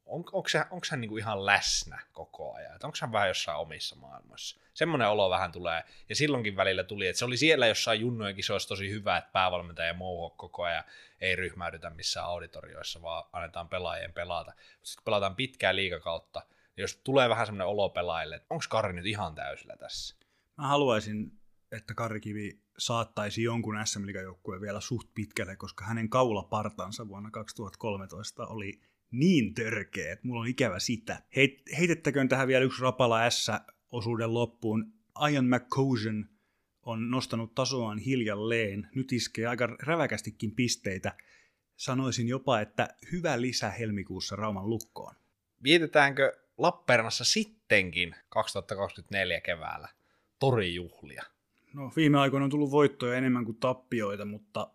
on, 0.05 0.23
onko, 0.31 0.49
se, 0.49 0.59
onko 0.59 0.85
hän 0.91 1.01
niinku 1.01 1.17
ihan 1.17 1.45
läsnä 1.45 1.99
koko 2.13 2.53
ajan, 2.53 2.73
onko 2.83 2.97
hän 3.01 3.11
vähän 3.11 3.27
jossain 3.27 3.57
omissa 3.57 3.95
maailmassa. 3.95 4.59
Semmoinen 4.73 5.09
olo 5.09 5.29
vähän 5.29 5.51
tulee, 5.51 5.83
ja 6.09 6.15
silloinkin 6.15 6.55
välillä 6.55 6.83
tuli, 6.83 7.07
että 7.07 7.19
se 7.19 7.25
oli 7.25 7.37
siellä 7.37 7.67
jossain 7.67 8.01
junnojen 8.01 8.35
kisoissa 8.35 8.69
tosi 8.69 8.89
hyvä, 8.89 9.17
että 9.17 9.31
päävalmentaja 9.33 9.93
mouho 9.93 10.29
koko 10.29 10.63
ajan, 10.63 10.83
ei 11.21 11.35
ryhmäydytä 11.35 11.89
missään 11.89 12.25
auditorioissa, 12.25 13.01
vaan 13.01 13.23
annetaan 13.33 13.69
pelaajien 13.69 14.13
pelata. 14.13 14.51
Sitten 14.83 15.01
kun 15.01 15.05
pelataan 15.05 15.35
pitkää 15.35 15.75
liikakautta, 15.75 16.41
niin 16.49 16.83
jos 16.83 16.95
tulee 17.03 17.29
vähän 17.29 17.45
semmoinen 17.45 17.67
olo 17.67 17.89
pelaajille, 17.89 18.35
että 18.35 18.47
onko 18.49 18.65
Karri 18.69 18.93
nyt 18.93 19.05
ihan 19.05 19.35
täysillä 19.35 19.75
tässä? 19.77 20.15
Mä 20.57 20.67
haluaisin, 20.67 21.39
että 21.71 21.93
Karri 21.93 22.21
Kivi 22.21 22.59
saattaisi 22.77 23.43
jonkun 23.43 23.77
SM 23.85 24.09
joukkueen 24.23 24.61
vielä 24.61 24.81
suht 24.81 25.09
pitkälle, 25.15 25.55
koska 25.55 25.85
hänen 25.85 26.09
kaulapartansa 26.09 27.07
vuonna 27.07 27.31
2013 27.31 28.47
oli 28.47 28.81
niin 29.19 29.53
törkeä, 29.53 30.13
että 30.13 30.27
mulla 30.27 30.41
on 30.41 30.47
ikävä 30.47 30.79
sitä. 30.79 31.23
Heit, 31.35 31.61
heitettäköön 31.77 32.29
tähän 32.29 32.47
vielä 32.47 32.65
yksi 32.65 32.81
rapala 32.81 33.29
S-osuuden 33.29 34.33
loppuun. 34.33 34.93
Ian 35.31 35.45
McCosion 35.45 36.29
on 36.83 37.11
nostanut 37.11 37.55
tasoaan 37.55 37.97
hiljalleen. 37.97 38.89
Nyt 38.95 39.11
iskee 39.11 39.47
aika 39.47 39.67
räväkästikin 39.67 40.51
pisteitä. 40.51 41.17
Sanoisin 41.75 42.27
jopa, 42.27 42.61
että 42.61 42.87
hyvä 43.11 43.41
lisä 43.41 43.69
helmikuussa 43.69 44.35
Rauman 44.35 44.69
lukkoon. 44.69 45.15
Vietetäänkö 45.63 46.33
Lappeenrannassa 46.57 47.23
sittenkin 47.23 48.15
2024 48.29 49.41
keväällä 49.41 49.89
torijuhlia? 50.39 51.23
No 51.73 51.91
viime 51.95 52.19
aikoina 52.19 52.43
on 52.43 52.49
tullut 52.49 52.71
voittoja 52.71 53.17
enemmän 53.17 53.45
kuin 53.45 53.57
tappioita, 53.57 54.25
mutta 54.25 54.71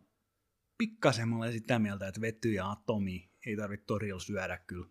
pikkasen 0.79 1.29
mä 1.29 1.37
olen 1.37 1.53
sitä 1.53 1.79
mieltä, 1.79 2.09
että 2.09 2.21
Vetty 2.21 2.53
ja 2.53 2.71
Atomi 2.71 3.30
ei 3.47 3.57
tarvitse 3.57 3.87
torilla 3.87 4.21
syödä 4.21 4.59
kyllä 4.59 4.87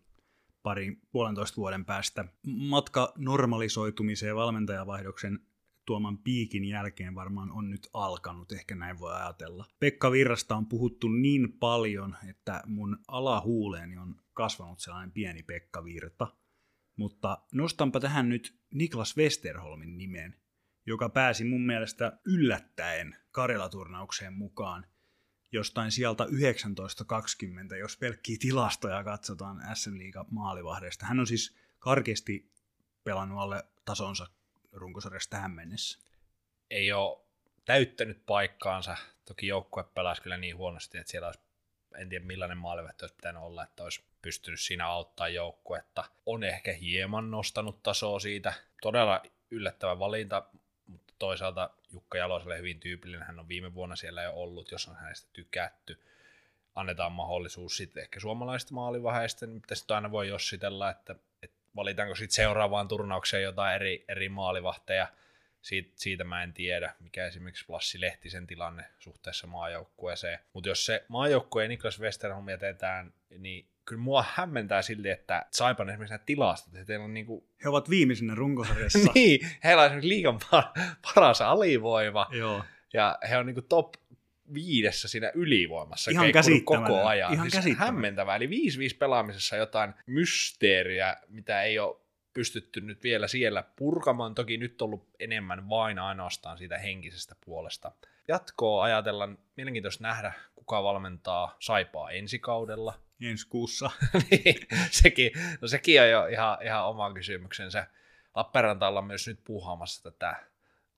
parin 0.64 1.02
puolentoista 1.12 1.58
vuoden 1.58 1.86
päästä. 1.86 2.26
Matka 2.48 3.14
normalisoitumiseen 3.18 4.36
valmentajavaihdoksen 4.36 5.40
tuoman 5.86 6.18
piikin 6.18 6.66
jälkeen 6.66 7.16
varmaan 7.16 7.52
on 7.52 7.70
nyt 7.70 7.90
alkanut, 7.94 8.52
ehkä 8.52 8.76
näin 8.76 9.00
voi 9.00 9.14
ajatella. 9.16 9.66
Pekka 9.80 10.12
Virrasta 10.12 10.56
on 10.56 10.66
puhuttu 10.66 11.08
niin 11.08 11.54
paljon, 11.60 12.16
että 12.30 12.64
mun 12.66 12.98
alahuuleeni 13.08 13.98
on 13.98 14.16
kasvanut 14.34 14.80
sellainen 14.80 15.12
pieni 15.12 15.44
Pekka 15.44 15.84
Virta. 15.84 16.28
Mutta 16.96 17.38
nostanpa 17.54 18.00
tähän 18.00 18.30
nyt 18.30 18.60
Niklas 18.74 19.18
Westerholmin 19.18 19.98
nimen, 19.98 20.36
joka 20.86 21.10
pääsi 21.10 21.44
mun 21.44 21.66
mielestä 21.66 22.20
yllättäen 22.26 23.16
Karjala-turnaukseen 23.32 24.34
mukaan– 24.34 24.86
jostain 25.52 25.92
sieltä 25.92 26.24
1920, 26.24 27.78
jos 27.78 27.98
pelkkiä 27.98 28.38
tilastoja 28.40 29.04
katsotaan 29.04 29.62
SM 29.74 29.98
Liiga 29.98 30.26
maalivahdeista. 30.32 31.06
Hän 31.06 31.20
on 31.20 31.28
siis 31.28 31.56
karkeasti 31.80 32.52
pelannut 33.04 33.40
alle 33.40 33.64
tasonsa 33.86 34.28
runkosarjassa 34.72 35.30
tähän 35.30 35.52
mennessä. 35.52 36.00
Ei 36.70 36.94
ole 36.94 37.20
täyttänyt 37.66 38.26
paikkaansa. 38.26 38.98
Toki 39.26 39.48
joukkue 39.48 39.84
pelasi 39.84 40.22
kyllä 40.22 40.38
niin 40.38 40.58
huonosti, 40.58 40.98
että 40.98 41.12
siellä 41.12 41.28
olisi, 41.28 41.40
en 41.98 42.10
tiedä 42.10 42.26
millainen 42.26 42.58
maalivahti 42.58 43.04
olisi 43.04 43.16
pitänyt 43.16 43.42
olla, 43.42 43.64
että 43.64 43.84
olisi 43.84 44.04
pystynyt 44.22 44.60
siinä 44.60 44.88
auttaa 44.88 45.30
joukkuetta. 45.30 46.04
On 46.26 46.44
ehkä 46.44 46.74
hieman 46.74 47.32
nostanut 47.32 47.84
tasoa 47.84 48.20
siitä. 48.20 48.54
Todella 48.82 49.22
yllättävä 49.52 50.00
valinta, 50.00 50.50
toisaalta 51.20 51.70
Jukka 51.94 52.18
Jaloselle 52.18 52.58
hyvin 52.58 52.80
tyypillinen, 52.80 53.28
hän 53.28 53.40
on 53.40 53.48
viime 53.48 53.74
vuonna 53.74 53.96
siellä 53.96 54.24
jo 54.24 54.34
ollut, 54.34 54.72
jos 54.72 54.88
on 54.88 54.96
hänestä 54.96 55.30
tykätty. 55.34 56.00
Annetaan 56.76 57.12
mahdollisuus 57.12 57.78
sitten 57.78 58.04
ehkä 58.04 58.20
suomalaisista 58.20 58.74
maalivahdeista, 58.74 59.48
niin 59.48 59.62
pitäisi 59.62 59.86
aina 59.90 60.12
voi 60.12 60.28
jossitella, 60.28 60.90
että, 60.90 61.16
että 61.44 61.58
valitaanko 61.76 62.16
sitten 62.16 62.36
seuraavaan 62.36 62.88
turnaukseen 62.88 63.44
jotain 63.44 63.76
eri, 63.76 64.06
eri 64.08 64.30
maalivahteja. 64.30 65.08
Siitä, 65.62 65.92
siitä 65.96 66.24
mä 66.24 66.44
en 66.44 66.54
tiedä, 66.54 66.94
mikä 67.00 67.26
esimerkiksi 67.26 67.66
Lassi 67.68 68.02
Lehtisen 68.02 68.48
tilanne 68.48 68.84
suhteessa 69.00 69.48
maajoukkueeseen. 69.48 70.40
Mutta 70.54 70.70
jos 70.70 70.86
se 70.86 71.06
maajoukkue 71.08 71.64
ja 71.64 71.70
Niklas 71.70 72.00
Westerholm 72.00 72.50
jätetään, 72.50 73.14
niin 73.38 73.66
kyllä 73.86 74.02
mua 74.02 74.26
hämmentää 74.34 74.82
silti, 74.82 75.10
että 75.10 75.46
Saipan 75.52 75.90
esimerkiksi 75.90 76.14
nämä 76.14 76.24
tilastot, 76.26 76.74
että 76.74 76.86
teillä 76.86 77.06
on 77.06 77.14
niinku... 77.14 77.48
He 77.64 77.70
ovat 77.70 77.90
viimeisenä 77.90 78.36
runkosarjassa. 78.36 79.00
niin, 79.16 79.50
heillä 79.64 79.82
on 79.82 79.86
esimerkiksi 79.86 80.10
liigan 80.10 80.40
paras 81.16 81.42
alivoima. 81.42 82.28
Joo. 82.32 82.64
Ja 82.94 83.18
he 83.30 83.38
on 83.38 83.46
niinku 83.46 83.62
top 83.62 83.94
viidessä 84.54 85.08
siinä 85.08 85.32
ylivoimassa 85.36 86.12
Ihan 86.12 86.32
koko 86.64 87.06
ajan. 87.06 87.34
Ihan 87.34 87.52
siis 87.52 87.78
hämmentävää. 87.78 88.36
Eli 88.36 88.48
5-5 88.48 88.50
pelaamisessa 89.00 89.56
jotain 89.56 89.94
mysteeriä, 90.06 91.18
mitä 91.28 91.64
ei 91.64 91.80
ole 91.80 91.98
pystytty 92.34 92.82
nyt 92.82 93.04
vielä 93.04 93.28
siellä 93.28 93.64
purkamaan. 93.76 94.36
Toki 94.36 94.58
nyt 94.58 94.82
on 94.82 94.86
ollut 94.86 95.08
enemmän 95.20 95.70
vain 95.70 96.00
ainoastaan 96.00 96.58
siitä 96.58 96.78
henkisestä 96.78 97.36
puolesta. 97.46 97.92
Jatkoa 98.28 98.84
ajatellaan, 98.84 99.38
mielenkiintoista 99.56 100.04
nähdä, 100.04 100.34
kuka 100.56 100.84
valmentaa 100.84 101.56
Saipaa 101.60 102.12
ensi 102.12 102.40
kaudella 102.40 102.94
ensi 103.30 103.48
kuussa. 103.48 103.92
niin, 104.32 104.56
sekin, 104.92 105.32
no 105.62 105.68
sekin 105.68 106.02
on 106.02 106.10
jo 106.10 106.26
ihan, 106.26 106.58
ihan 106.64 106.86
oma 106.86 107.14
kysymyksensä. 107.14 107.88
Lappeenranta 108.36 109.02
myös 109.02 109.28
nyt 109.28 109.40
puhaamassa 109.44 110.12
tätä 110.12 110.36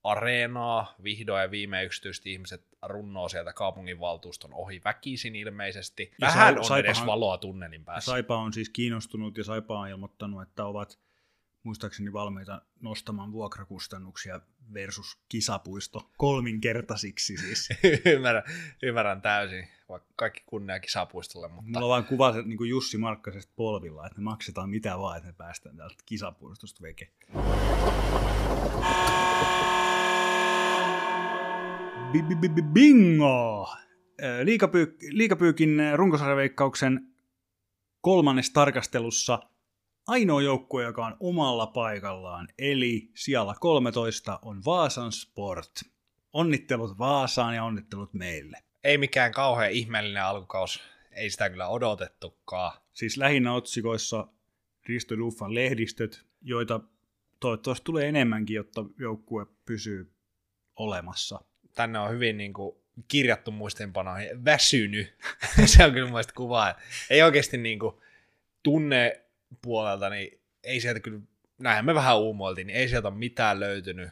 areenaa. 0.03 0.95
Vihdoin 1.03 1.41
ja 1.41 1.51
viime 1.51 1.83
yksityiset 1.83 2.27
ihmiset 2.27 2.67
runnoo 2.81 3.29
sieltä 3.29 3.53
kaupunginvaltuuston 3.53 4.53
ohi 4.53 4.81
väkisin 4.85 5.35
ilmeisesti. 5.35 6.11
Ja 6.21 6.27
Vähän 6.27 6.57
on 6.57 6.65
Saipahan, 6.65 6.85
edes 6.85 7.05
valoa 7.05 7.37
tunnelin 7.37 7.85
päässä. 7.85 8.11
Saipa 8.11 8.37
on 8.37 8.53
siis 8.53 8.69
kiinnostunut 8.69 9.37
ja 9.37 9.43
Saipa 9.43 9.79
on 9.79 9.89
ilmoittanut, 9.89 10.41
että 10.41 10.65
ovat 10.65 10.99
muistaakseni 11.63 12.13
valmiita 12.13 12.61
nostamaan 12.81 13.31
vuokrakustannuksia 13.31 14.39
versus 14.73 15.17
kisapuisto 15.29 16.09
kolminkertaisiksi 16.17 17.37
siis. 17.37 17.69
ymmärrän, 18.15 18.43
ymmärrän 18.83 19.21
täysin, 19.21 19.67
vaikka 19.89 20.09
kaikki 20.15 20.43
kunnia 20.45 20.79
kisapuistolle. 20.79 21.47
Mutta... 21.47 21.71
Mulla 21.71 21.85
on 21.85 21.89
vain 21.89 22.03
kuva 22.03 22.31
niin 22.31 22.57
kuin 22.57 22.69
Jussi 22.69 22.97
Markkasesta 22.97 23.53
polvilla, 23.55 24.07
että 24.07 24.19
me 24.19 24.23
maksetaan 24.23 24.69
mitä 24.69 24.97
vaan, 24.97 25.17
että 25.17 25.27
me 25.27 25.33
päästään 25.33 25.77
täältä 25.77 25.95
kisapuistosta 26.05 26.81
veke. 26.81 27.11
Bingo! 32.73 33.69
Liikapyykin 35.11 35.79
runkosarjaveikkauksen 35.95 37.07
kolmannes 38.01 38.49
tarkastelussa– 38.49 39.39
ainoa 40.07 40.41
joukkue, 40.41 40.83
joka 40.83 41.05
on 41.05 41.17
omalla 41.19 41.67
paikallaan, 41.67 42.47
eli 42.57 43.09
siellä 43.15 43.55
13 43.59 44.39
on 44.41 44.65
Vaasan 44.65 45.11
Sport. 45.11 45.71
Onnittelut 46.33 46.97
Vaasaan 46.97 47.55
ja 47.55 47.63
onnittelut 47.63 48.13
meille. 48.13 48.57
Ei 48.83 48.97
mikään 48.97 49.31
kauhean 49.31 49.71
ihmeellinen 49.71 50.23
alkukaus, 50.23 50.81
ei 51.11 51.29
sitä 51.29 51.49
kyllä 51.49 51.67
odotettukaan. 51.67 52.81
Siis 52.93 53.17
lähinnä 53.17 53.53
otsikoissa 53.53 54.27
Risto 54.85 55.17
Duffan 55.17 55.55
lehdistöt, 55.55 56.25
joita 56.41 56.79
toivottavasti 57.39 57.85
tulee 57.85 58.07
enemmänkin, 58.07 58.55
jotta 58.55 58.85
joukkue 58.99 59.45
pysyy 59.65 60.11
olemassa. 60.75 61.41
Tänne 61.75 61.99
on 61.99 62.11
hyvin 62.11 62.37
niin 62.37 62.53
kuin 62.53 62.75
kirjattu 63.07 63.51
muistinpanoihin, 63.51 64.45
väsynyt. 64.45 65.15
Se 65.65 65.85
on 65.85 65.91
kyllä 65.91 66.09
muista 66.09 66.33
kuvaa. 66.33 66.75
Ei 67.09 67.21
oikeasti 67.21 67.57
niin 67.57 67.79
kuin 67.79 67.95
tunne 68.63 69.20
puolelta, 69.61 70.09
niin 70.09 70.41
ei 70.63 70.81
sieltä 70.81 70.99
kyllä, 70.99 71.19
näinhän 71.59 71.85
me 71.85 71.95
vähän 71.95 72.19
uumoiltiin, 72.19 72.67
niin 72.67 72.77
ei 72.77 72.89
sieltä 72.89 73.07
ole 73.07 73.17
mitään 73.17 73.59
löytynyt. 73.59 74.09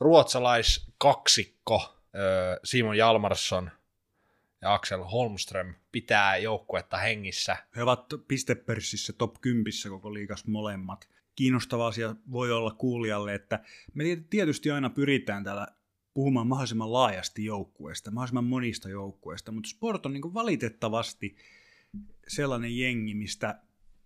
Ruotsalaiskaksikko, 0.00 1.96
Simon 2.64 2.96
Jalmarsson 2.96 3.70
ja 4.62 4.74
Axel 4.74 5.04
Holmström 5.04 5.74
pitää 5.92 6.36
joukkuetta 6.36 6.96
hengissä. 6.96 7.56
He 7.76 7.82
ovat 7.82 8.06
pistepörssissä 8.28 9.12
top 9.12 9.34
10 9.40 9.72
koko 9.88 10.14
liigas 10.14 10.46
molemmat. 10.46 11.08
Kiinnostava 11.36 11.86
asia 11.86 12.16
voi 12.30 12.52
olla 12.52 12.70
kuulijalle, 12.70 13.34
että 13.34 13.60
me 13.94 14.04
tietysti 14.30 14.70
aina 14.70 14.90
pyritään 14.90 15.44
täällä 15.44 15.66
puhumaan 16.14 16.46
mahdollisimman 16.46 16.92
laajasti 16.92 17.44
joukkueesta, 17.44 18.10
mahdollisimman 18.10 18.44
monista 18.44 18.88
joukkueista, 18.88 19.52
mutta 19.52 19.68
sport 19.68 20.06
on 20.06 20.12
niin 20.12 20.34
valitettavasti 20.34 21.36
sellainen 22.28 22.78
jengi, 22.78 23.14
mistä 23.14 23.58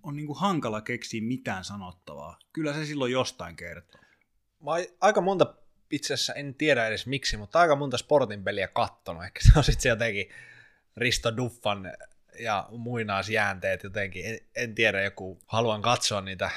on 0.05 0.17
niin 0.17 0.27
kuin 0.27 0.39
hankala 0.39 0.81
keksiä 0.81 1.23
mitään 1.23 1.65
sanottavaa. 1.65 2.39
Kyllä 2.53 2.73
se 2.73 2.87
silloin 2.87 3.13
jostain 3.13 3.57
kertoo. 3.57 4.01
Mä 4.61 4.71
aika 5.01 5.21
monta, 5.21 5.55
itse 5.91 6.15
asiassa 6.15 6.35
en 6.35 6.55
tiedä 6.55 6.87
edes 6.87 7.07
miksi, 7.07 7.37
mutta 7.37 7.61
aika 7.61 7.77
monta 7.77 7.99
sportin 7.99 8.45
peliä 8.45 8.69
kattonut. 8.69 9.25
Ehkä 9.25 9.41
se 9.43 9.59
on 9.59 9.65
sitten 9.65 9.91
jotenkin 9.91 10.29
Risto 10.97 11.37
Duffan 11.37 11.93
ja 12.39 12.69
muinaisjäänteet 12.71 13.83
jotenkin. 13.83 14.27
En, 14.27 14.39
en 14.57 14.75
tiedä, 14.75 15.03
joku 15.03 15.39
haluan 15.47 15.83
katsoa 15.83 16.21
niitä 16.21 16.51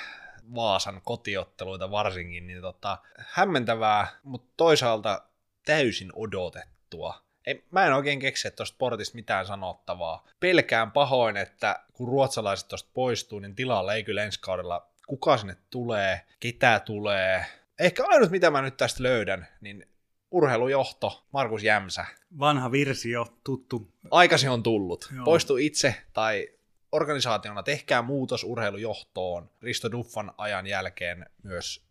Vaasan 0.56 1.02
kotiotteluita 1.06 1.92
varsinkin, 1.92 2.48
niin 2.48 2.62
tota, 2.62 2.98
hämmentävää, 3.18 4.08
mutta 4.24 4.54
toisaalta 4.58 5.30
täysin 5.66 6.12
odotettua. 6.16 7.27
Ei, 7.48 7.64
mä 7.72 7.86
en 7.86 7.94
oikein 7.94 8.20
keksi 8.20 8.52
tuosta 8.52 8.76
sportista 8.76 9.16
mitään 9.16 9.46
sanottavaa. 9.46 10.28
Pelkään 10.40 10.92
pahoin, 10.92 11.38
että 11.38 11.80
kun 11.94 12.08
ruotsalaiset 12.08 12.68
tuosta 12.68 12.90
poistuu, 12.94 13.40
niin 13.40 13.56
tilalla 13.56 13.94
ei 13.94 14.04
kyllä 14.04 14.24
ensi 14.24 14.40
kaudella 14.40 14.88
kuka 15.08 15.38
sinne 15.38 15.58
tulee, 15.70 16.22
ketä 16.40 16.80
tulee. 16.80 17.46
Ehkä 17.80 18.04
ainut, 18.08 18.32
mitä 18.32 18.52
mä 18.52 18.62
nyt 18.62 18.78
tästä 18.78 19.04
löydän, 19.04 19.48
niin 19.62 19.88
urheilujohto, 20.32 21.26
Markus 21.32 21.64
Jämsä. 21.64 22.06
Vanha 22.40 22.72
virsi 22.72 23.12
jo, 23.12 23.26
tuttu. 23.44 23.92
Aikaisin 24.12 24.50
on 24.50 24.64
tullut. 24.64 25.10
Joo. 25.16 25.26
Poistu 25.26 25.58
itse 25.58 25.96
tai 26.14 26.48
organisaationa 26.92 27.64
tehkää 27.64 28.02
muutos 28.02 28.44
urheilujohtoon. 28.44 29.50
Risto 29.62 29.92
Duffan 29.92 30.34
ajan 30.38 30.68
jälkeen 30.68 31.26
myös 31.44 31.87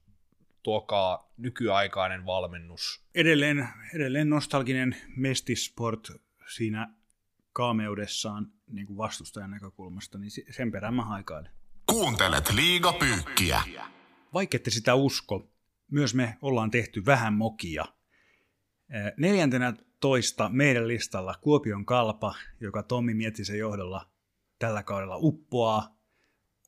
tuokaa 0.67 1.33
nykyaikainen 1.37 2.27
valmennus. 2.27 3.05
Edelleen, 3.15 3.69
edelleen 3.95 4.31
nostalginen 4.31 4.97
Mestisport 5.17 6.09
siinä 6.55 6.95
kaameudessaan 7.53 8.53
niin 8.67 8.87
kuin 8.87 8.97
vastustajan 8.97 9.51
näkökulmasta, 9.51 10.19
niin 10.19 10.31
se- 10.31 10.45
sen 10.51 10.73
perään 10.73 10.95
mä 10.95 11.05
haikailen. 11.05 11.51
Kuuntelet 11.87 12.53
liigapyykkiä. 12.53 13.63
Vaikka 14.35 14.57
ette 14.57 14.71
sitä 14.71 14.95
usko, 14.95 15.51
myös 15.91 16.15
me 16.15 16.39
ollaan 16.43 16.71
tehty 16.71 17.07
vähän 17.07 17.35
mokia. 17.35 17.85
Neljäntenä 19.17 19.73
toista 20.01 20.49
meidän 20.49 20.89
listalla 20.89 21.35
Kuopion 21.41 21.87
Kalpa, 21.87 22.35
joka 22.61 22.83
Tommi 22.83 23.15
Miettisen 23.15 23.59
johdolla 23.59 24.11
tällä 24.59 24.83
kaudella 24.83 25.17
uppoaa, 25.17 25.97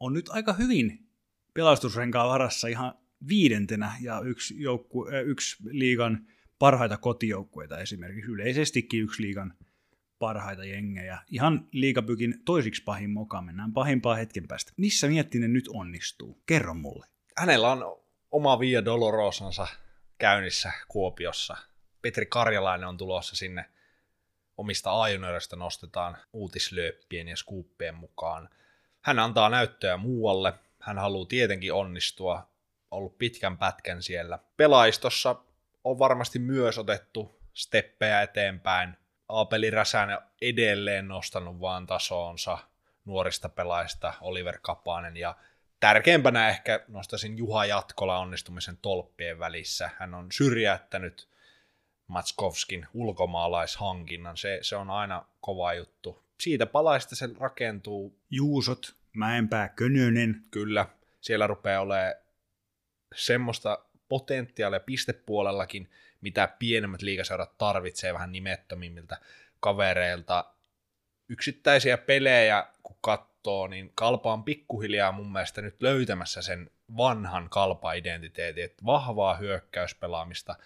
on 0.01 0.13
nyt 0.13 0.29
aika 0.29 0.53
hyvin 0.53 1.09
pelastusrenkaan 1.55 2.29
varassa 2.29 2.69
ihan 2.69 2.95
viidentenä 3.29 3.93
ja 4.01 4.21
yksi, 4.21 4.63
joukku, 4.63 5.09
äh, 5.09 5.23
yksi 5.27 5.57
liigan 5.71 6.27
parhaita 6.59 6.97
kotijoukkueita 6.97 7.79
esimerkiksi. 7.79 8.31
Yleisestikin 8.31 9.03
yksi 9.03 9.23
liigan 9.23 9.55
parhaita 10.19 10.65
jengejä. 10.65 11.19
Ihan 11.31 11.69
liigapykin 11.73 12.35
toisiksi 12.45 12.83
pahin 12.85 13.11
moka, 13.11 13.43
mennään 13.43 13.73
pahimpaa 13.73 14.15
hetken 14.15 14.49
päästä. 14.49 14.73
Missä 14.77 15.09
Miettinen 15.09 15.53
nyt 15.53 15.69
onnistuu? 15.69 16.43
Kerro 16.47 16.75
mulle. 16.75 17.07
Hänellä 17.37 17.73
on 17.73 18.03
oma 18.31 18.61
Via 18.61 18.85
Dolorosansa 18.85 19.67
käynnissä 20.19 20.73
Kuopiossa. 20.89 21.57
Petri 22.03 22.27
Karjalainen 22.27 22.89
on 22.89 22.97
tulossa 22.97 23.37
sinne 23.37 23.65
omista 24.57 25.03
ajoneuvoista 25.03 25.57
nostetaan 25.57 26.17
uutislööppien 26.33 27.29
ja 27.29 27.37
skuuppien 27.37 27.95
mukaan. 27.95 28.49
Hän 29.01 29.19
antaa 29.19 29.49
näyttöä 29.49 29.97
muualle. 29.97 30.53
Hän 30.81 30.99
haluaa 30.99 31.27
tietenkin 31.27 31.73
onnistua. 31.73 32.51
Ollut 32.91 33.19
pitkän 33.19 33.59
pätkän 33.59 34.03
siellä. 34.03 34.39
Pelaistossa 34.57 35.37
on 35.85 35.99
varmasti 35.99 36.39
myös 36.39 36.79
otettu 36.79 37.41
steppejä 37.55 38.23
eteenpäin. 38.23 38.97
Aapeli 39.29 39.71
Räsänen 39.71 40.19
edelleen 40.43 41.09
nostanut 41.09 41.61
vaan 41.61 41.87
tasoonsa 41.87 42.59
nuorista 43.05 43.49
pelaajista 43.49 44.15
Oliver 44.21 44.59
Kapanen 44.63 45.17
ja 45.17 45.37
tärkeimpänä 45.81 46.49
ehkä 46.49 46.85
nostaisin 46.89 47.39
Juha 47.39 47.65
Jatkola 47.65 48.19
onnistumisen 48.19 48.77
tolppien 48.77 49.39
välissä. 49.39 49.91
Hän 49.97 50.15
on 50.15 50.27
syrjäyttänyt 50.33 51.29
Matskovskin 52.07 52.87
ulkomaalaishankinnan. 52.95 54.37
Se, 54.37 54.59
se 54.63 54.77
on 54.77 54.91
aina 54.91 55.25
kova 55.41 55.75
juttu. 55.75 56.23
Siitä 56.41 56.67
palaista 56.67 57.17
se 57.17 57.29
rakentuu 57.41 58.19
Juusot, 58.31 58.95
Mäenpää, 59.17 59.69
Könönen. 59.69 60.43
kyllä. 60.51 60.87
Siellä 61.21 61.47
rupeaa 61.47 61.81
olemaan 61.81 62.15
semmoista 63.15 63.79
potentiaalia 64.09 64.81
pistepuolellakin, 64.81 65.91
mitä 66.21 66.49
pienemmät 66.59 67.03
liikaseurat 67.03 67.59
tarvitsee 67.59 68.15
vähän 68.15 68.33
nimettömimmiltä 68.33 69.19
kavereilta. 69.61 70.45
Yksittäisiä 71.29 71.99
pelejä, 71.99 72.67
kun 72.83 72.97
katsoo, 73.01 73.67
niin 73.67 73.93
Kalpa 73.95 74.33
on 74.33 74.45
pikkuhiljaa 74.45 75.13
mun 75.13 75.33
mielestä 75.33 75.63
nyt 75.63 75.83
löytämässä 75.83 76.43
sen 76.43 76.71
vanhan 76.97 77.51
Kalpa-identiteetin, 77.51 78.65
että 78.65 78.85
vahvaa 78.87 79.37
hyökkäyspelaamista, 79.37 80.57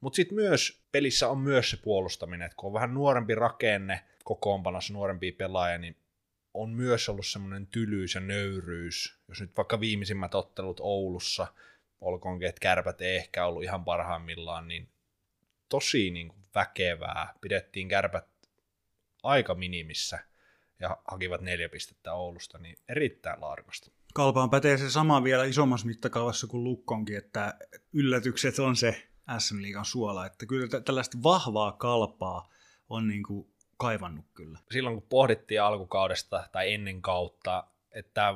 mutta 0.00 0.16
sitten 0.16 0.34
myös 0.34 0.82
pelissä 0.92 1.28
on 1.28 1.38
myös 1.38 1.70
se 1.70 1.76
puolustaminen, 1.76 2.46
että 2.46 2.56
kun 2.56 2.66
on 2.66 2.72
vähän 2.72 2.94
nuorempi 2.94 3.34
rakenne 3.34 4.04
kokoonpanossa, 4.24 4.92
nuorempia 4.92 5.32
pelaajia, 5.38 5.78
niin 5.78 5.96
on 6.54 6.70
myös 6.70 7.08
ollut 7.08 7.26
semmoinen 7.26 7.66
tylyys 7.66 8.14
ja 8.14 8.20
nöyryys. 8.20 9.18
Jos 9.28 9.40
nyt 9.40 9.56
vaikka 9.56 9.80
viimeisimmät 9.80 10.34
ottelut 10.34 10.80
Oulussa, 10.80 11.46
olkoonkin, 12.00 12.48
että 12.48 12.60
kärpät 12.60 13.00
ei 13.00 13.16
ehkä 13.16 13.46
ollut 13.46 13.62
ihan 13.62 13.84
parhaimmillaan, 13.84 14.68
niin 14.68 14.88
tosi 15.68 16.10
niin 16.10 16.28
kuin 16.28 16.40
väkevää. 16.54 17.34
Pidettiin 17.40 17.88
kärpät 17.88 18.26
aika 19.22 19.54
minimissä 19.54 20.18
ja 20.80 20.96
hakivat 21.10 21.40
neljä 21.40 21.68
pistettä 21.68 22.12
Oulusta, 22.12 22.58
niin 22.58 22.76
erittäin 22.88 23.40
laadukasta. 23.40 23.90
Kalpaan 24.14 24.50
pätee 24.50 24.78
se 24.78 24.90
sama 24.90 25.24
vielä 25.24 25.44
isommassa 25.44 25.86
mittakaavassa 25.86 26.46
kuin 26.46 26.64
Lukkonkin, 26.64 27.16
että 27.16 27.54
yllätykset 27.92 28.58
on 28.58 28.76
se 28.76 29.06
SM 29.38 29.62
Liigan 29.62 29.84
suola, 29.84 30.26
että 30.26 30.46
kyllä 30.46 30.68
tä- 30.68 30.80
tällaista 30.80 31.18
vahvaa 31.22 31.72
kalpaa 31.72 32.50
on 32.88 33.08
niin 33.08 33.22
kuin 33.22 33.50
kaivannut 33.76 34.26
kyllä. 34.34 34.58
silloin 34.70 34.96
kun 34.96 35.06
pohdittiin 35.08 35.62
alkukaudesta 35.62 36.48
tai 36.52 36.72
ennen 36.72 37.02
kautta, 37.02 37.66
että 37.92 38.34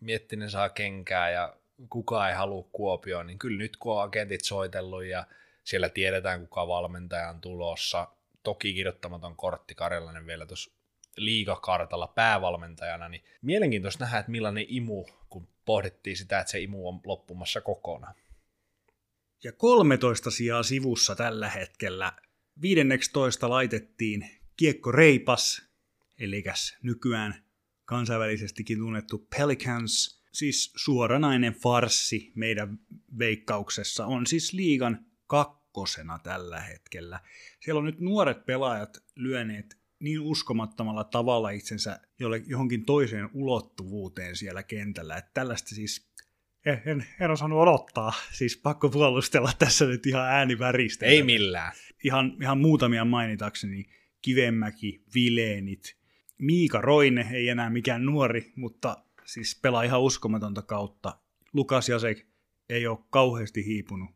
Miettinen 0.00 0.50
saa 0.50 0.68
kenkää 0.68 1.30
ja 1.30 1.56
kukaan 1.90 2.30
ei 2.30 2.36
halua 2.36 2.68
Kuopioon, 2.72 3.26
niin 3.26 3.38
kyllä 3.38 3.58
nyt 3.58 3.76
kun 3.76 3.92
on 3.92 4.02
agentit 4.02 4.44
soitellut 4.44 5.04
ja 5.04 5.26
siellä 5.64 5.88
tiedetään 5.88 6.40
kuka 6.40 6.68
valmentaja 6.68 7.28
on 7.28 7.40
tulossa, 7.40 8.08
toki 8.42 8.74
kirjoittamaton 8.74 9.36
kortti 9.36 9.74
Karjalainen 9.74 10.26
vielä 10.26 10.46
tuossa 10.46 10.70
liikakartalla 11.16 12.06
päävalmentajana, 12.06 13.08
niin 13.08 13.24
mielenkiintoista 13.42 14.04
nähdä, 14.04 14.18
että 14.18 14.32
millainen 14.32 14.64
imu, 14.68 15.04
kun 15.30 15.48
pohdittiin 15.64 16.16
sitä, 16.16 16.38
että 16.38 16.50
se 16.50 16.60
imu 16.60 16.88
on 16.88 17.00
loppumassa 17.04 17.60
kokonaan. 17.60 18.14
Ja 19.44 19.52
13 19.52 20.30
sijaa 20.30 20.62
sivussa 20.62 21.16
tällä 21.16 21.48
hetkellä. 21.48 22.12
15 22.60 23.50
laitettiin 23.50 24.30
Kiekko 24.56 24.92
Reipas, 24.92 25.62
eli 26.18 26.44
nykyään 26.82 27.44
kansainvälisestikin 27.84 28.78
tunnettu 28.78 29.26
Pelicans, 29.36 30.22
siis 30.38 30.72
suoranainen 30.76 31.52
farssi 31.52 32.32
meidän 32.34 32.78
veikkauksessa, 33.18 34.06
on 34.06 34.26
siis 34.26 34.52
liigan 34.52 35.06
kakkosena 35.26 36.18
tällä 36.18 36.60
hetkellä. 36.60 37.20
Siellä 37.60 37.78
on 37.78 37.84
nyt 37.84 38.00
nuoret 38.00 38.46
pelaajat 38.46 38.98
lyöneet 39.16 39.78
niin 39.98 40.20
uskomattomalla 40.20 41.04
tavalla 41.04 41.50
itsensä 41.50 42.00
jolle, 42.18 42.42
johonkin 42.46 42.84
toiseen 42.84 43.30
ulottuvuuteen 43.32 44.36
siellä 44.36 44.62
kentällä, 44.62 45.16
että 45.16 45.30
tällaista 45.34 45.74
siis 45.74 46.10
en, 46.66 46.82
en, 46.86 47.06
en 47.20 47.30
osannut 47.30 47.58
odottaa. 47.58 48.12
Siis 48.38 48.56
pakko 48.56 48.88
puolustella 48.88 49.52
tässä 49.58 49.86
nyt 49.86 50.06
ihan 50.06 50.28
ääniväristä. 50.28 51.06
Ei 51.06 51.22
millään. 51.22 51.72
Ihan, 52.04 52.36
ihan 52.42 52.58
muutamia 52.58 53.04
mainitakseni. 53.04 53.84
Kivemäki, 54.22 55.02
Vileenit, 55.14 55.96
Miika 56.38 56.80
Roine, 56.80 57.28
ei 57.32 57.48
enää 57.48 57.70
mikään 57.70 58.04
nuori, 58.04 58.52
mutta 58.56 59.05
siis 59.26 59.58
pelaa 59.62 59.82
ihan 59.82 60.00
uskomatonta 60.00 60.62
kautta. 60.62 61.18
Lukas 61.52 61.88
Jasek 61.88 62.26
ei 62.68 62.86
ole 62.86 62.98
kauheasti 63.10 63.66
hiipunut. 63.66 64.10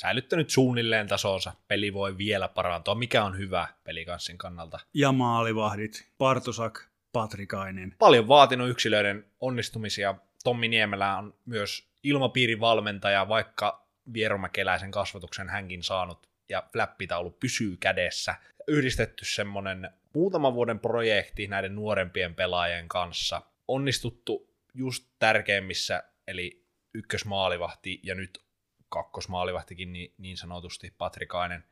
Säilyttänyt 0.00 0.50
suunnilleen 0.50 1.08
tasonsa. 1.08 1.52
Peli 1.68 1.94
voi 1.94 2.18
vielä 2.18 2.48
parantua, 2.48 2.94
mikä 2.94 3.24
on 3.24 3.38
hyvä 3.38 3.68
pelikanssin 3.84 4.38
kannalta. 4.38 4.80
Ja 4.94 5.12
maalivahdit, 5.12 6.08
Partosak, 6.18 6.84
Patrikainen. 7.12 7.94
paljon 7.98 8.28
vaatinut 8.28 8.68
yksilöiden 8.68 9.26
onnistumisia. 9.40 10.14
Tommi 10.44 10.68
Niemelä 10.68 11.16
on 11.16 11.34
myös 11.46 11.88
ilmapiirivalmentaja, 12.02 13.28
vaikka 13.28 13.86
Vieromäkeläisen 14.12 14.90
kasvatuksen 14.90 15.48
hänkin 15.48 15.82
saanut, 15.82 16.28
ja 16.48 16.62
flappitaulu 16.72 17.30
pysyy 17.30 17.76
kädessä. 17.76 18.34
Yhdistetty 18.68 19.24
semmonen 19.24 19.90
muutaman 20.14 20.54
vuoden 20.54 20.78
projekti 20.78 21.46
näiden 21.46 21.74
nuorempien 21.74 22.34
pelaajien 22.34 22.88
kanssa. 22.88 23.42
Onnistuttu 23.68 24.49
just 24.74 25.04
tärkeimmissä, 25.18 26.02
eli 26.26 26.64
ykkösmaalivahti 26.94 28.00
ja 28.02 28.14
nyt 28.14 28.44
kakkosmaalivahtikin 28.88 29.92
niin, 29.92 30.14
niin 30.18 30.36
sanotusti 30.36 30.94
Patrikainen, 30.98 31.64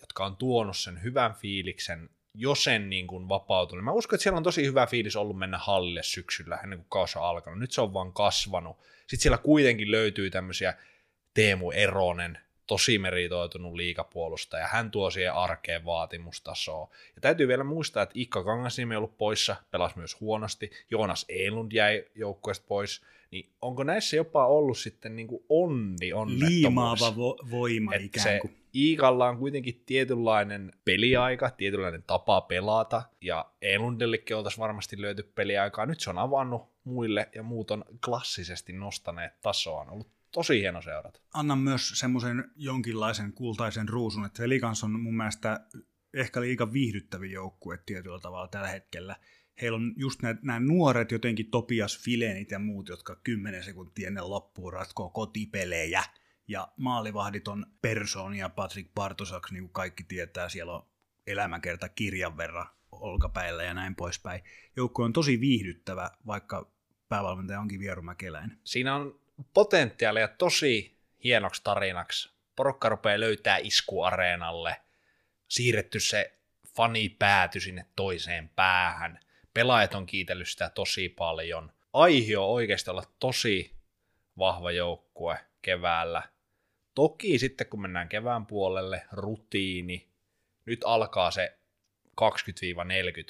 jotka 0.00 0.26
on 0.26 0.36
tuonut 0.36 0.76
sen 0.76 1.02
hyvän 1.02 1.34
fiiliksen 1.34 2.10
jo 2.34 2.54
sen 2.54 2.90
niin 2.90 3.06
kuin 3.06 3.28
vapautunut. 3.28 3.84
Mä 3.84 3.92
uskon, 3.92 4.16
että 4.16 4.22
siellä 4.22 4.36
on 4.36 4.42
tosi 4.42 4.66
hyvä 4.66 4.86
fiilis 4.86 5.16
ollut 5.16 5.38
mennä 5.38 5.58
hallille 5.58 6.02
syksyllä 6.02 6.56
ennen 6.56 6.78
kuin 6.78 6.88
kausi 6.88 7.18
on 7.18 7.24
alkanut. 7.24 7.58
Nyt 7.58 7.72
se 7.72 7.80
on 7.80 7.94
vaan 7.94 8.12
kasvanut. 8.12 8.76
Sitten 9.00 9.18
siellä 9.22 9.38
kuitenkin 9.38 9.90
löytyy 9.90 10.30
tämmöisiä 10.30 10.74
Teemu 11.34 11.70
Eronen, 11.70 12.38
tosi 12.66 12.98
meritoitunut 12.98 13.74
liikapuolustaja. 13.74 14.68
Hän 14.68 14.90
tuo 14.90 15.10
siihen 15.10 15.34
arkeen 15.34 15.84
vaatimustasoa. 15.84 16.88
Ja 17.14 17.20
täytyy 17.20 17.48
vielä 17.48 17.64
muistaa, 17.64 18.02
että 18.02 18.12
Ikka 18.18 18.44
Kangasniemi 18.44 18.94
on 18.94 18.98
ollut 18.98 19.18
poissa, 19.18 19.56
pelasi 19.70 19.98
myös 19.98 20.20
huonosti. 20.20 20.70
Joonas 20.90 21.24
Eilund 21.28 21.72
jäi 21.72 22.04
joukkueesta 22.14 22.64
pois. 22.68 23.02
Niin 23.30 23.48
onko 23.62 23.84
näissä 23.84 24.16
jopa 24.16 24.46
ollut 24.46 24.78
sitten 24.78 25.16
niin 25.16 25.26
kuin 25.26 25.44
onni 25.48 26.12
onnettomuus? 26.12 26.50
Liimaava 26.50 27.10
vo- 27.10 27.50
voima 27.50 27.94
Et 27.94 28.02
ikään 28.02 28.24
se 28.24 28.38
kuin. 28.40 28.56
Iikalla 28.74 29.28
on 29.28 29.38
kuitenkin 29.38 29.82
tietynlainen 29.86 30.72
peliaika, 30.84 31.50
tietynlainen 31.50 32.02
tapa 32.02 32.40
pelata, 32.40 33.02
ja 33.20 33.50
Elundellekin 33.62 34.36
oltaisiin 34.36 34.60
varmasti 34.60 35.00
löyty 35.00 35.22
peliaikaa. 35.34 35.86
Nyt 35.86 36.00
se 36.00 36.10
on 36.10 36.18
avannut 36.18 36.68
muille, 36.84 37.28
ja 37.34 37.42
muut 37.42 37.70
on 37.70 37.84
klassisesti 38.04 38.72
nostaneet 38.72 39.40
tasoa. 39.40 39.80
On 39.80 39.90
ollut 39.90 40.08
tosi 40.32 40.60
hieno 40.60 40.82
seurata. 40.82 41.20
Annan 41.34 41.58
myös 41.58 41.88
semmoisen 41.94 42.50
jonkinlaisen 42.56 43.32
kultaisen 43.32 43.88
ruusun, 43.88 44.24
että 44.24 44.42
Pelicans 44.42 44.84
on 44.84 45.00
mun 45.00 45.16
mielestä 45.16 45.60
ehkä 46.14 46.40
liikan 46.40 46.72
viihdyttävin 46.72 47.30
joukkue 47.30 47.78
tietyllä 47.86 48.18
tavalla 48.18 48.48
tällä 48.48 48.68
hetkellä. 48.68 49.16
Heillä 49.62 49.76
on 49.76 49.94
just 49.96 50.22
nämä, 50.22 50.40
nämä 50.42 50.60
nuoret 50.60 51.12
jotenkin 51.12 51.50
Topias 51.50 51.98
Filenit 51.98 52.50
ja 52.50 52.58
muut, 52.58 52.88
jotka 52.88 53.16
10 53.24 53.64
sekuntia 53.64 54.08
ennen 54.08 54.30
loppuun 54.30 54.72
ratkoo 54.72 55.10
kotipelejä. 55.10 56.04
Ja 56.48 56.68
maalivahdit 56.76 57.48
on 57.48 57.66
Persson 57.82 58.34
ja 58.34 58.48
Patrick 58.48 58.94
Bartosaks, 58.94 59.52
niin 59.52 59.62
kuin 59.62 59.72
kaikki 59.72 60.04
tietää, 60.04 60.48
siellä 60.48 60.72
on 60.72 60.86
elämäkerta 61.26 61.88
kirjan 61.88 62.36
verran 62.36 62.66
olkapäillä 62.92 63.62
ja 63.62 63.74
näin 63.74 63.94
poispäin. 63.94 64.42
Joukko 64.76 65.02
on 65.02 65.12
tosi 65.12 65.40
viihdyttävä, 65.40 66.10
vaikka 66.26 66.72
päävalmentaja 67.08 67.60
onkin 67.60 67.80
Vieru 67.80 68.02
Mäkeläinen. 68.02 68.58
Siinä 68.64 68.96
on 68.96 69.21
potentiaalia 69.54 70.28
tosi 70.28 70.96
hienoksi 71.24 71.60
tarinaksi. 71.64 72.30
Porukka 72.56 72.88
rupeaa 72.88 73.20
löytää 73.20 73.56
iskuareenalle, 73.56 74.76
siirretty 75.48 76.00
se 76.00 76.38
fani 76.68 77.08
pääty 77.08 77.60
sinne 77.60 77.86
toiseen 77.96 78.48
päähän. 78.48 79.20
Pelaajat 79.54 79.94
on 79.94 80.06
kiitellyt 80.06 80.48
sitä 80.48 80.70
tosi 80.70 81.08
paljon. 81.08 81.72
Aihe 81.92 82.38
on 82.38 82.48
oikeasti 82.48 82.90
olla 82.90 83.04
tosi 83.18 83.74
vahva 84.38 84.70
joukkue 84.70 85.38
keväällä. 85.62 86.22
Toki 86.94 87.38
sitten 87.38 87.66
kun 87.66 87.82
mennään 87.82 88.08
kevään 88.08 88.46
puolelle, 88.46 89.06
rutiini. 89.12 90.08
Nyt 90.64 90.80
alkaa 90.84 91.30
se 91.30 91.58
20-40 92.20 92.24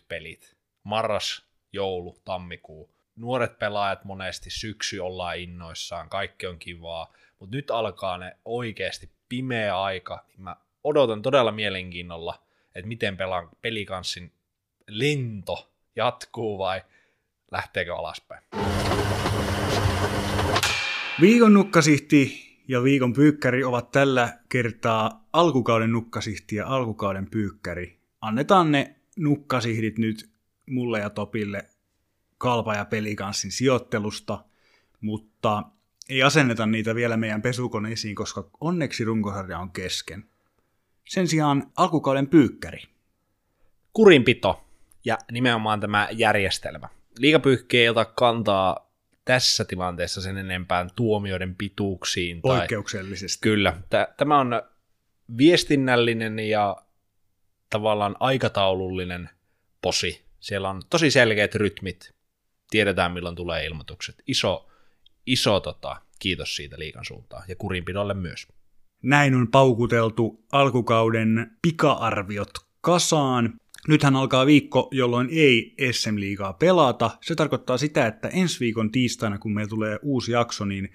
pelit. 0.09 0.57
Marras, 0.84 1.46
joulu, 1.72 2.18
tammikuu 2.24 2.90
nuoret 3.22 3.58
pelaajat 3.58 4.04
monesti 4.04 4.50
syksy 4.50 4.98
ollaan 4.98 5.38
innoissaan, 5.38 6.08
kaikki 6.08 6.46
on 6.46 6.58
kivaa, 6.58 7.12
mutta 7.38 7.56
nyt 7.56 7.70
alkaa 7.70 8.18
ne 8.18 8.36
oikeasti 8.44 9.10
pimeä 9.28 9.82
aika, 9.82 10.24
niin 10.28 10.42
mä 10.42 10.56
odotan 10.84 11.22
todella 11.22 11.52
mielenkiinnolla, 11.52 12.42
että 12.74 12.88
miten 12.88 13.16
pelaan 13.16 13.48
pelikanssin 13.60 14.32
lento 14.88 15.70
jatkuu 15.96 16.58
vai 16.58 16.82
lähteekö 17.50 17.96
alaspäin. 17.96 18.42
Viikon 21.20 21.54
nukkasihti 21.54 22.52
ja 22.68 22.82
viikon 22.82 23.12
pyykkäri 23.12 23.64
ovat 23.64 23.90
tällä 23.90 24.38
kertaa 24.48 25.28
alkukauden 25.32 25.92
nukkasihti 25.92 26.56
ja 26.56 26.66
alkukauden 26.66 27.30
pyykkäri. 27.30 27.98
Annetaan 28.20 28.72
ne 28.72 28.96
nukkasihdit 29.16 29.98
nyt 29.98 30.30
mulle 30.66 30.98
ja 30.98 31.10
Topille 31.10 31.71
Kalpa 32.43 32.74
ja 32.74 32.84
Pelikanssin 32.84 33.53
sijoittelusta, 33.53 34.45
mutta 35.01 35.62
ei 36.09 36.22
asenneta 36.22 36.66
niitä 36.66 36.95
vielä 36.95 37.16
meidän 37.16 37.43
pesukoneisiin, 37.43 38.14
koska 38.14 38.51
onneksi 38.61 39.05
runkosarja 39.05 39.59
on 39.59 39.70
kesken. 39.70 40.24
Sen 41.09 41.28
sijaan 41.28 41.70
alkukauden 41.76 42.26
pyykkäri. 42.26 42.82
Kurinpito 43.93 44.64
ja 45.05 45.18
nimenomaan 45.32 45.80
tämä 45.80 46.09
järjestelmä. 46.12 46.88
Liikapyyhki 47.18 47.78
ei 47.78 47.88
ota 47.88 48.05
kantaa 48.05 48.93
tässä 49.24 49.64
tilanteessa 49.64 50.20
sen 50.20 50.36
enempään 50.36 50.90
tuomioiden 50.97 51.55
pituuksiin. 51.55 52.43
Tai... 52.43 52.59
Poikkeuksellisesti. 52.59 53.38
Kyllä. 53.40 53.76
Tämä 54.16 54.38
on 54.38 54.62
viestinnällinen 55.38 56.38
ja 56.38 56.76
tavallaan 57.70 58.16
aikataulullinen 58.20 59.30
posi. 59.82 60.24
Siellä 60.40 60.70
on 60.70 60.82
tosi 60.90 61.11
selkeät 61.11 61.55
rytmit, 61.55 62.12
tiedetään 62.72 63.12
milloin 63.12 63.36
tulee 63.36 63.66
ilmoitukset. 63.66 64.22
Iso, 64.26 64.68
iso 65.26 65.60
tota, 65.60 65.96
kiitos 66.18 66.56
siitä 66.56 66.78
liikan 66.78 67.04
suuntaan 67.04 67.44
ja 67.48 67.56
kurinpidolle 67.56 68.14
myös. 68.14 68.46
Näin 69.02 69.34
on 69.34 69.48
paukuteltu 69.48 70.44
alkukauden 70.52 71.50
pika-arviot 71.62 72.50
kasaan. 72.80 73.54
Nythän 73.88 74.16
alkaa 74.16 74.46
viikko, 74.46 74.88
jolloin 74.90 75.28
ei 75.30 75.74
SM-liigaa 75.92 76.52
pelata. 76.52 77.10
Se 77.22 77.34
tarkoittaa 77.34 77.78
sitä, 77.78 78.06
että 78.06 78.28
ensi 78.28 78.60
viikon 78.60 78.92
tiistaina, 78.92 79.38
kun 79.38 79.54
meillä 79.54 79.70
tulee 79.70 79.98
uusi 80.02 80.32
jakso, 80.32 80.64
niin 80.64 80.88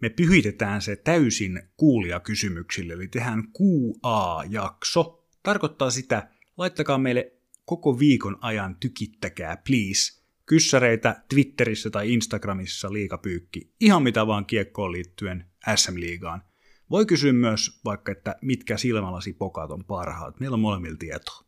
me 0.00 0.08
pyhitetään 0.08 0.82
se 0.82 0.96
täysin 0.96 1.62
kuulijakysymyksille, 1.76 2.92
eli 2.92 3.08
tehdään 3.08 3.42
QA-jakso. 3.42 5.24
Tarkoittaa 5.42 5.90
sitä, 5.90 6.28
laittakaa 6.56 6.98
meille 6.98 7.32
koko 7.64 7.98
viikon 7.98 8.38
ajan 8.40 8.76
tykittäkää, 8.80 9.56
please, 9.66 10.17
kyssäreitä 10.48 11.22
Twitterissä 11.28 11.90
tai 11.90 12.12
Instagramissa 12.12 12.92
liikapyykki, 12.92 13.74
ihan 13.80 14.02
mitä 14.02 14.26
vaan 14.26 14.46
kiekkoon 14.46 14.92
liittyen 14.92 15.44
SM-liigaan. 15.74 16.42
Voi 16.90 17.06
kysyä 17.06 17.32
myös 17.32 17.80
vaikka, 17.84 18.12
että 18.12 18.36
mitkä 18.42 18.76
silmälasipokat 18.76 19.70
on 19.70 19.84
parhaat. 19.84 20.40
Meillä 20.40 20.54
on 20.54 20.60
molemmilla 20.60 20.96
tietoa. 20.98 21.47